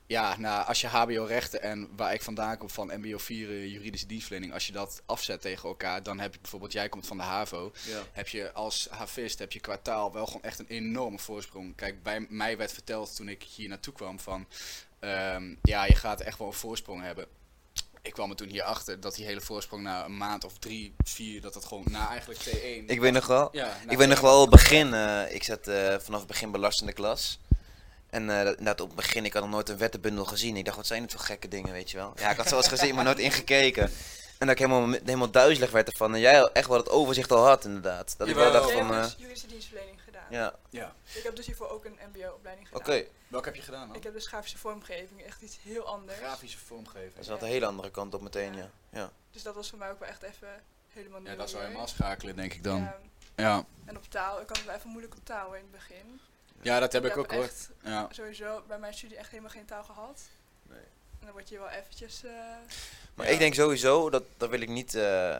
ja, 0.07 0.37
nou, 0.39 0.67
als 0.67 0.81
je 0.81 0.87
HBO-rechten 0.87 1.63
en 1.63 1.89
waar 1.97 2.13
ik 2.15 2.23
vandaan 2.23 2.57
kom 2.59 2.71
van 2.71 2.91
MBO 3.01 3.19
4 3.19 3.49
eh, 3.49 3.67
juridische 3.73 4.07
dienstverlening, 4.07 4.53
als 4.53 4.67
je 4.67 4.73
dat 4.73 5.03
afzet 5.07 5.41
tegen 5.41 5.69
elkaar, 5.69 6.03
dan 6.03 6.19
heb 6.21 6.35
je 6.35 6.41
bijvoorbeeld, 6.41 6.73
jij 6.73 6.89
komt 6.89 7.07
van 7.07 7.17
de 7.17 7.23
HAVO, 7.23 7.73
Ja. 7.89 8.01
heb 8.13 8.29
je 8.29 8.53
als 8.53 8.89
havist, 8.91 9.39
heb 9.39 9.53
je 9.53 9.61
kwartaal 9.61 10.13
wel 10.13 10.27
gewoon 10.27 10.43
echt 10.43 10.59
een 10.59 10.67
enorme 10.69 11.19
voorsprong. 11.19 11.75
Kijk, 11.77 12.03
bij 12.03 12.27
mij 12.29 12.57
werd 12.57 12.73
verteld 12.73 13.17
toen 13.17 13.29
ik 13.29 13.43
hier 13.43 13.69
naartoe 13.69 13.93
kwam 13.95 14.21
van, 14.21 14.47
ehm, 14.99 15.55
ja, 15.63 15.85
je 15.85 15.95
gaat 15.95 16.21
echt 16.21 16.39
wel 16.39 16.47
een 16.47 16.53
voorsprong 16.53 17.03
hebben. 17.03 17.27
Ik 18.05 18.13
kwam 18.13 18.31
er 18.31 18.37
toen 18.37 18.49
hier 18.49 18.63
achter 18.63 19.01
dat 19.01 19.15
die 19.15 19.25
hele 19.25 19.41
voorsprong 19.41 19.83
na 19.83 20.05
een 20.05 20.17
maand 20.17 20.45
of 20.45 20.53
drie, 20.59 20.95
vier, 21.05 21.41
dat 21.41 21.53
dat 21.55 21.65
gewoon 21.65 21.85
na 21.91 22.09
eigenlijk 22.09 22.41
T1. 22.41 22.87
Ik 22.87 23.01
weet 23.01 23.13
nog 23.13 23.27
wel. 23.27 23.49
ja, 23.53 23.77
Ik 23.89 23.97
weet 23.99 24.09
nog 24.09 24.19
T1 24.19 24.23
wel 24.23 24.37
op 24.43 24.51
het 24.51 24.61
begin, 24.61 24.95
eh, 24.95 25.35
ik 25.35 25.43
zat 25.43 25.67
eh, 25.67 25.95
vanaf 25.99 26.19
het 26.19 26.29
begin 26.29 26.51
belastende 26.51 26.93
klas. 26.93 27.39
En 28.11 28.31
eh, 28.31 28.37
dat- 28.45 28.49
inderdaad, 28.59 28.81
op 28.81 28.87
het 28.87 28.97
begin, 28.97 29.25
ik 29.25 29.33
had 29.33 29.43
nog 29.43 29.51
nooit 29.53 29.69
een 29.69 29.79
wettenbundel 29.79 30.25
gezien. 30.25 30.57
Ik 30.57 30.65
dacht, 30.65 30.77
wat 30.77 30.87
zijn 30.87 31.03
dit 31.03 31.13
voor 31.13 31.21
gekke 31.21 31.49
dingen, 31.49 31.73
weet 31.73 31.91
je 31.91 31.97
wel. 31.97 32.13
Ja, 32.17 32.31
ik 32.31 32.37
had 32.37 32.45
ze 32.49 32.55
wel 32.55 32.61
eens 32.63 32.69
gezien, 32.81 32.95
maar 32.95 33.05
nooit 33.05 33.19
ingekeken. 33.19 33.83
En 34.39 34.47
dat 34.47 34.51
ik 34.51 34.59
helemaal, 34.59 34.91
helemaal 35.05 35.31
duizelig 35.31 35.71
werd 35.71 35.89
ervan. 35.89 36.15
En 36.15 36.21
jij 36.21 36.43
echt 36.53 36.69
wel 36.69 36.77
het 36.79 36.91
overzicht 36.91 37.33
al 37.33 37.47
had, 37.47 37.65
inderdaad. 37.65 38.15
Dat 38.19 38.29
ik 38.29 38.35
wel 38.35 38.53
dacht 38.53 38.71
van, 38.73 38.87
hebt 38.93 39.17
ja, 40.35 40.55
Ja. 40.71 40.95
Ik 41.15 41.23
heb 41.23 41.37
dus 41.37 41.47
hiervoor 41.47 41.69
ook 41.69 41.85
een 41.85 41.99
mbo-opleiding 42.13 42.69
oké. 42.73 42.85
gedaan. 42.93 43.05
Welke 43.29 43.47
heb 43.47 43.57
je 43.57 43.63
gedaan 43.63 43.87
dan? 43.89 43.97
Ik 43.97 44.03
heb 44.03 44.13
dus 44.13 44.27
grafische 44.27 44.59
vormgeving, 44.59 45.23
echt 45.23 45.43
iets 45.43 45.59
heel 45.63 45.87
anders. 45.87 46.19
Grafische 46.19 46.59
vormgeving. 46.59 47.13
Dat 47.15 47.23
is 47.23 47.29
wel 47.29 47.39
een 47.39 47.45
hele 47.45 47.67
andere 47.67 47.91
kant 47.91 48.15
op 48.15 48.21
meteen, 48.21 48.55
ja. 48.57 48.71
ja. 48.91 49.11
Dus 49.31 49.43
dat 49.43 49.55
was 49.55 49.69
voor 49.71 49.79
mij 49.79 49.91
ook 49.91 49.99
wel 49.99 50.09
echt 50.09 50.23
even 50.23 50.63
helemaal 50.93 51.21
nieuw. 51.21 51.31
Ja, 51.31 51.37
dat 51.37 51.51
zou 51.51 51.63
helemaal 51.63 51.87
schakelen, 51.87 52.37
denk 52.37 52.55
ik 52.55 52.65
dan. 52.65 52.81
Ja, 52.81 52.99
Ja, 53.37 53.65
en 53.85 53.97
op 53.97 54.05
taal, 54.09 54.41
ik 54.41 54.49
had 54.49 54.57
het 54.57 54.67
wel 54.67 54.75
even 54.75 54.91
moeilijk 54.91 55.15
op 55.17 55.25
taal 55.25 55.55
in 55.55 55.63
het 55.63 55.71
begin. 55.71 56.21
ja 56.63 56.81
dat 56.81 56.93
heb 56.93 57.05
ik 57.05 57.17
ook 57.17 57.33
hoor. 57.33 57.43
echt 57.45 57.71
Ja. 57.83 58.09
sowieso 58.11 58.63
bij 58.67 58.79
mijn 58.79 58.95
studie 58.95 59.17
echt 59.17 59.31
helemaal 59.31 59.51
geen 59.51 59.65
taal 59.65 59.85
gehad. 59.85 60.23
Nee. 60.63 60.79
En 61.21 61.25
dan 61.27 61.33
word 61.33 61.49
je 61.49 61.59
wel 61.59 61.69
eventjes... 61.69 62.25
eh, 62.25 62.31
Maar 63.15 63.27
Ja. 63.27 63.33
ik 63.33 63.39
denk 63.39 63.55
sowieso, 63.55 64.11
dat, 64.11 64.23
dat 64.37 64.49
wil 64.51 64.61
ik 64.61 64.69
niet, 64.69 64.95
eh, 64.95 65.39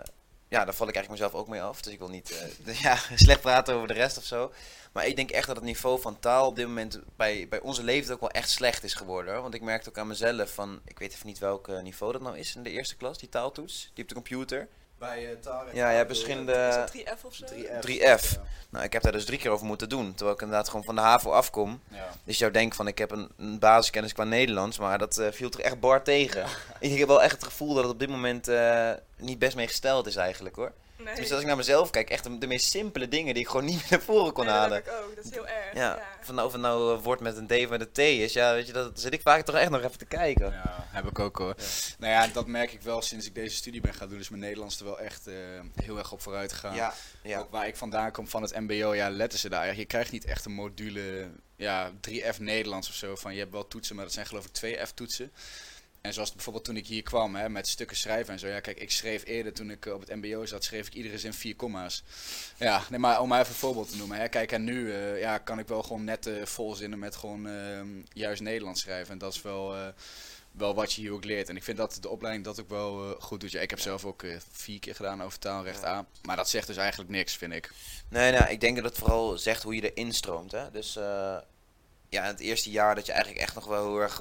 ja, 0.55 0.65
daar 0.65 0.75
val 0.75 0.89
ik 0.89 0.95
eigenlijk 0.95 1.23
mezelf 1.23 1.43
ook 1.43 1.49
mee 1.49 1.63
af. 1.63 1.83
Dus 1.83 1.93
ik 1.93 1.99
wil 1.99 2.09
niet 2.09 2.59
eh, 2.65 2.81
ja, 2.87 2.99
slecht 3.15 3.41
praten 3.41 3.75
over 3.75 3.89
de 3.89 3.95
rest 3.95 4.19
of 4.19 4.25
zo. 4.25 4.53
Maar 4.93 5.07
ik 5.07 5.17
denk 5.17 5.31
echt 5.31 5.47
dat 5.47 5.57
het 5.57 5.65
niveau 5.65 6.01
van 6.01 6.19
taal 6.19 6.47
op 6.47 6.57
dit 6.57 6.67
moment 6.67 7.01
bij, 7.17 7.47
bij 7.49 7.61
onze 7.61 7.83
leeftijd 7.83 8.15
ook 8.15 8.21
wel 8.21 8.31
echt 8.31 8.51
slecht 8.51 8.85
is 8.85 8.95
geworden. 8.95 9.43
Want 9.43 9.55
ik 9.55 9.63
merkte 9.63 9.89
ook 9.89 9.99
aan 9.99 10.07
mezelf 10.07 10.55
van, 10.55 10.81
ik 10.85 10.99
weet 10.99 11.13
even 11.13 11.27
niet 11.27 11.39
welk 11.39 11.69
eh, 11.69 11.83
niveau 11.83 12.13
dat 12.13 12.23
nou 12.23 12.39
is 12.39 12.57
in 12.57 12.63
de 12.63 12.71
eerste 12.71 12.97
klas, 12.97 13.19
die 13.19 13.29
taaltoets, 13.29 13.91
die 13.95 14.03
op 14.03 14.09
de 14.09 14.15
computer. 14.15 14.69
Bij 15.05 15.31
uh, 15.31 15.37
Tarek. 15.41 15.75
Ja, 15.75 15.91
je 15.91 15.97
hebt 15.97 16.09
verschillende... 16.09 16.53
is 16.53 16.75
dat 16.75 16.93
3F 16.97 17.25
of 17.25 17.35
zo? 17.35 17.45
3F. 17.87 18.39
Nou, 18.71 18.85
ik 18.85 18.93
heb 18.93 19.03
daar 19.03 19.13
dus 19.13 19.25
drie 19.25 19.39
keer 19.39 19.51
over 19.51 19.67
moeten 19.67 19.89
doen, 19.89 20.15
terwijl 20.15 20.37
ik 20.37 20.43
inderdaad 20.43 20.69
gewoon 20.69 20.85
van 20.85 20.95
de 20.95 21.01
HAVO 21.01 21.31
afkom. 21.31 21.81
Ja. 21.89 22.09
Dus 22.25 22.35
je 22.35 22.41
zou 22.41 22.51
denken 22.51 22.77
van, 22.77 22.87
ik 22.87 22.99
heb 22.99 23.11
een, 23.11 23.31
een 23.37 23.59
basiskennis 23.59 24.13
qua 24.13 24.25
Nederlands, 24.25 24.79
maar 24.79 24.99
dat 24.99 25.19
eh, 25.19 25.33
viel 25.33 25.51
er 25.51 25.61
echt 25.61 25.81
bar 25.81 26.03
tegen. 26.03 26.47
Ik 26.81 26.99
heb 26.99 27.09
wel 27.09 27.23
echt 27.23 27.33
het 27.33 27.45
gevoel 27.45 27.75
dat 27.75 27.83
het 27.83 27.93
op 27.93 27.99
dit 27.99 28.09
moment 28.09 28.49
eh, 28.49 28.91
niet 29.17 29.39
best 29.39 29.57
mee 29.57 29.67
gesteld 29.67 30.07
is 30.07 30.17
eigenlijk 30.17 30.57
hoor. 30.57 30.73
Nee. 31.05 31.15
Dus 31.15 31.33
als 31.33 31.41
ik 31.41 31.47
naar 31.47 31.57
mezelf 31.57 31.91
kijk, 31.91 32.11
echt 32.11 32.25
de, 32.25 32.39
de 32.39 32.47
meest 32.47 32.71
simpele 32.71 33.09
dingen 33.09 33.35
die 33.35 33.43
ik 33.43 33.49
gewoon 33.49 33.65
niet 33.65 33.75
meer 33.75 33.87
naar 33.91 34.01
voren 34.03 34.33
kon 34.33 34.45
Nee, 34.45 34.55
halen. 34.55 34.85
Dat 34.85 34.95
heb 34.95 35.03
ik 35.03 35.09
ook, 35.09 35.17
dat 35.17 35.25
is 35.25 35.31
heel 35.31 35.47
erg. 35.47 35.75
Ja, 35.75 35.81
Ja. 35.81 36.03
van 36.21 36.35
nou, 36.35 36.47
of 36.47 36.53
het 36.53 36.63
nou 36.63 36.97
eh, 36.97 37.03
wordt 37.03 37.21
met 37.23 37.37
een 37.37 37.47
D 37.47 37.53
of 37.53 37.69
met 37.69 37.81
een 37.81 37.93
T 37.93 37.99
is, 37.99 38.33
ja, 38.33 38.53
weet 38.53 38.67
je, 38.67 38.73
dat 38.73 39.01
zit 39.01 39.13
ik 39.13 39.21
vaak 39.21 39.45
toch 39.45 39.55
echt 39.57 39.71
nog 39.71 39.83
even 39.83 39.99
te 39.99 40.05
kijken. 40.05 40.51
Ja, 40.51 40.87
heb 40.89 41.07
ik 41.07 41.19
ook 41.19 41.37
hoor. 41.39 41.55
Ja. 41.57 41.65
Nou 41.99 42.13
ja, 42.13 42.27
dat 42.33 42.47
merk 42.47 42.73
ik 42.73 42.83
wel 42.83 43.03
sinds 43.03 43.27
ik 43.27 43.35
deze 43.35 43.57
studie 43.57 43.81
ben 43.81 43.95
gaan 43.95 44.09
doen. 44.09 44.19
Is 44.19 44.29
mijn 44.29 44.43
Nederlands 44.43 44.79
er 44.79 44.85
wel 44.85 44.99
echt 45.01 45.27
eh, 45.27 45.35
heel 45.75 45.99
erg 45.99 46.13
op 46.13 46.23
vooruit 46.23 46.53
gegaan. 46.53 46.75
Ja, 46.75 46.95
ja. 47.23 47.39
Ook 47.39 47.51
waar 47.51 47.67
ik 47.67 47.77
vandaan 47.77 48.11
kom 48.13 48.29
van 48.29 48.43
het 48.43 48.61
MBO, 48.61 48.95
ja, 48.95 49.11
letten 49.11 49.39
ze 49.39 49.49
daar. 49.49 49.77
Je 49.77 49.85
krijgt 49.85 50.13
niet 50.13 50.25
echt 50.25 50.45
een 50.45 50.53
module, 50.53 51.31
ja, 51.57 51.91
3F 52.11 52.39
Nederlands 52.39 52.89
of 52.89 52.95
zo. 52.95 53.17
Van 53.17 53.33
je 53.33 53.39
hebt 53.39 53.53
wel 53.53 53.69
toetsen, 53.69 53.95
maar 53.97 54.05
dat 54.05 54.15
zijn 54.15 54.27
geloof 54.27 54.45
ik 54.45 54.51
2F 54.57 54.91
toetsen. 54.95 55.33
En 56.05 56.13
zoals 56.13 56.33
bijvoorbeeld 56.33 56.65
toen 56.65 56.77
ik 56.77 56.87
hier 56.87 57.03
kwam 57.03 57.35
hè, 57.35 57.49
met 57.49 57.69
stukken 57.69 57.97
schrijven 57.97 58.33
en 58.33 58.39
zo. 58.39 58.47
Ja, 58.47 58.61
kijk, 58.61 58.81
ik 58.81 58.91
schreef 58.91 59.25
eerder 59.25 59.53
toen 59.53 59.71
ik 59.71 59.87
eh, 59.87 59.93
op 59.93 60.01
het 60.01 60.15
MBO 60.15 60.47
zat, 60.47 60.65
schreef 60.65 60.87
ik 60.87 60.95
iedere 60.95 61.19
zin 61.19 61.33
vier 61.33 61.57
komma's. 61.57 62.03
Ja, 62.57 62.83
nee, 62.91 62.99
maar 62.99 63.21
om 63.21 63.29
maar 63.29 63.41
even 63.41 63.53
een 63.53 63.59
voorbeeld 63.59 63.91
te 63.91 63.97
noemen. 63.97 64.19
Hè. 64.19 64.29
Kijk, 64.29 64.53
en 64.53 64.65
nu 64.65 64.93
eh, 64.93 65.21
ja, 65.21 65.39
kan 65.39 65.59
ik 65.59 65.69
wel 65.69 65.83
gewoon 65.83 66.05
net 66.05 66.27
eh, 66.27 66.45
vol 66.45 66.75
zinnen 66.75 66.99
met 66.99 67.17
gewoon 67.17 67.47
ehm, 67.47 67.89
juist 68.13 68.43
Nederlands 68.43 68.81
schrijven. 68.81 69.13
En 69.13 69.19
dat 69.19 69.35
is 69.35 69.43
wel, 69.43 69.93
wel 70.53 70.75
wat 70.75 70.93
je 70.93 71.01
hier 71.01 71.13
ook 71.13 71.25
leert. 71.25 71.49
En 71.49 71.57
ik 71.57 71.63
vind 71.63 71.77
dat 71.77 71.99
de 72.01 72.09
opleiding 72.09 72.45
dat 72.45 72.61
ook 72.61 72.69
wel 72.69 73.17
goed 73.21 73.41
doet. 73.41 73.51
Ja, 73.51 73.61
ik 73.61 73.71
heb 73.71 73.81
zelf 73.81 74.05
ook 74.05 74.25
vier 74.53 74.79
keer 74.79 74.95
gedaan 74.95 75.23
over 75.23 75.39
taalrecht. 75.39 75.85
A. 75.85 76.07
Maar 76.23 76.37
dat 76.37 76.49
zegt 76.49 76.67
dus 76.67 76.77
eigenlijk 76.77 77.11
niks, 77.11 77.37
vind 77.37 77.53
ik. 77.53 77.71
Nee, 78.09 78.33
nou, 78.33 78.51
ik 78.51 78.61
denk 78.61 78.77
dat 78.77 78.85
het 78.85 78.99
vooral 78.99 79.39
zegt 79.39 79.63
hoe 79.63 79.75
je 79.75 79.93
erin 79.93 80.13
stroomt. 80.13 80.53
Hè? 80.53 80.71
Dus 80.71 80.93
ja, 82.09 82.23
in 82.23 82.23
het 82.23 82.41
eerste 82.41 82.71
jaar 82.71 82.95
dat 82.95 83.07
je 83.07 83.13
eigenlijk 83.13 83.43
echt 83.43 83.55
nog 83.55 83.65
wel 83.65 83.87
heel 83.87 84.01
erg 84.01 84.21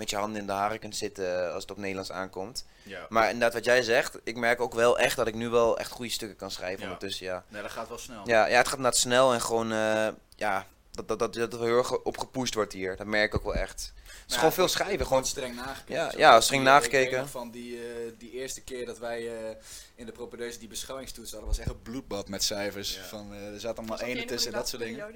met 0.00 0.10
je 0.10 0.16
handen 0.16 0.40
in 0.40 0.46
de 0.46 0.52
haren 0.52 0.78
kunt 0.78 0.96
zitten 0.96 1.52
als 1.52 1.62
het 1.62 1.70
op 1.70 1.76
Nederlands 1.76 2.12
aankomt. 2.12 2.64
Ja. 2.82 3.06
Maar 3.08 3.24
inderdaad, 3.24 3.52
wat 3.54 3.64
jij 3.64 3.82
zegt, 3.82 4.18
ik 4.24 4.36
merk 4.36 4.60
ook 4.60 4.74
wel 4.74 4.98
echt 4.98 5.16
dat 5.16 5.26
ik 5.26 5.34
nu 5.34 5.48
wel 5.48 5.78
echt 5.78 5.90
goede 5.90 6.10
stukken 6.10 6.36
kan 6.38 6.50
schrijven 6.50 6.78
Ja. 6.80 6.84
ondertussen, 6.84 7.26
ja. 7.26 7.44
Nee, 7.48 7.62
dat 7.62 7.70
gaat 7.70 7.88
wel 7.88 7.98
snel. 7.98 8.22
Ja, 8.28 8.46
ja, 8.46 8.56
het 8.56 8.68
gaat 8.68 8.76
inderdaad 8.76 9.00
snel 9.00 9.32
en 9.32 9.40
gewoon, 9.40 9.72
eh, 9.72 10.08
ja, 10.36 10.66
dat, 10.92 11.08
dat, 11.08 11.18
dat, 11.18 11.34
dat 11.34 11.52
er 11.52 11.60
heel 11.60 11.78
erg 11.78 11.98
op 12.02 12.18
gepusht 12.18 12.54
wordt 12.54 12.72
hier. 12.72 12.96
Dat 12.96 13.06
merk 13.06 13.32
ik 13.32 13.34
ook 13.38 13.44
wel 13.44 13.54
echt. 13.54 13.92
Het 13.94 14.12
is 14.14 14.26
Nou, 14.26 14.38
gewoon 14.38 14.52
veel 14.52 14.68
schrijven, 14.68 15.06
gewoon 15.06 15.26
streng 15.26 15.54
nagekeken. 15.54 15.94
Ja, 15.94 16.12
ja, 16.16 16.40
streng 16.40 16.60
die, 16.62 16.70
eh, 16.70 16.76
nagekeken. 16.76 17.28
Van 17.28 17.50
die, 17.50 17.76
eh, 17.76 18.12
die 18.18 18.30
eerste 18.30 18.60
keer 18.60 18.86
dat 18.86 18.98
wij 18.98 19.28
eh, 19.48 19.56
in 19.94 20.06
de 20.06 20.12
propedeuse 20.12 20.58
die 20.58 20.68
beschouwingstoets 20.68 21.30
hadden, 21.30 21.48
was 21.48 21.58
echt 21.58 21.68
een 21.68 21.82
bloedbad 21.82 22.28
met 22.28 22.42
cijfers. 22.42 22.94
Ja. 22.94 23.02
Van, 23.02 23.32
eh, 23.34 23.46
er 23.52 23.60
zaten 23.60 23.78
allemaal 23.78 24.00
ene 24.00 24.24
tussen 24.24 24.52
en 24.52 24.58
dat 24.58 24.68
soort 24.68 24.82
dingen. 24.82 25.06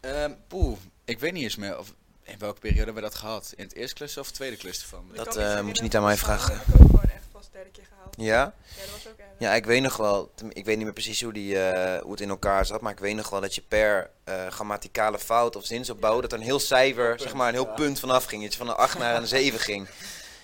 Ehm 0.00 0.32
poeh, 0.48 0.78
ik 1.04 1.18
weet 1.18 1.32
niet 1.32 1.42
eens 1.42 1.56
meer 1.56 1.78
of, 1.78 1.94
in 2.32 2.38
welke 2.38 2.60
periode 2.60 2.84
hebben 2.84 3.02
we 3.02 3.08
dat 3.08 3.18
gehad. 3.18 3.52
In 3.56 3.64
het 3.64 3.74
eerste 3.74 3.94
cluster 3.94 4.20
of 4.20 4.26
het 4.26 4.34
tweede 4.34 4.56
cluster 4.56 4.88
van? 4.88 5.04
Ik 5.10 5.16
Dat, 5.16 5.36
eh, 5.36 5.60
moet 5.60 5.76
je 5.76 5.82
niet 5.82 5.96
aan 5.96 6.02
mij 6.02 6.16
vragen. 6.16 6.54
heb 6.54 6.66
ik 6.66 6.80
ook 6.80 6.86
gewoon 6.86 7.02
echt 7.02 7.12
pas 7.32 7.42
pas 7.42 7.44
de 7.44 7.50
derde 7.52 7.70
keer 7.70 7.86
gehaald. 7.88 8.14
Ja? 8.16 8.54
Ja, 8.76 8.80
dat 8.80 8.90
was 8.90 9.06
ook. 9.06 9.20
Ja, 9.38 9.54
ik 9.54 9.64
weet 9.64 9.82
nog 9.82 9.96
wel, 9.96 10.32
ik 10.48 10.64
weet 10.64 10.76
niet 10.76 10.84
meer 10.84 10.92
precies 10.92 11.22
hoe, 11.22 11.32
die, 11.32 11.58
eh, 11.58 12.02
hoe 12.02 12.10
het 12.10 12.20
in 12.20 12.28
elkaar 12.28 12.66
zat, 12.66 12.80
maar 12.80 12.92
ik 12.92 12.98
weet 12.98 13.16
nog 13.16 13.30
wel 13.30 13.40
dat 13.40 13.54
je 13.54 13.62
per 13.68 14.10
eh, 14.24 14.46
grammaticale 14.46 15.18
fout 15.18 15.56
of 15.56 15.66
zinsopbouw, 15.66 16.20
dat 16.20 16.32
er 16.32 16.38
een 16.38 16.44
heel 16.44 16.60
cijfer, 16.60 17.20
zeg 17.20 17.34
maar, 17.34 17.48
een 17.48 17.54
heel 17.54 17.66
ja. 17.66 17.74
punt 17.74 18.00
vanaf 18.00 18.24
ging. 18.24 18.42
Dat 18.42 18.52
je 18.52 18.58
van 18.58 18.68
een 18.68 18.74
8 18.74 18.98
naar 18.98 19.16
een 19.16 19.26
7 19.38 19.60
ging. 19.60 19.88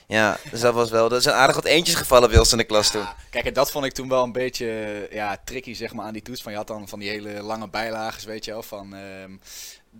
Ja, 0.06 0.38
dus 0.50 0.60
dat 0.60 0.74
was 0.74 0.90
wel, 0.90 1.12
er 1.12 1.22
zijn 1.22 1.34
aardig 1.34 1.56
wat 1.56 1.64
eentjes 1.64 1.96
gevallen 1.96 2.28
bij 2.28 2.38
ons 2.38 2.52
in 2.52 2.58
de 2.58 2.64
klas 2.64 2.90
toen. 2.90 3.00
Ja, 3.00 3.16
kijk, 3.30 3.44
en 3.44 3.52
dat 3.52 3.70
vond 3.70 3.84
ik 3.84 3.92
toen 3.92 4.08
wel 4.08 4.22
een 4.22 4.32
beetje 4.32 5.08
ja, 5.10 5.40
tricky 5.44 5.74
zeg 5.74 5.92
maar, 5.92 6.06
aan 6.06 6.12
die 6.12 6.22
toets. 6.22 6.42
Van, 6.42 6.52
je 6.52 6.58
had 6.58 6.66
dan 6.66 6.88
van 6.88 6.98
die 6.98 7.08
hele 7.08 7.42
lange 7.42 7.68
bijlagen, 7.68 8.28
weet 8.28 8.44
je 8.44 8.50
wel. 8.50 8.62
Van, 8.62 8.94
ehm, 8.94 9.32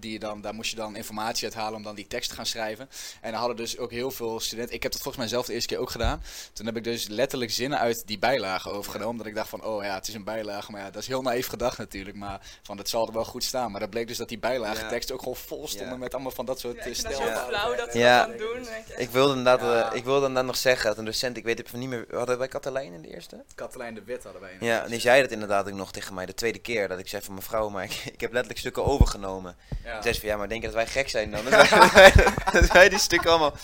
die 0.01 0.13
je 0.13 0.19
dan, 0.19 0.41
daar 0.41 0.55
moest 0.55 0.71
je 0.71 0.77
dan 0.77 0.97
informatie 0.97 1.45
uit 1.45 1.55
halen 1.55 1.75
om 1.75 1.83
dan 1.83 1.95
die 1.95 2.07
tekst 2.07 2.29
te 2.31 2.35
gaan 2.37 2.47
schrijven. 2.47 2.89
En 3.21 3.31
dan 3.31 3.39
hadden 3.41 3.57
dus 3.57 3.79
ook 3.79 3.91
heel 3.91 4.11
veel 4.11 4.41
studenten... 4.41 4.75
Ik 4.75 4.83
heb 4.83 4.93
dat 4.93 5.01
volgens 5.01 5.23
mij 5.23 5.33
zelf 5.33 5.47
de 5.47 5.53
eerste 5.53 5.69
keer 5.69 5.79
ook 5.79 5.91
gedaan. 5.91 6.23
Toen 6.53 6.67
heb 6.67 6.77
ik 6.77 6.85
dus 6.85 7.09
letterlijk 7.09 7.51
zinnen 7.51 7.79
uit 7.79 8.07
die 8.07 8.19
bijlagen 8.19 8.73
overgenomen. 8.73 9.17
Dat 9.19 9.27
ik 9.27 9.35
dacht 9.35 9.49
van, 9.49 9.65
oh 9.65 9.85
ja, 9.85 9.95
het 9.95 10.09
is 10.09 10.15
een 10.15 10.25
bijlage. 10.25 10.71
Maar 10.71 10.81
ja, 10.81 10.91
dat 10.91 11.03
is 11.03 11.09
heel 11.09 11.23
naïef 11.23 11.47
gedacht 11.47 11.79
natuurlijk. 11.79 12.17
Maar 12.17 12.41
van, 12.63 12.77
dat 12.77 12.89
zal 12.89 13.07
er 13.07 13.13
wel 13.13 13.25
goed 13.25 13.45
staan. 13.45 13.71
Maar 13.71 13.81
dat 13.81 13.91
bleek 13.91 14.07
dus 14.09 14.17
dat 14.17 14.29
die 14.29 14.39
bijlagenteksten 14.39 15.15
ook 15.15 15.21
gewoon 15.21 15.37
vol 15.37 15.69
stonden 15.69 15.89
Ja. 15.93 15.97
met 15.97 16.15
allemaal 16.15 16.33
van 16.33 16.45
dat 16.47 16.61
soort 16.61 16.77
Ja, 16.77 16.81
eh, 16.83 16.87
zo 16.87 16.93
stelfouten. 16.95 17.47
flauw 17.49 17.75
dat 17.77 17.93
ze 17.93 17.99
Ja. 17.99 18.19
dat 18.19 18.29
gaan 18.29 18.39
doen. 18.39 18.63
Dan 18.65 18.99
ik 18.99 19.11
wilde 19.11 19.35
inderdaad, 19.37 19.61
Ja. 19.61 19.91
eh, 19.91 19.97
ik 19.97 20.05
wilde 20.05 20.21
inderdaad 20.21 20.45
nog 20.47 20.57
zeggen 20.57 20.87
dat 20.89 20.99
een 20.99 21.05
docent, 21.05 21.37
ik 21.37 21.45
weet 21.45 21.67
even 21.67 21.79
niet 21.79 21.89
meer, 21.89 22.07
hadden 22.11 22.39
wij 22.39 22.49
Katelijn 22.49 22.93
in 22.93 23.03
de 23.03 23.09
eerste? 23.15 23.45
Katelijn 23.55 23.95
de 23.95 24.03
Wit 24.05 24.23
hadden 24.25 24.43
wij. 24.43 24.53
in 24.53 24.59
de 24.59 24.65
Ja, 24.65 24.87
die 24.87 25.01
zei 25.01 25.23
dat 25.23 25.31
inderdaad 25.31 25.69
ook 25.69 25.75
nog 25.75 25.93
tegen 25.93 26.15
mij 26.15 26.27
de 26.27 26.35
tweede 26.35 26.59
keer, 26.59 26.89
dat 26.89 26.99
ik 26.99 27.09
zei 27.09 27.23
van 27.23 27.35
mevrouw, 27.35 27.69
maar 27.69 27.85
ik, 27.85 27.93
ik 28.13 28.21
heb 28.21 28.31
letterlijk 28.33 28.59
stukken 28.59 28.85
overgenomen. 28.85 29.57
Ja. 29.89 30.13
Ja, 30.23 30.37
maar 30.37 30.49
denk 30.49 30.61
je 30.61 30.67
dat 30.67 30.77
wij 30.77 30.87
gek 30.87 31.09
zijn 31.09 31.31
dan? 31.31 31.45
Dat 32.53 32.73
wij, 32.73 32.89
die 32.89 32.99
stukken 32.99 33.31
allemaal... 33.31 33.55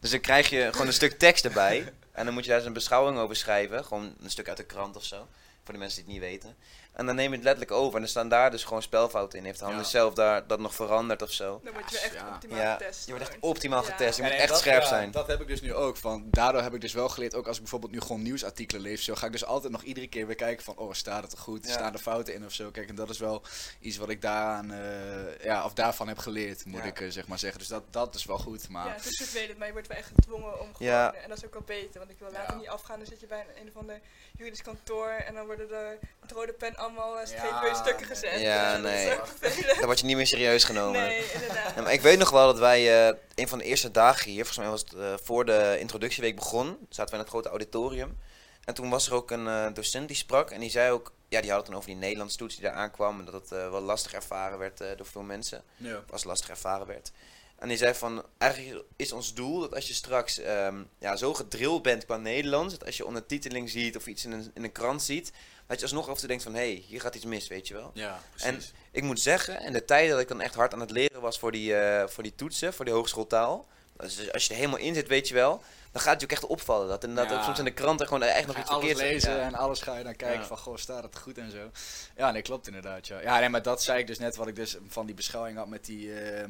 Dus 0.00 0.10
dan 0.10 0.20
krijg 0.20 0.48
je 0.48 0.68
gewoon 0.72 0.86
een 0.86 0.92
stuk 0.92 1.18
tekst 1.18 1.44
erbij. 1.44 1.92
En 2.12 2.24
dan 2.24 2.34
moet 2.34 2.42
je 2.42 2.48
daar 2.48 2.58
eens 2.58 2.66
een 2.66 2.72
beschouwing 2.72 3.18
over 3.18 3.36
schrijven. 3.36 3.84
Gewoon 3.84 4.14
een 4.22 4.30
stuk 4.30 4.48
uit 4.48 4.56
de 4.56 4.64
krant 4.64 4.96
of 4.96 5.04
zo. 5.04 5.28
Voor 5.64 5.74
de 5.74 5.80
mensen 5.80 6.04
die 6.04 6.14
het 6.14 6.22
niet 6.22 6.30
weten. 6.30 6.56
En 6.96 7.06
dan 7.06 7.14
neem 7.14 7.28
je 7.30 7.34
het 7.34 7.44
letterlijk 7.44 7.72
over. 7.72 7.96
En 7.96 8.02
er 8.02 8.08
staan 8.08 8.28
daar 8.28 8.50
dus 8.50 8.64
gewoon 8.64 8.82
spelfouten 8.82 9.38
in. 9.38 9.44
Heeft 9.44 9.60
Hannes 9.60 9.84
Ja. 9.84 9.98
zelf 9.98 10.14
daar 10.14 10.46
dat 10.46 10.58
nog 10.58 10.74
veranderd 10.74 11.22
of 11.22 11.30
zo? 11.30 11.60
Dan 11.64 11.72
word 11.72 11.90
je 11.90 11.98
echt 11.98 12.14
Ja. 12.14 12.28
optimaal 12.34 12.58
Ja, 12.58 12.72
getest. 12.72 13.06
je 13.06 13.10
wordt 13.12 13.28
echt 13.28 13.36
optimaal 13.40 13.82
Ja. 13.84 13.90
getest. 13.90 14.16
Je 14.16 14.22
moet 14.22 14.32
echt 14.32 14.48
dat- 14.48 14.58
scherp 14.58 14.82
ja, 14.82 14.88
zijn. 14.88 15.10
Dat 15.10 15.26
heb 15.26 15.40
ik 15.40 15.46
dus 15.46 15.60
nu 15.60 15.74
ook. 15.74 15.96
Van, 15.96 16.26
daardoor 16.30 16.62
heb 16.62 16.74
ik 16.74 16.80
dus 16.80 16.92
wel 16.92 17.08
geleerd, 17.08 17.34
ook 17.34 17.46
als 17.46 17.56
ik 17.56 17.62
bijvoorbeeld 17.62 17.92
nu 17.92 18.00
gewoon 18.00 18.22
nieuwsartikelen 18.22 18.82
lees, 18.82 19.04
zo 19.04 19.14
ga 19.14 19.26
ik 19.26 19.32
dus 19.32 19.44
altijd 19.44 19.72
nog 19.72 19.82
iedere 19.82 20.06
keer 20.08 20.26
weer 20.26 20.36
kijken 20.36 20.64
van, 20.64 20.76
oh, 20.76 20.92
staat 20.92 21.22
het 21.22 21.32
er 21.32 21.38
goed? 21.38 21.66
Ja. 21.66 21.72
Staan 21.72 21.92
er 21.92 21.98
fouten 21.98 22.34
in 22.34 22.44
of 22.44 22.52
zo? 22.52 22.70
Kijk, 22.70 22.88
en 22.88 22.94
dat 22.94 23.10
is 23.10 23.18
wel 23.18 23.42
iets 23.80 23.96
wat 23.96 24.08
ik 24.08 24.22
daaraan, 24.22 24.72
eh, 24.72 25.44
ja, 25.44 25.64
of 25.64 25.72
daarvan 25.72 26.08
heb 26.08 26.18
geleerd, 26.18 26.64
moet 26.64 26.80
Ja. 26.80 26.86
ik 26.86 27.00
eh, 27.00 27.10
zeg 27.10 27.26
maar 27.26 27.38
zeggen. 27.38 27.58
Dus 27.58 27.68
dat, 27.68 27.82
dat 27.90 28.14
is 28.14 28.24
wel 28.24 28.38
goed, 28.38 28.68
maar... 28.68 28.86
Ja, 28.86 28.92
het 28.92 29.06
is 29.06 29.16
vervelend, 29.16 29.58
maar 29.58 29.66
je 29.66 29.72
wordt 29.72 29.88
wel 29.88 29.96
echt 29.96 30.10
gedwongen 30.14 30.60
om 30.60 30.74
gewoon, 30.74 30.92
Ja. 30.92 31.14
en 31.14 31.28
dat 31.28 31.38
is 31.38 31.44
ook 31.44 31.52
wel 31.52 31.62
beter, 31.66 31.98
want 31.98 32.10
ik 32.10 32.18
wil 32.18 32.30
later 32.32 32.54
Ja. 32.54 32.60
niet 32.60 32.68
afgaan, 32.68 32.98
dan 32.98 33.06
zit 33.06 33.20
je 33.20 33.26
bij 33.26 33.40
een, 33.40 33.60
een 33.62 33.68
of 33.68 33.76
ander 33.76 34.00
juridisch 34.38 34.62
kantoor 34.62 35.08
en 35.08 35.34
dan 35.34 35.46
worden 35.46 35.70
er 35.74 35.98
met 36.20 36.32
rode 36.32 36.52
pen 36.52 36.76
allemaal 36.86 37.20
uh, 37.20 37.20
Ja, 37.20 37.26
streepje 37.26 37.74
stukken 37.74 38.06
gezet. 38.06 38.40
Ja, 38.40 38.76
nee. 38.88 39.08
Dan 39.78 39.84
word 39.84 40.00
je 40.00 40.06
niet 40.06 40.16
meer 40.16 40.26
serieus 40.26 40.64
genomen. 40.64 41.00
Nee, 41.00 41.32
inderdaad. 41.32 41.74
Ja, 41.74 41.82
maar 41.82 41.92
ik 41.92 42.00
weet 42.00 42.18
nog 42.18 42.30
wel 42.30 42.46
dat 42.46 42.58
wij 42.58 43.08
eh, 43.08 43.16
een 43.34 43.48
van 43.48 43.58
de 43.58 43.64
eerste 43.64 43.90
dagen 43.90 44.30
hier, 44.30 44.44
volgens 44.46 44.58
mij 44.58 44.68
was 44.68 44.80
het 44.80 44.92
eh, 44.92 45.24
voor 45.24 45.44
de 45.44 45.76
introductieweek 45.80 46.36
begon, 46.36 46.66
zaten 46.88 47.10
wij 47.10 47.18
in 47.18 47.18
het 47.18 47.28
grote 47.28 47.48
auditorium. 47.48 48.18
En 48.66 48.74
toen 48.74 48.90
was 48.90 49.06
er 49.06 49.14
ook 49.14 49.30
een 49.30 49.46
eh, 49.46 49.72
docent 49.72 50.08
die 50.08 50.16
sprak 50.16 50.50
en 50.50 50.60
die 50.60 50.70
zei 50.70 50.90
ook, 50.90 51.12
ja 51.28 51.40
die 51.40 51.50
had 51.50 51.58
het 51.58 51.68
dan 51.68 51.76
over 51.76 51.90
die 51.90 51.98
Nederlandse 51.98 52.36
toets 52.36 52.54
die 52.54 52.64
daar 52.64 52.74
aankwam 52.74 53.18
en 53.18 53.24
dat 53.24 53.34
het 53.34 53.52
eh, 53.52 53.70
wel 53.70 53.80
lastig 53.80 54.12
ervaren 54.12 54.58
werd 54.58 54.80
eh, 54.80 54.96
door 54.96 55.06
veel 55.06 55.22
mensen. 55.22 55.62
Ja. 55.76 56.04
Als 56.10 56.24
lastig 56.24 56.48
ervaren 56.48 56.86
werd. 56.86 57.12
En 57.58 57.68
die 57.68 57.76
zei 57.76 57.94
van, 57.94 58.24
eigenlijk 58.38 58.84
is 58.96 59.12
ons 59.12 59.34
doel 59.34 59.60
dat 59.60 59.74
als 59.74 59.88
je 59.88 59.94
straks 59.94 60.38
ehm, 60.38 60.82
ja, 60.98 61.16
zo 61.16 61.34
gedrild 61.34 61.82
bent 61.82 62.04
qua 62.04 62.16
Nederlands, 62.16 62.74
dat 62.78 62.86
als 62.86 62.96
je 62.96 63.06
ondertiteling 63.06 63.70
ziet 63.70 63.96
of 63.96 64.06
iets 64.06 64.24
in 64.24 64.32
een, 64.32 64.50
in 64.54 64.64
een 64.64 64.72
krant 64.72 65.02
ziet, 65.02 65.32
dat 65.66 65.76
je 65.76 65.82
alsnog 65.82 66.06
af 66.08 66.12
en 66.12 66.18
toe 66.18 66.28
denkt 66.28 66.42
van, 66.42 66.54
hé, 66.54 66.58
hey, 66.72 66.84
hier 66.86 67.00
gaat 67.00 67.14
iets 67.14 67.24
mis, 67.24 67.48
weet 67.48 67.68
je 67.68 67.74
wel. 67.74 67.90
Ja, 67.94 68.20
precies. 68.34 68.72
Ik 68.90 69.02
moet 69.02 69.20
zeggen, 69.20 69.60
in 69.62 69.72
de 69.72 69.84
tijd 69.84 70.10
dat 70.10 70.20
ik 70.20 70.28
dan 70.28 70.40
echt 70.40 70.54
hard 70.54 70.72
aan 70.72 70.80
het 70.80 70.90
leren 70.90 71.20
was 71.20 71.38
voor 71.38 71.52
die, 71.52 71.74
eh, 71.76 72.08
voor 72.08 72.22
die 72.22 72.34
toetsen, 72.34 72.74
voor 72.74 72.84
die 72.84 72.94
hogeschooltaal. 72.94 73.66
Dus 73.96 74.32
als 74.32 74.44
je 74.44 74.50
er 74.50 74.56
helemaal 74.56 74.78
in 74.78 74.94
zit, 74.94 75.08
weet 75.08 75.28
je 75.28 75.34
wel, 75.34 75.62
dan 75.92 76.02
gaat 76.02 76.10
het 76.12 76.20
je 76.20 76.26
ook 76.26 76.32
echt 76.32 76.46
opvallen. 76.46 76.88
Dat 76.88 77.04
inderdaad 77.04 77.30
Ja. 77.32 77.38
ook 77.38 77.44
soms 77.44 77.58
in 77.58 77.64
de 77.64 77.70
kranten 77.72 78.06
gewoon 78.06 78.22
echt 78.22 78.46
nog 78.46 78.58
iets 78.58 78.68
alles 78.68 78.84
verkeerd 78.84 79.10
lezen 79.12 79.32
Ja. 79.36 79.38
en 79.40 79.54
alles 79.54 79.80
ga 79.80 79.96
je 79.98 80.04
dan 80.04 80.16
kijken 80.16 80.40
Ja. 80.40 80.46
van, 80.46 80.58
goh, 80.58 80.76
staat 80.76 81.02
het 81.02 81.18
goed 81.18 81.38
en 81.38 81.50
zo. 81.50 81.70
Ja, 82.16 82.30
nee, 82.30 82.42
klopt 82.42 82.66
inderdaad, 82.66 83.06
ja. 83.06 83.20
Ja, 83.20 83.38
nee, 83.40 83.48
maar 83.48 83.62
dat 83.62 83.82
zei 83.82 83.98
ik 84.00 84.06
dus 84.06 84.18
net, 84.18 84.36
wat 84.36 84.46
ik 84.48 84.56
dus 84.56 84.76
van 84.88 85.06
die 85.06 85.14
beschouwing 85.14 85.56
had 85.58 85.66
met 85.68 85.84
die, 85.84 86.20
eh, 86.20 86.44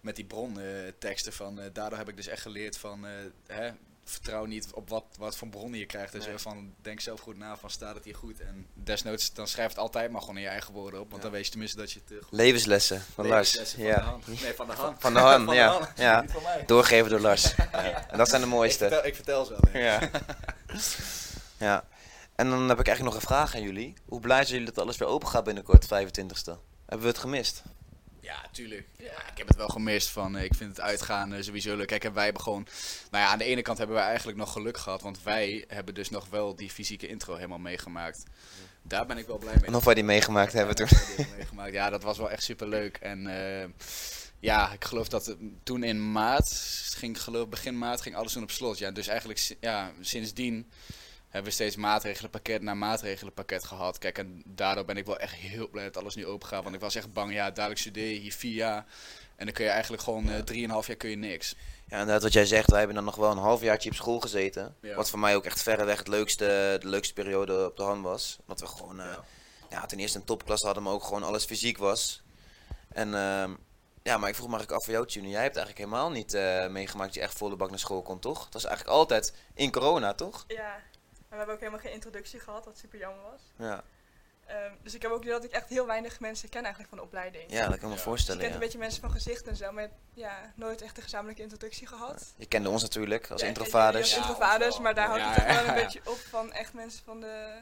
met 0.00 0.16
die 0.16 0.24
bronteksten 0.24 1.32
van, 1.32 1.60
eh, 1.60 1.64
daardoor 1.72 1.98
heb 1.98 2.08
ik 2.08 2.16
dus 2.16 2.26
echt 2.26 2.42
geleerd 2.42 2.76
van, 2.78 3.06
eh, 3.06 3.12
hè, 3.46 3.70
vertrouw 4.04 4.44
niet 4.44 4.68
op 4.72 4.88
wat, 4.88 5.04
wat 5.18 5.36
voor 5.36 5.48
bronnen 5.48 5.78
je 5.78 5.86
krijgt. 5.86 6.12
Dus 6.12 6.24
Nee. 6.24 6.34
eh, 6.34 6.40
van, 6.40 6.74
denk 6.82 7.00
zelf 7.00 7.20
goed 7.20 7.36
na 7.36 7.56
van, 7.56 7.70
staat 7.70 7.94
het 7.94 8.04
hier 8.04 8.14
goed? 8.14 8.40
En 8.40 8.66
desnoods, 8.74 9.32
dan 9.34 9.48
schrijf 9.48 9.68
het 9.68 9.78
altijd 9.78 10.10
maar 10.10 10.20
gewoon 10.20 10.36
in 10.36 10.42
je 10.42 10.48
eigen 10.48 10.72
woorden 10.74 11.00
op, 11.00 11.06
want 11.10 11.16
Ja. 11.22 11.28
dan 11.28 11.32
weet 11.36 11.44
je 11.44 11.50
tenminste 11.50 11.76
dat 11.76 11.92
je 11.92 12.00
het 12.08 12.24
goed 12.24 12.32
Levenslessen 12.38 13.02
van 13.14 13.26
Lars. 13.26 13.50
Van 13.74 13.82
Ja. 13.84 13.94
de 13.94 14.00
hand. 14.00 14.26
Nee, 14.26 14.54
van 14.54 14.66
de 14.66 14.72
hand. 14.72 15.00
Van 15.00 15.12
de 15.14 15.18
hand, 15.20 15.44
Van 15.48 15.54
ja. 15.54 15.68
hand. 15.72 15.88
ja. 15.96 16.24
Doorgeven 16.66 17.10
door 17.10 17.20
Lars. 17.20 17.54
Ja. 17.72 18.08
En 18.10 18.18
dat 18.18 18.28
zijn 18.28 18.40
de 18.40 18.46
Ik 18.46 18.52
mooiste. 18.52 18.78
vertel, 18.88 19.04
ik 19.06 19.14
vertel 19.14 19.44
ze 19.44 19.56
wel. 19.60 19.82
Ja. 19.82 20.10
ja. 21.68 21.84
En 22.34 22.50
dan 22.50 22.68
heb 22.68 22.80
ik 22.80 22.86
eigenlijk 22.86 23.02
nog 23.02 23.14
een 23.14 23.28
vraag 23.36 23.54
aan 23.54 23.62
jullie. 23.62 23.94
Hoe 24.04 24.20
blij 24.20 24.44
zijn 24.44 24.58
jullie 24.58 24.74
dat 24.74 24.84
alles 24.84 24.96
weer 24.96 25.08
open 25.08 25.28
gaat 25.28 25.44
binnenkort, 25.44 25.84
25e? 25.84 26.58
Hebben 26.86 27.06
we 27.06 27.12
het 27.12 27.18
gemist? 27.18 27.62
Ja, 28.20 28.44
tuurlijk. 28.52 28.86
Ja, 28.96 29.28
ik 29.30 29.38
heb 29.38 29.48
het 29.48 29.56
wel 29.56 29.68
gemist 29.68 30.08
van, 30.08 30.36
eh, 30.36 30.44
ik 30.44 30.54
vind 30.54 30.70
het 30.70 30.80
uitgaan 30.80 31.34
eh, 31.34 31.42
sowieso 31.42 31.76
leuk. 31.76 31.86
Kijk, 31.86 32.04
en 32.04 32.12
wij 32.12 32.24
hebben 32.24 32.42
gewoon, 32.42 32.66
nou 33.10 33.24
ja, 33.24 33.30
aan 33.30 33.38
de 33.38 33.44
ene 33.44 33.62
kant 33.62 33.78
hebben 33.78 33.96
wij 33.96 34.06
eigenlijk 34.06 34.38
nog 34.38 34.52
geluk 34.52 34.76
gehad, 34.76 35.02
want 35.02 35.22
wij 35.22 35.64
hebben 35.68 35.94
dus 35.94 36.10
nog 36.10 36.28
wel 36.28 36.56
die 36.56 36.70
fysieke 36.70 37.08
intro 37.08 37.34
helemaal 37.34 37.58
meegemaakt. 37.58 38.24
Daar 38.82 39.06
ben 39.06 39.18
ik 39.18 39.26
wel 39.26 39.38
blij 39.38 39.54
mee. 39.54 39.64
En 39.64 39.74
of 39.74 39.84
wij 39.84 39.94
die 39.94 40.04
meegemaakt 40.04 40.52
hebben 40.52 40.74
toen. 40.74 40.88
Meegemaakt. 41.36 41.72
Ja, 41.72 41.90
dat 41.90 42.02
was 42.02 42.18
wel 42.18 42.30
echt 42.30 42.42
super 42.42 42.68
leuk. 42.68 42.96
En 42.96 43.26
eh, 43.26 43.68
ja, 44.38 44.72
ik 44.72 44.84
geloof 44.84 45.08
dat 45.08 45.36
toen 45.62 45.82
in 45.82 46.12
maart, 46.12 46.48
ging, 46.96 47.22
geloof 47.22 47.48
begin 47.48 47.78
maart, 47.78 48.00
ging 48.00 48.16
alles 48.16 48.32
toen 48.32 48.42
op 48.42 48.50
slot. 48.50 48.78
Ja, 48.78 48.90
dus 48.90 49.06
eigenlijk 49.06 49.56
ja, 49.60 49.92
sindsdien 50.00 50.70
hebben 51.28 51.50
we 51.50 51.56
steeds 51.56 51.76
maatregelenpakket 51.76 52.62
na 52.62 52.74
maatregelenpakket 52.74 53.64
gehad. 53.64 53.98
Kijk, 53.98 54.18
en 54.18 54.42
daardoor 54.46 54.84
ben 54.84 54.96
ik 54.96 55.06
wel 55.06 55.18
echt 55.18 55.34
heel 55.34 55.68
blij 55.68 55.84
dat 55.84 55.96
alles 55.96 56.14
nu 56.14 56.26
open 56.26 56.48
gaat. 56.48 56.62
Want 56.62 56.74
ik 56.74 56.80
was 56.80 56.94
echt 56.94 57.12
bang, 57.12 57.32
ja, 57.32 57.50
dadelijk 57.50 57.80
studeer 57.80 58.12
je 58.12 58.18
hier 58.18 58.32
vier 58.32 58.54
jaar. 58.54 58.86
En 59.36 59.44
dan 59.44 59.54
kun 59.54 59.64
je 59.64 59.70
eigenlijk 59.70 60.02
gewoon 60.02 60.30
eh, 60.30 60.38
drieënhalf 60.38 60.86
jaar 60.86 60.96
kun 60.96 61.10
je 61.10 61.16
niks. 61.16 61.54
Ja, 61.88 61.98
inderdaad, 61.98 62.22
wat 62.22 62.32
jij 62.32 62.46
zegt, 62.46 62.68
wij 62.70 62.78
hebben 62.78 62.96
dan 62.96 63.04
nog 63.04 63.16
wel 63.16 63.30
een 63.30 63.38
halfjaartje 63.38 63.90
op 63.90 63.96
school 63.96 64.20
gezeten. 64.20 64.76
Ja. 64.80 64.94
Wat 64.94 65.10
voor 65.10 65.18
mij 65.18 65.36
ook 65.36 65.44
echt 65.44 65.62
verreweg 65.62 65.98
het 65.98 66.08
leukste, 66.08 66.76
de 66.80 66.88
leukste 66.88 67.12
periode 67.14 67.66
op 67.66 67.76
de 67.76 67.82
hand 67.82 68.02
was. 68.02 68.36
Omdat 68.40 68.60
we 68.60 68.66
gewoon, 68.66 69.00
eh, 69.00 69.06
Ja. 69.06 69.24
ja. 69.70 69.86
ten 69.86 69.98
eerste 69.98 70.18
een 70.18 70.24
topklas 70.24 70.62
hadden, 70.62 70.82
maar 70.82 70.92
ook 70.92 71.04
gewoon 71.04 71.22
alles 71.22 71.44
fysiek 71.44 71.78
was. 71.78 72.22
En 72.88 73.14
ehm, 73.14 73.54
ja, 74.02 74.18
maar 74.18 74.28
ik 74.28 74.34
vroeg 74.34 74.48
me 74.48 74.56
eigenlijk 74.56 74.72
af 74.72 74.84
voor 74.84 74.92
jou, 74.94 75.06
Tune. 75.06 75.28
Jij 75.28 75.42
hebt 75.42 75.56
eigenlijk 75.56 75.86
helemaal 75.86 76.10
niet 76.10 76.34
eh, 76.34 76.68
meegemaakt 76.68 77.06
dat 77.06 77.14
je 77.14 77.20
echt 77.20 77.38
volle 77.38 77.56
bak 77.56 77.70
naar 77.70 77.78
school 77.78 78.02
kon, 78.02 78.18
toch? 78.18 78.44
Het 78.44 78.52
was 78.52 78.64
eigenlijk 78.64 78.96
altijd 78.96 79.34
in 79.54 79.70
corona, 79.70 80.14
toch? 80.14 80.44
Ja, 80.48 80.76
we 81.28 81.36
hebben 81.36 81.54
ook 81.54 81.60
helemaal 81.60 81.80
geen 81.80 81.92
introductie 81.92 82.40
gehad, 82.40 82.64
wat 82.64 82.78
super 82.78 82.98
jammer 82.98 83.22
was. 83.22 83.40
Ja, 83.56 83.82
Ehm, 84.46 84.72
dus 84.82 84.94
ik 84.94 85.02
heb 85.02 85.10
ook 85.10 85.24
dat 85.26 85.44
ik 85.44 85.50
echt 85.50 85.68
heel 85.68 85.86
weinig 85.86 86.20
mensen 86.20 86.48
ken 86.48 86.60
eigenlijk 86.60 86.88
van 86.88 86.98
de 86.98 87.04
opleiding. 87.04 87.50
ja 87.50 87.58
dat 87.58 87.66
kan 87.66 87.74
ik 87.74 87.80
me 87.82 87.88
Ja. 87.88 87.94
Dus 87.94 88.02
voorstellen. 88.02 88.40
kent 88.40 88.50
Ja. 88.52 88.58
een 88.58 88.64
beetje 88.64 88.78
mensen 88.78 89.00
van 89.00 89.10
gezicht 89.10 89.46
en 89.46 89.56
zo, 89.56 89.72
maar 89.72 89.88
ja, 90.14 90.52
nooit 90.54 90.82
echt 90.82 90.96
een 90.96 91.02
gezamenlijke 91.02 91.42
introductie 91.42 91.86
gehad. 91.86 92.32
Je 92.36 92.46
kende 92.46 92.68
ons 92.68 92.82
natuurlijk 92.82 93.30
als 93.30 93.40
Ja, 93.40 93.46
introvaders. 93.46 94.10
Ja, 94.10 94.16
Ja, 94.16 94.22
introvaders, 94.22 94.78
maar 94.80 94.94
daar 94.94 95.06
houdt 95.06 95.22
ja, 95.22 95.28
het 95.28 95.36
toch 95.36 95.46
wel 95.46 95.64
ja, 95.64 95.68
een 95.68 95.74
beetje 95.84 96.00
op 96.04 96.16
van 96.18 96.52
echt 96.52 96.72
mensen 96.72 97.04
van 97.04 97.20
de... 97.20 97.60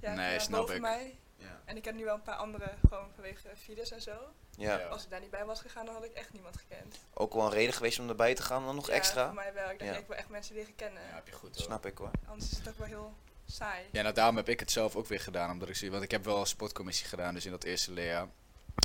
Ja, 0.00 0.14
Nee, 0.14 0.30
van 0.36 0.40
snap 0.40 0.60
boven 0.60 0.74
ik. 0.74 0.80
mij. 0.80 1.18
Ja. 1.36 1.60
En 1.64 1.76
ik 1.76 1.82
ken 1.82 1.96
nu 1.96 2.04
wel 2.04 2.14
een 2.14 2.22
paar 2.22 2.36
andere 2.36 2.72
gewoon 2.88 3.08
vanwege 3.14 3.48
Fides 3.56 3.90
en 3.90 4.02
zo. 4.02 4.16
Ja. 4.56 4.78
Ja. 4.78 4.86
Als 4.86 5.04
ik 5.04 5.10
daar 5.10 5.20
niet 5.20 5.30
bij 5.30 5.44
was 5.44 5.60
gegaan, 5.60 5.86
dan 5.86 5.94
had 5.94 6.04
ik 6.04 6.12
echt 6.12 6.32
niemand 6.32 6.56
gekend. 6.56 6.96
Ook 7.14 7.34
wel 7.34 7.44
een 7.44 7.50
reden 7.50 7.74
geweest 7.74 7.98
om 7.98 8.08
erbij 8.08 8.34
te 8.34 8.42
gaan 8.42 8.64
dan 8.64 8.74
nog 8.74 8.86
Ja, 8.86 8.92
extra. 8.92 9.24
voor 9.26 9.34
mij 9.34 9.52
wel. 9.54 9.70
Ik 9.70 9.78
denk, 9.78 9.90
Ja. 9.90 9.96
ja, 9.96 10.02
ik 10.02 10.06
wil 10.06 10.16
echt 10.16 10.28
mensen 10.28 10.54
leren 10.54 10.74
kennen. 10.74 11.02
Ja, 11.02 11.14
heb 11.14 11.26
je 11.26 11.32
goed 11.32 11.54
hoor. 11.56 11.64
Snap 11.64 11.86
ik 11.86 11.98
hoor. 11.98 12.10
Anders 12.28 12.50
is 12.50 12.58
het 12.58 12.68
ook 12.68 12.78
wel 12.78 12.86
heel 12.86 13.14
saai. 13.46 13.84
Ja, 13.92 14.02
nou 14.02 14.14
daarom 14.14 14.36
heb 14.36 14.48
ik 14.48 14.60
het 14.60 14.70
zelf 14.70 14.96
ook 14.96 15.06
weer 15.06 15.20
gedaan. 15.20 15.50
Omdat 15.50 15.68
ik 15.68 15.76
zie, 15.76 15.90
want 15.90 16.02
ik 16.02 16.10
heb 16.10 16.24
wel 16.24 16.40
een 16.40 16.46
sportcommissie 16.46 17.06
gedaan, 17.06 17.34
dus 17.34 17.44
in 17.44 17.50
dat 17.50 17.64
eerste 17.64 17.92
leerjaar. 17.92 18.28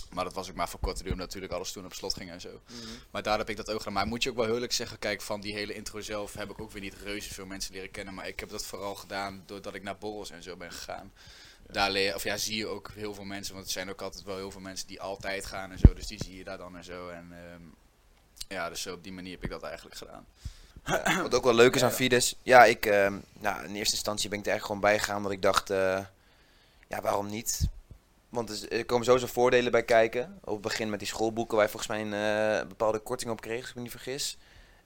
Maar 0.10 0.24
dat 0.24 0.34
was 0.34 0.50
ook 0.50 0.56
maar 0.56 0.70
voor 0.70 0.80
korte 0.80 1.04
duur, 1.04 1.12
omdat 1.12 1.28
natuurlijk 1.28 1.54
alles 1.54 1.72
toen 1.72 1.86
op 1.86 1.94
slot 1.94 2.14
ging 2.14 2.30
en 2.32 2.42
zo. 2.42 2.62
Maar 3.12 3.24
daar 3.24 3.38
heb 3.38 3.50
ik 3.50 3.58
dat 3.58 3.70
ook 3.72 3.78
gedaan. 3.78 3.94
Maar 3.94 4.08
moet 4.08 4.24
je 4.24 4.30
ook 4.30 4.36
wel 4.36 4.46
heel 4.46 4.54
eerlijk 4.54 4.72
zeggen, 4.74 5.00
kijk, 5.00 5.22
van 5.22 5.42
die 5.42 5.54
hele 5.54 5.74
intro 5.74 6.02
zelf 6.02 6.34
heb 6.34 6.50
ik 6.50 6.62
ook 6.62 6.72
weer 6.72 6.82
niet 6.82 6.94
reuze 6.94 7.34
veel 7.34 7.46
mensen 7.46 7.74
leren 7.74 7.92
kennen. 7.92 8.14
Maar 8.14 8.28
ik 8.28 8.40
heb 8.40 8.50
dat 8.50 8.66
vooral 8.66 8.96
gedaan 8.96 9.44
doordat 9.46 9.74
ik 9.74 9.84
naar 9.84 9.98
borrels 9.98 10.30
en 10.32 10.44
zo 10.44 10.56
ben 10.58 10.72
gegaan. 10.72 11.14
Daar 11.72 11.92
leer, 11.92 12.16
of 12.16 12.24
ja, 12.24 12.38
zie 12.38 12.58
je 12.58 12.68
ook 12.68 12.92
heel 12.94 13.14
veel 13.14 13.24
mensen, 13.24 13.54
want 13.54 13.66
er 13.66 13.72
zijn 13.72 13.90
ook 13.90 14.02
altijd 14.02 14.24
wel 14.24 14.36
heel 14.36 14.52
veel 14.52 14.62
mensen 14.62 14.88
die 14.88 15.02
altijd 15.02 15.46
gaan 15.46 15.72
en 15.72 15.80
zo. 15.80 15.94
Dus 15.94 16.08
die 16.08 16.24
zie 16.24 16.38
je 16.38 16.44
daar 16.44 16.58
dan 16.58 16.78
en 16.78 16.84
zo. 16.84 17.10
En 17.10 17.28
ehm, 17.32 17.62
ja, 18.48 18.70
dus 18.70 18.82
zo 18.82 18.94
op 18.94 19.04
die 19.04 19.12
manier 19.12 19.32
heb 19.32 19.44
ik 19.44 19.50
dat 19.50 19.64
eigenlijk 19.64 19.96
gedaan. 19.96 20.26
Ja, 20.86 21.22
wat 21.22 21.36
ook 21.36 21.44
wel 21.44 21.54
leuk 21.54 21.76
is 21.76 21.84
aan. 21.84 21.92
Fides. 21.92 22.36
Ja, 22.44 22.66
ik, 22.66 22.86
ehm, 22.86 23.18
nou, 23.34 23.64
in 23.64 23.76
eerste 23.76 23.96
instantie 23.96 24.30
ben 24.30 24.40
ik 24.40 24.46
er 24.46 24.54
echt 24.54 24.66
gewoon 24.66 24.82
bij 24.82 25.00
gegaan. 25.00 25.18
Omdat 25.18 25.32
ik 25.32 25.42
dacht, 25.42 25.70
eh, 25.70 26.06
ja, 26.88 27.02
waarom 27.02 27.30
niet? 27.30 27.68
Want 28.30 28.72
er 28.72 28.86
komen 28.86 29.06
sowieso 29.06 29.28
voordelen 29.28 29.72
bij 29.72 29.84
kijken. 29.84 30.40
Op 30.44 30.54
het 30.54 30.62
begin 30.62 30.90
met 30.90 31.00
die 31.00 31.08
schoolboeken 31.08 31.56
waar 31.56 31.66
je 31.66 31.72
volgens 31.72 31.92
mij 31.92 32.02
een 32.02 32.62
eh, 32.62 32.68
bepaalde 32.68 33.00
korting 33.00 33.32
op 33.32 33.42
kreeg, 33.42 33.60
als 33.60 33.70
ik 33.70 33.76
me 33.76 33.82
niet 33.82 33.92
vergis. 33.92 34.38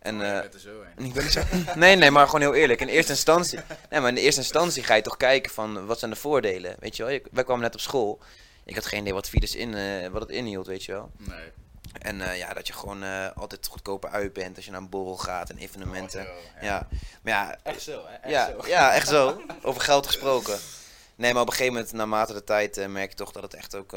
En, 0.03 0.21
Oh, 0.21 0.39
zo 0.57 0.81
heen. 0.81 0.91
en 0.95 1.03
ik 1.05 1.13
ben 1.13 1.31
zo... 1.31 1.41
Nee, 1.75 1.95
nee, 1.95 2.11
maar 2.11 2.25
gewoon 2.25 2.41
heel 2.41 2.53
eerlijk. 2.53 2.81
In 2.81 2.87
eerste 2.87 3.11
instantie... 3.11 3.59
Nee, 3.89 3.99
maar 3.99 4.09
in 4.09 4.15
de 4.15 4.21
eerste 4.21 4.41
instantie 4.41 4.83
ga 4.83 4.93
je 4.93 5.01
toch 5.01 5.17
kijken 5.17 5.51
van 5.51 5.85
wat 5.85 5.99
zijn 5.99 6.11
de 6.11 6.17
voordelen, 6.17 6.75
weet 6.79 6.95
je 6.97 7.03
wel. 7.03 7.11
Ik- 7.11 7.27
Wij 7.31 7.43
kwamen 7.43 7.63
net 7.63 7.73
op 7.73 7.79
school. 7.79 8.19
Ik 8.65 8.75
had 8.75 8.85
geen 8.85 8.99
idee 9.01 9.13
wat 9.13 9.29
Fides 9.29 9.55
in, 9.55 9.73
eh, 9.73 10.07
wat 10.07 10.21
het 10.21 10.29
inhield, 10.31 10.67
weet 10.67 10.83
je 10.83 10.91
wel. 10.91 11.11
Nee. 11.17 11.51
En 12.01 12.21
eh, 12.21 12.37
ja, 12.37 12.53
dat 12.53 12.67
je 12.67 12.73
gewoon 12.73 13.03
altijd 13.35 13.67
goedkoper 13.67 14.09
uit 14.09 14.33
bent 14.33 14.55
als 14.55 14.65
je 14.65 14.71
naar 14.71 14.79
een 14.81 14.89
borrel 14.89 15.17
gaat 15.17 15.49
en 15.49 15.57
evenementen. 15.57 16.21
Oh, 16.21 16.61
ja. 16.61 16.87
maar 17.21 17.33
ja, 17.33 17.57
Echt 17.63 17.81
zo, 17.81 18.03
hè? 18.07 18.13
Echt 18.15 18.31
ja, 18.31 18.45
zo. 18.47 18.67
ja, 18.67 18.93
echt 18.93 19.07
zo. 19.07 19.41
Over 19.61 19.81
geld 19.81 20.05
gesproken. 20.07 20.57
Nee, 21.15 21.33
maar 21.33 21.41
op 21.41 21.47
een 21.47 21.53
gegeven 21.53 21.73
moment, 21.73 21.93
naarmate 21.93 22.33
de 22.33 22.43
tijd, 22.43 22.87
merk 22.87 23.09
je 23.09 23.15
toch 23.15 23.31
dat 23.31 23.43
het 23.43 23.53
echt 23.53 23.75
ook 23.75 23.93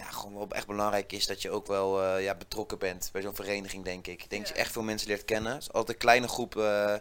ja, 0.00 0.10
gewoon 0.10 0.34
wel 0.34 0.48
echt 0.50 0.66
belangrijk 0.66 1.12
is 1.12 1.26
dat 1.26 1.42
je 1.42 1.50
ook 1.50 1.66
wel 1.66 2.02
eh, 2.02 2.22
ja, 2.22 2.34
betrokken 2.34 2.78
bent 2.78 3.08
bij 3.12 3.22
zo'n 3.22 3.34
vereniging, 3.34 3.84
denk 3.84 4.06
ik. 4.06 4.22
Ik 4.22 4.30
denk 4.30 4.46
dat 4.46 4.54
je 4.54 4.60
echt 4.60 4.72
veel 4.72 4.82
mensen 4.82 5.08
leert 5.08 5.24
kennen. 5.24 5.52
Het 5.52 5.62
is 5.62 5.72
altijd 5.72 5.88
een 5.88 6.02
kleine 6.02 6.28
groep, 6.28 6.56
eh, 6.56 6.94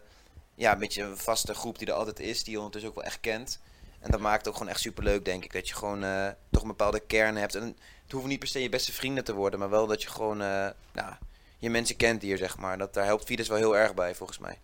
ja, 0.56 0.72
een 0.72 0.80
beetje 0.80 1.04
een 1.04 1.18
vaste 1.18 1.54
groep 1.54 1.78
die 1.78 1.88
er 1.88 1.94
altijd 1.94 2.20
is, 2.20 2.44
die 2.44 2.52
je 2.52 2.58
ondertussen 2.58 2.90
ook 2.90 2.96
wel 2.96 3.06
echt 3.06 3.20
kent. 3.20 3.60
En 4.00 4.12
dat 4.12 4.20
maakt 4.20 4.38
het 4.38 4.48
ook 4.48 4.54
gewoon 4.54 4.70
echt 4.70 4.80
super 4.80 5.04
leuk, 5.04 5.26
denk 5.26 5.44
ik. 5.44 5.54
Dat 5.54 5.68
je 5.68 5.76
gewoon 5.76 6.04
eh, 6.04 6.28
toch 6.52 6.62
een 6.62 6.68
bepaalde 6.68 7.00
kern 7.00 7.36
hebt. 7.36 7.56
En 7.56 7.64
het 8.04 8.12
hoeven 8.12 8.30
niet 8.30 8.40
per 8.40 8.48
se 8.48 8.62
je 8.62 8.70
beste 8.70 8.94
vrienden 8.94 9.24
te 9.24 9.34
worden, 9.34 9.60
maar 9.60 9.70
wel 9.70 9.88
dat 9.88 10.02
je 10.02 10.10
gewoon 10.10 10.38
nou, 10.38 11.14
je 11.58 11.70
mensen 11.70 11.96
kent 11.96 12.22
hier, 12.22 12.38
zeg 12.38 12.58
maar. 12.58 12.78
Dat, 12.78 12.94
daar 12.94 13.06
helpt 13.06 13.26
Fides 13.26 13.48
wel 13.48 13.58
heel 13.58 13.78
erg 13.78 13.94
bij, 13.94 14.16
volgens 14.16 14.40
mij. 14.40 14.58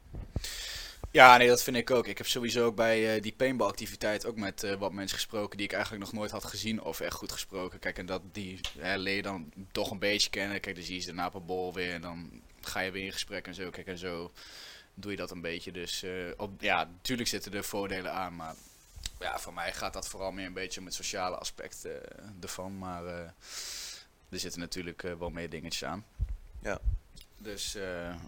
Ja, 1.15 1.37
nee, 1.37 1.47
dat 1.47 1.63
vind 1.63 1.77
ik 1.77 1.91
ook. 1.91 2.07
Ik 2.07 2.17
heb 2.17 2.27
sowieso 2.27 2.65
ook 2.65 2.75
bij 2.75 3.15
eh, 3.15 3.21
die 3.21 3.33
paintball-activiteit 3.33 4.25
ook 4.25 4.35
met 4.35 4.63
eh, 4.63 4.75
wat 4.75 4.91
mensen 4.91 5.17
gesproken 5.17 5.57
die 5.57 5.65
ik 5.65 5.73
eigenlijk 5.73 6.03
nog 6.03 6.13
nooit 6.13 6.31
had 6.31 6.43
gezien 6.43 6.81
of 6.81 6.99
echt 6.99 7.13
goed 7.13 7.31
gesproken. 7.31 7.79
Kijk, 7.79 7.97
en 7.97 8.05
dat 8.05 8.21
die 8.31 8.59
hè, 8.79 8.97
leer 8.97 9.15
je 9.15 9.21
dan 9.21 9.51
toch 9.71 9.91
een 9.91 9.99
beetje 9.99 10.29
kennen. 10.29 10.59
Kijk, 10.59 10.75
dan 10.75 10.83
zie 10.83 10.95
je 10.95 10.99
ze 10.99 11.07
daarna 11.07 11.27
op 11.27 11.33
een 11.33 11.45
bol 11.45 11.73
weer 11.73 11.93
en 11.93 12.01
dan 12.01 12.41
ga 12.61 12.79
je 12.79 12.91
weer 12.91 13.05
in 13.05 13.11
gesprek 13.11 13.47
en 13.47 13.53
zo. 13.53 13.69
Kijk, 13.69 13.87
en 13.87 13.97
zo 13.97 14.31
doe 14.93 15.11
je 15.11 15.17
dat 15.17 15.31
een 15.31 15.41
beetje. 15.41 15.71
Dus 15.71 16.03
eh, 16.03 16.11
op, 16.37 16.61
ja, 16.61 16.83
natuurlijk 16.83 17.29
zitten 17.29 17.53
er 17.53 17.63
voordelen 17.63 18.13
aan, 18.13 18.35
maar 18.35 18.55
ja, 19.19 19.39
voor 19.39 19.53
mij 19.53 19.73
gaat 19.73 19.93
dat 19.93 20.07
vooral 20.07 20.31
meer 20.31 20.45
een 20.45 20.53
beetje 20.53 20.79
om 20.79 20.85
het 20.85 20.95
sociale 20.95 21.35
aspect 21.35 21.87
ervan. 22.41 22.77
Maar 22.77 23.05
er 23.05 24.39
zitten 24.39 24.59
natuurlijk 24.59 25.01
wel 25.01 25.29
meer 25.29 25.49
dingetjes 25.49 25.83
aan. 25.83 26.05
Ja. 26.61 26.79
Dus 27.37 27.77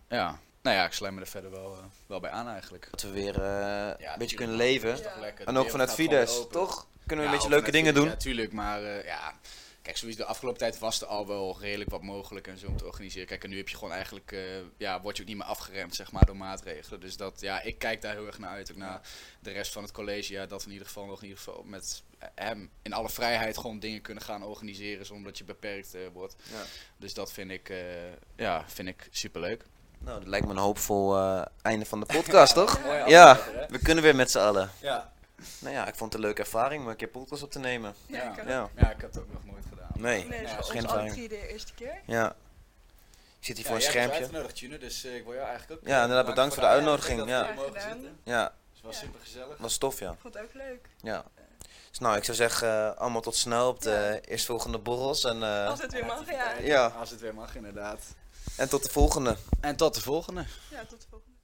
ja, 0.08 0.40
nou 0.68 0.80
ja, 0.80 0.86
ik 0.86 0.94
sluit 0.94 1.14
me 1.14 1.22
er 1.22 1.28
verder 1.28 1.52
wel, 1.52 1.74
eh, 1.74 1.84
wel 2.08 2.20
bij 2.20 2.30
aan 2.30 2.48
eigenlijk. 2.48 2.88
Dat 2.92 3.02
we 3.02 3.10
weer 3.10 3.42
eh, 3.42 4.12
een 4.12 4.20
beetje 4.20 4.36
kunnen 4.36 4.56
leven. 4.56 5.00
Lekker. 5.20 5.48
En 5.48 5.58
ook 5.58 5.70
vanuit 5.70 5.94
Fides, 5.94 6.46
toch? 6.52 6.88
Kunnen 7.06 7.26
we 7.26 7.32
een 7.32 7.38
beetje 7.38 7.50
leuke 7.50 7.72
dingen 7.72 7.94
doen? 7.94 8.04
Fides, 8.04 8.24
Ja, 8.24 8.30
tuurlijk, 8.30 8.54
maar 8.54 8.84
eh, 8.84 9.06
ja. 9.06 9.34
Kijk, 9.82 10.00
sowieso 10.00 10.22
de 10.22 10.26
afgelopen 10.26 10.60
tijd 10.60 10.80
was 10.80 11.02
er 11.02 11.08
al 11.08 11.28
wel 11.28 11.58
redelijk 11.60 11.90
wat 11.90 12.02
mogelijk 12.02 12.48
en 12.48 12.58
zo 12.58 12.68
om 12.68 12.78
te 12.78 12.86
organiseren. 12.86 13.28
Kijk, 13.28 13.44
en 13.44 13.50
nu 13.50 13.58
heb 13.58 13.70
je 13.70 13.76
gewoon 13.76 13.94
eigenlijk, 13.94 14.36
ja, 14.78 15.02
word 15.02 15.16
je 15.16 15.22
ook 15.22 15.28
niet 15.28 15.38
meer 15.38 15.46
afgeremd, 15.46 15.96
zeg 15.96 16.12
maar, 16.12 16.26
door 16.26 16.38
maatregelen. 16.38 17.00
Dus 17.00 17.18
dat, 17.18 17.42
ja, 17.42 17.62
ik 17.62 17.78
kijk 17.80 18.02
daar 18.02 18.14
heel 18.14 18.26
erg 18.26 18.40
naar 18.40 18.50
uit. 18.50 18.72
Ook 18.72 18.78
naar 18.78 19.02
de 19.40 19.52
rest 19.52 19.72
van 19.72 19.84
het 19.84 19.92
college, 19.92 20.34
ja, 20.34 20.46
dat 20.46 20.60
we 20.60 20.66
in 20.68 20.72
ieder 20.72 20.88
geval 20.88 21.06
nog 21.06 21.18
in 21.22 21.28
ieder 21.28 21.44
geval 21.44 21.64
met 21.64 22.04
hem 22.36 22.70
in 22.82 22.94
alle 22.94 23.10
vrijheid 23.10 23.58
gewoon 23.58 23.80
dingen 23.80 24.02
kunnen 24.02 24.24
gaan 24.24 24.44
organiseren 24.44 25.06
zonder 25.06 25.26
dat 25.26 25.38
je 25.38 25.44
beperkt 25.44 25.96
wordt. 26.14 26.36
Ja. 26.52 26.64
Dus 26.98 27.14
dat 27.14 27.32
vind 27.32 27.52
ik, 27.52 27.70
eh, 27.70 27.78
ja, 28.36 28.64
vind 28.68 28.88
ik 28.88 29.08
superleuk. 29.12 29.64
Nou, 30.00 30.20
dat 30.20 30.28
lijkt 30.28 30.46
me 30.46 30.52
een 30.52 30.58
hoopvol 30.60 31.18
eh, 31.18 31.42
einde 31.62 31.86
van 31.86 32.00
de 32.00 32.06
podcast, 32.06 32.54
toch? 32.62 32.80
Ja, 33.08 33.40
we 33.70 33.80
kunnen 33.80 34.04
weer 34.04 34.16
met 34.16 34.32
z'n 34.32 34.38
allen. 34.40 34.70
Ja. 34.82 35.12
Nou 35.60 35.74
ja, 35.76 35.88
ik 35.88 35.96
vond 35.96 36.14
het 36.14 36.22
een 36.22 36.28
leuke 36.28 36.42
ervaring 36.42 36.84
om 36.84 36.90
een 36.90 36.96
keer 36.96 37.08
podcast 37.08 37.44
op 37.44 37.52
te 37.52 37.60
nemen. 37.60 37.94
Ja, 38.06 38.22
ik. 38.24 38.48
Ja, 38.48 38.70
Ja, 38.76 38.92
ik 38.92 39.02
heb 39.02 39.14
het 39.14 39.20
ook 39.20 39.34
nog 39.34 39.46
nooit 39.46 39.64
gedaan. 39.70 39.88
nee. 39.94 40.26
Nee, 40.26 40.42
Ja, 40.42 40.48
voor 40.48 40.58
is 40.60 40.64
ons 40.66 40.70
geen 40.72 40.84
ervaring. 40.84 41.12
drie 41.14 41.30
de 41.30 41.48
eerste 41.52 41.74
keer. 41.74 42.02
Ja. 42.06 42.36
Ik 43.40 43.46
zit 43.46 43.58
hier 43.58 43.66
voor 43.66 43.76
een 43.76 43.82
schermpje. 43.82 44.20
uitgenodigd, 44.20 44.60
June, 44.60 44.78
dus 44.78 45.04
eh, 45.04 45.16
ik 45.16 45.24
wil 45.24 45.34
jou 45.34 45.48
eigenlijk 45.48 45.82
ook... 45.82 45.88
Ja, 45.88 46.02
inderdaad, 46.02 46.24
eh, 46.26 46.30
bedankt 46.30 46.54
voor 46.54 46.64
de 46.64 46.70
uitnodiging, 46.70 47.20
dat 47.20 47.28
ja. 47.28 47.46
hier 47.46 47.54
mogen 47.56 47.74
Gedaan. 47.74 47.92
zitten. 47.92 48.18
Ja, 48.24 48.44
Het 48.74 48.82
was 48.84 48.98
super 48.98 49.20
gezellig. 49.20 49.58
was 49.58 49.78
tof, 49.78 50.00
ja. 50.00 50.12
Ik 50.12 50.18
vond 50.22 50.34
het 50.34 50.44
ook 50.44 50.54
leuk. 50.54 50.90
ja. 51.02 51.24
Dus 51.90 52.00
nou, 52.00 52.18
ik 52.18 52.24
zou 52.24 52.38
zeggen, 52.38 52.68
eh, 52.92 52.98
allemaal 52.98 53.22
tot 53.22 53.36
snel 53.36 53.68
op 53.70 53.82
de 53.82 53.90
Ja. 53.90 54.30
eerstvolgende 54.32 54.78
borrels. 54.78 55.24
En, 55.24 55.44
eh, 55.44 55.68
Als 55.68 55.82
het 55.82 55.92
weer 55.92 56.06
mag, 56.06 56.30
ja. 56.32 56.52
ja, 56.62 56.86
Als 57.00 57.10
het 57.10 57.20
weer 57.20 57.34
mag, 57.34 57.56
inderdaad. 57.56 58.00
En 58.56 58.70
tot 58.70 58.84
de 58.84 58.90
volgende. 58.90 59.38
En 59.62 59.76
tot 59.76 59.94
de 59.94 60.02
volgende. 60.02 60.46
Ja, 60.72 60.86
tot 60.86 61.02
de 61.02 61.08
volgende. 61.10 61.36